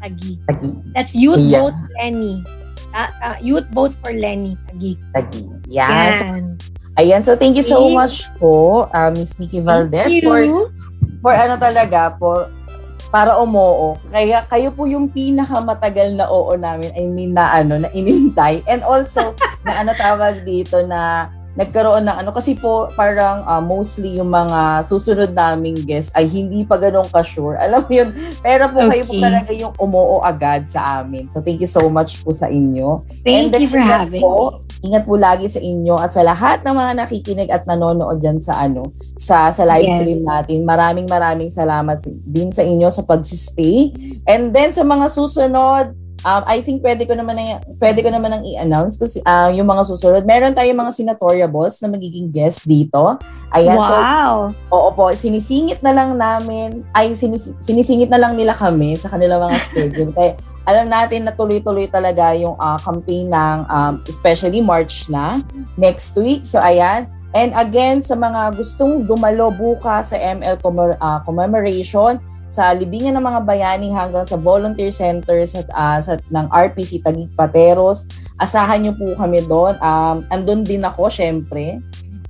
Tagig. 0.01 0.41
Tagi. 0.49 0.71
That's 0.97 1.13
Youth 1.13 1.45
Yeah. 1.45 1.69
Vote 1.69 1.77
Lenny. 2.01 2.41
Ah, 2.91 3.11
ah, 3.21 3.37
Youth 3.39 3.69
Vote 3.71 3.93
for 4.01 4.11
Lenny 4.11 4.57
Tagig. 4.67 4.97
Tagi. 5.13 5.45
Yan. 5.69 6.17
Yan. 6.17 6.43
Ayan, 6.99 7.23
so 7.23 7.39
thank 7.39 7.55
you 7.55 7.63
so 7.63 7.87
much 7.87 8.27
po, 8.35 8.83
uh, 8.91 9.09
Miss 9.15 9.39
Nikki 9.39 9.63
Valdez, 9.63 10.19
for. 10.19 10.43
For 11.21 11.31
ano 11.31 11.55
talaga 11.55 12.11
po, 12.17 12.49
para 13.11 13.35
umoo. 13.37 13.99
Kaya 14.09 14.47
kayo 14.47 14.71
po 14.71 14.87
yung 14.87 15.11
pinakamatagal 15.11 16.15
na 16.15 16.31
oo 16.31 16.55
namin, 16.55 16.95
I 16.95 17.05
mean 17.05 17.35
na 17.35 17.51
ano, 17.51 17.77
na 17.77 17.91
inintay. 17.91 18.63
And 18.65 18.81
also, 18.81 19.35
na 19.67 19.83
ano 19.83 19.91
tawag 19.93 20.47
dito 20.47 20.79
na 20.87 21.27
nagkaroon 21.51 22.07
ng 22.07 22.17
ano, 22.23 22.31
kasi 22.31 22.55
po 22.55 22.87
parang 22.95 23.43
uh, 23.43 23.59
mostly 23.59 24.15
yung 24.15 24.31
mga 24.31 24.87
susunod 24.87 25.35
naming 25.35 25.75
guests 25.83 26.07
ay 26.15 26.23
hindi 26.23 26.63
pa 26.63 26.79
ganun 26.79 27.03
ka-sure. 27.11 27.59
Alam 27.67 27.83
mo 27.83 27.91
yun, 27.91 28.09
pero 28.39 28.71
po 28.71 28.79
kayo 28.87 29.03
po 29.03 29.11
Okay. 29.11 29.23
talaga 29.27 29.51
yung 29.51 29.75
umoo 29.75 30.23
agad 30.23 30.71
sa 30.71 31.03
amin. 31.03 31.27
So 31.27 31.43
thank 31.43 31.59
you 31.59 31.67
so 31.67 31.91
much 31.91 32.23
po 32.23 32.31
sa 32.31 32.47
inyo. 32.47 33.03
Thank 33.27 33.51
And 33.51 33.59
you 33.59 33.67
for 33.67 33.83
having 33.83 34.23
po, 34.23 34.63
Ingat 34.81 35.05
po 35.05 35.13
lagi 35.13 35.45
sa 35.45 35.57
inyo 35.57 35.93
at 35.93 36.09
sa 36.09 36.25
lahat 36.25 36.65
ng 36.65 36.73
mga 36.73 36.91
nakikinig 36.97 37.49
at 37.49 37.69
nanonood 37.69 38.17
dyan 38.17 38.41
sa 38.41 38.65
ano 38.65 38.89
sa 39.13 39.53
sa 39.53 39.61
live 39.63 39.85
Yes. 39.85 39.97
stream 40.01 40.21
natin. 40.25 40.59
Maraming 40.65 41.05
maraming 41.05 41.49
salamat 41.49 42.01
din 42.25 42.49
sa 42.49 42.61
inyo 42.61 42.89
sa 42.89 43.05
pagsistay. 43.05 43.93
And 44.25 44.49
then 44.49 44.73
sa 44.73 44.81
mga 44.81 45.07
susunod, 45.07 45.93
um, 46.23 46.43
I 46.45 46.61
think 46.61 46.81
pwede 46.81 47.05
ko 47.05 47.13
naman 47.13 47.37
na, 47.37 47.61
pwede 47.77 48.01
ko 48.01 48.09
naman 48.09 48.33
nang 48.33 48.45
i-announce 48.45 48.97
kasi 48.97 49.21
ah, 49.23 49.49
yung 49.49 49.69
mga 49.69 49.85
susunod. 49.85 50.25
Meron 50.25 50.53
tayong 50.53 50.77
mga 50.77 50.93
senatoriables 50.93 51.81
na 51.81 51.89
magiging 51.89 52.29
guest 52.29 52.65
dito. 52.65 53.17
Ayan, 53.51 53.77
so 53.77 53.93
wow. 53.93 54.35
Oo 54.71 54.89
po, 54.95 55.11
sinisingit 55.11 55.83
na 55.83 55.91
lang 55.91 56.15
namin, 56.15 56.87
ay 56.95 57.11
sinis, 57.13 57.51
sinisingit 57.59 58.07
na 58.07 58.17
lang 58.17 58.33
nila 58.33 58.55
kami 58.55 58.95
sa 58.95 59.11
kanilang 59.11 59.43
mga 59.43 59.57
schedule. 59.67 60.11
Kaya 60.15 60.33
alam 60.69 60.89
natin 60.89 61.25
na 61.25 61.33
tuloy-tuloy 61.33 61.89
talaga 61.89 62.37
yung 62.37 62.53
ah, 62.61 62.77
campaign 62.77 63.33
ng 63.33 63.57
um, 63.69 63.93
especially 64.05 64.61
March 64.61 65.09
na 65.09 65.41
next 65.77 66.13
week. 66.17 66.45
So 66.45 66.61
ayan, 66.61 67.09
And 67.31 67.55
again, 67.55 68.03
sa 68.03 68.19
mga 68.19 68.59
gustong 68.59 69.07
dumalo 69.07 69.55
bukas 69.55 70.11
sa 70.11 70.19
ML 70.19 70.59
commem- 70.59 70.99
uh, 70.99 71.23
commemoration, 71.23 72.19
sa 72.51 72.75
libingan 72.75 73.15
ng 73.15 73.23
mga 73.23 73.47
bayani 73.47 73.87
hanggang 73.87 74.27
sa 74.27 74.35
volunteer 74.35 74.91
centers 74.91 75.55
at 75.55 75.63
uh, 75.71 76.03
sa, 76.03 76.19
ng 76.19 76.51
RPC 76.51 76.99
Tagig 76.99 77.31
Pateros. 77.39 78.03
Asahan 78.35 78.83
niyo 78.83 78.93
po 78.99 79.15
kami 79.15 79.39
doon. 79.47 79.79
Um, 79.79 80.27
andun 80.27 80.67
din 80.67 80.83
ako, 80.83 81.07
syempre 81.07 81.79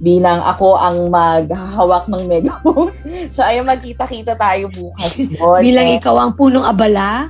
bilang 0.02 0.42
ako 0.42 0.82
ang 0.82 1.14
maghahawak 1.14 2.10
ng 2.10 2.26
megaphone. 2.26 2.90
so 3.34 3.46
ayun, 3.46 3.70
magkita-kita 3.70 4.34
tayo 4.34 4.66
bukas 4.74 5.14
doon. 5.38 5.62
bilang 5.62 5.88
eh, 5.94 5.98
ikaw 6.02 6.18
ang 6.18 6.34
punong 6.34 6.66
abala? 6.66 7.30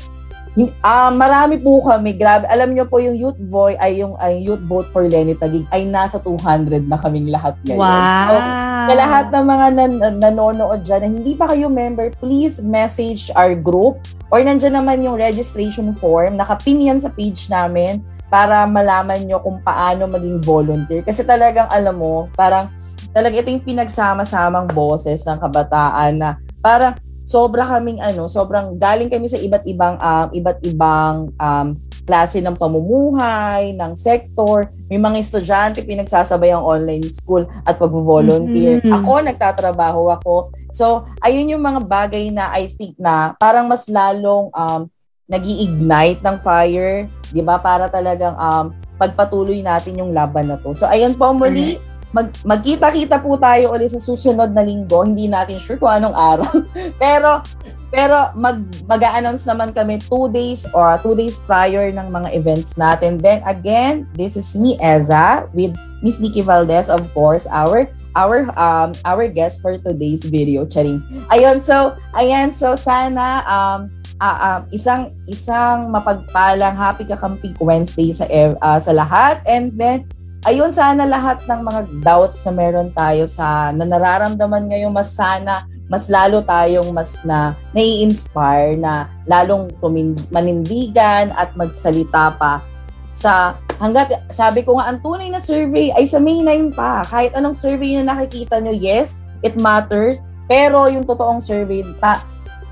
Uh, 0.60 1.12
marami 1.16 1.56
po 1.64 1.80
kami. 1.80 2.12
Grabe. 2.20 2.44
Alam 2.52 2.76
niyo 2.76 2.84
po 2.84 3.00
yung 3.00 3.16
Youth 3.16 3.40
Boy 3.40 3.80
ay 3.80 4.04
yung 4.04 4.20
ay 4.20 4.44
Youth 4.44 4.60
Vote 4.68 4.92
for 4.92 5.08
Lenny 5.08 5.32
Tagig 5.32 5.64
ay 5.72 5.88
nasa 5.88 6.20
200 6.20 6.92
na 6.92 7.00
kaming 7.00 7.32
lahat 7.32 7.56
ngayon. 7.64 7.80
Wow. 7.80 8.28
So, 8.28 8.36
sa 8.82 8.94
lahat 9.00 9.26
ng 9.32 9.46
mga 9.48 9.68
nan- 9.80 10.20
nanonood 10.20 10.84
dyan 10.84 11.02
na 11.08 11.10
hindi 11.10 11.34
pa 11.40 11.48
kayo 11.48 11.72
member, 11.72 12.12
please 12.20 12.60
message 12.60 13.32
our 13.40 13.56
group 13.56 14.04
or 14.28 14.44
nandiyan 14.44 14.76
naman 14.76 15.00
yung 15.00 15.16
registration 15.16 15.96
form. 15.96 16.36
Nakapin 16.36 16.84
yan 16.84 17.00
sa 17.00 17.08
page 17.16 17.48
namin 17.48 18.04
para 18.28 18.68
malaman 18.68 19.24
nyo 19.24 19.40
kung 19.40 19.64
paano 19.64 20.08
maging 20.08 20.44
volunteer. 20.44 21.04
Kasi 21.04 21.24
talagang 21.24 21.72
alam 21.72 21.96
mo, 21.96 22.28
parang 22.36 22.68
talaga 23.12 23.40
ito 23.40 23.52
yung 23.52 23.64
pinagsama-samang 23.64 24.72
boses 24.72 25.24
ng 25.28 25.40
kabataan 25.40 26.12
na 26.16 26.30
parang 26.64 26.96
sobra 27.32 27.64
kaming 27.64 28.04
ano, 28.04 28.28
sobrang 28.28 28.76
galing 28.76 29.08
kami 29.08 29.32
sa 29.32 29.40
iba't 29.40 29.64
ibang 29.64 29.96
um, 30.04 30.28
iba't 30.36 30.60
ibang 30.68 31.32
um, 31.40 31.68
klase 32.04 32.44
ng 32.44 32.60
pamumuhay, 32.60 33.72
ng 33.72 33.96
sector. 33.96 34.68
May 34.92 35.00
mga 35.00 35.18
estudyante 35.24 35.80
pinagsasabay 35.88 36.52
ang 36.52 36.68
online 36.68 37.08
school 37.08 37.48
at 37.64 37.80
pag-volunteer. 37.80 38.84
Mm-hmm. 38.84 38.92
Ako, 39.00 39.12
nagtatrabaho 39.24 40.02
ako. 40.20 40.36
So, 40.76 41.08
ayun 41.24 41.56
yung 41.56 41.64
mga 41.64 41.88
bagay 41.88 42.28
na 42.34 42.52
I 42.52 42.68
think 42.68 43.00
na 43.00 43.32
parang 43.40 43.72
mas 43.72 43.88
lalong 43.88 44.52
um, 44.52 44.92
nag 45.32 45.46
ignite 45.48 46.20
ng 46.20 46.38
fire, 46.44 47.08
di 47.32 47.40
ba? 47.40 47.56
Para 47.56 47.88
talagang 47.88 48.36
um, 48.36 48.76
pagpatuloy 49.00 49.64
natin 49.64 50.04
yung 50.04 50.12
laban 50.12 50.52
na 50.52 50.60
to. 50.60 50.76
So, 50.76 50.92
ayun 50.92 51.16
po 51.16 51.32
muli. 51.32 51.80
Mm-hmm 51.80 51.91
mag, 52.12 52.32
magkita-kita 52.44 53.20
po 53.20 53.36
tayo 53.40 53.72
ulit 53.76 53.92
sa 53.92 54.00
susunod 54.00 54.52
na 54.52 54.64
linggo. 54.64 55.04
Hindi 55.04 55.28
natin 55.28 55.60
sure 55.60 55.80
kung 55.80 55.92
anong 55.92 56.16
araw. 56.16 56.52
pero 57.02 57.44
pero 57.92 58.32
mag 58.40 58.64
mag-announce 58.88 59.44
naman 59.44 59.76
kami 59.76 60.00
two 60.08 60.32
days 60.32 60.64
or 60.72 60.96
two 61.04 61.12
days 61.12 61.44
prior 61.44 61.92
ng 61.92 62.08
mga 62.08 62.30
events 62.32 62.80
natin. 62.80 63.20
Then 63.20 63.44
again, 63.44 64.08
this 64.16 64.40
is 64.40 64.56
me 64.56 64.80
Eza 64.80 65.52
with 65.52 65.76
Miss 66.00 66.24
Nikki 66.24 66.40
Valdez 66.40 66.88
of 66.88 67.04
course, 67.12 67.52
our 67.52 67.92
our 68.16 68.48
um 68.56 68.96
our 69.04 69.28
guest 69.28 69.60
for 69.60 69.76
today's 69.76 70.24
video. 70.24 70.64
Charing. 70.64 71.04
Ayun, 71.36 71.60
so 71.60 72.00
ayan, 72.16 72.56
so 72.56 72.80
sana 72.80 73.44
um 73.44 73.92
uh, 74.24 74.38
uh, 74.40 74.60
isang 74.72 75.12
isang 75.28 75.92
mapagpalang 75.92 76.78
happy 76.78 77.04
kakamping 77.04 77.58
Wednesday 77.60 78.16
sa 78.16 78.24
uh, 78.32 78.80
sa 78.80 78.96
lahat 78.96 79.44
and 79.50 79.76
then 79.76 80.08
ayun 80.46 80.74
sana 80.74 81.06
lahat 81.06 81.44
ng 81.46 81.62
mga 81.62 81.82
doubts 82.02 82.42
na 82.46 82.52
meron 82.54 82.90
tayo 82.98 83.30
sa 83.30 83.70
na 83.74 83.86
nararamdaman 83.86 84.70
ngayon 84.74 84.90
mas 84.90 85.14
sana 85.14 85.70
mas 85.92 86.08
lalo 86.08 86.40
tayong 86.42 86.88
mas 86.96 87.20
na 87.28 87.52
nai-inspire 87.76 88.80
na 88.80 89.12
lalong 89.28 89.68
tumin, 89.84 90.16
manindigan 90.32 91.36
at 91.36 91.52
magsalita 91.60 92.32
pa 92.40 92.64
sa 93.12 93.60
hanggat 93.84 94.24
sabi 94.32 94.64
ko 94.64 94.80
nga 94.80 94.88
ang 94.88 95.04
tunay 95.04 95.28
na 95.28 95.44
survey 95.44 95.92
ay 95.92 96.08
sa 96.08 96.16
May 96.16 96.40
9 96.40 96.72
pa. 96.72 97.04
Kahit 97.04 97.36
anong 97.36 97.60
survey 97.60 98.00
na 98.00 98.16
nakikita 98.16 98.64
nyo 98.64 98.72
yes 98.72 99.28
it 99.44 99.60
matters. 99.60 100.24
Pero 100.48 100.88
yung 100.88 101.04
totoong 101.04 101.44
survey 101.44 101.84
ta, 102.00 102.24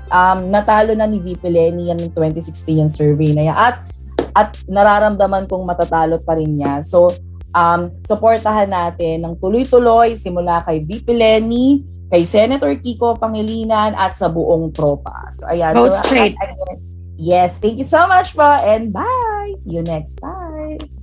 um, 0.08 0.48
natalo 0.48 0.96
na 0.96 1.04
ni 1.04 1.20
VP 1.20 1.44
Lenny 1.44 1.92
yan 1.92 2.00
ng 2.00 2.12
2016 2.16 2.80
yung 2.80 2.88
survey 2.88 3.36
na 3.36 3.52
yan. 3.52 3.56
At 3.56 3.84
at 4.32 4.56
nararamdaman 4.64 5.50
kong 5.50 5.66
matatalo 5.66 6.22
pa 6.22 6.38
rin 6.38 6.54
niya 6.54 6.86
so 6.86 7.10
um, 7.54 7.90
suportahan 8.02 8.70
natin 8.70 9.26
ng 9.26 9.34
tuloy-tuloy 9.38 10.14
simula 10.14 10.62
kay 10.66 10.82
VP 10.82 11.06
Lenny, 11.14 11.82
kay 12.10 12.26
Senator 12.26 12.74
Kiko 12.78 13.14
Pangilinan 13.14 13.94
at 13.94 14.18
sa 14.18 14.26
buong 14.26 14.74
tropa. 14.74 15.30
So 15.30 15.46
ayan. 15.46 15.78
Vote 15.78 15.94
so, 15.94 16.02
straight. 16.06 16.34
Again, 16.38 16.78
yes, 17.14 17.62
thank 17.62 17.78
you 17.78 17.86
so 17.86 18.06
much 18.10 18.34
po 18.34 18.46
and 18.66 18.90
bye! 18.90 19.54
See 19.62 19.78
you 19.78 19.86
next 19.86 20.18
time! 20.18 20.99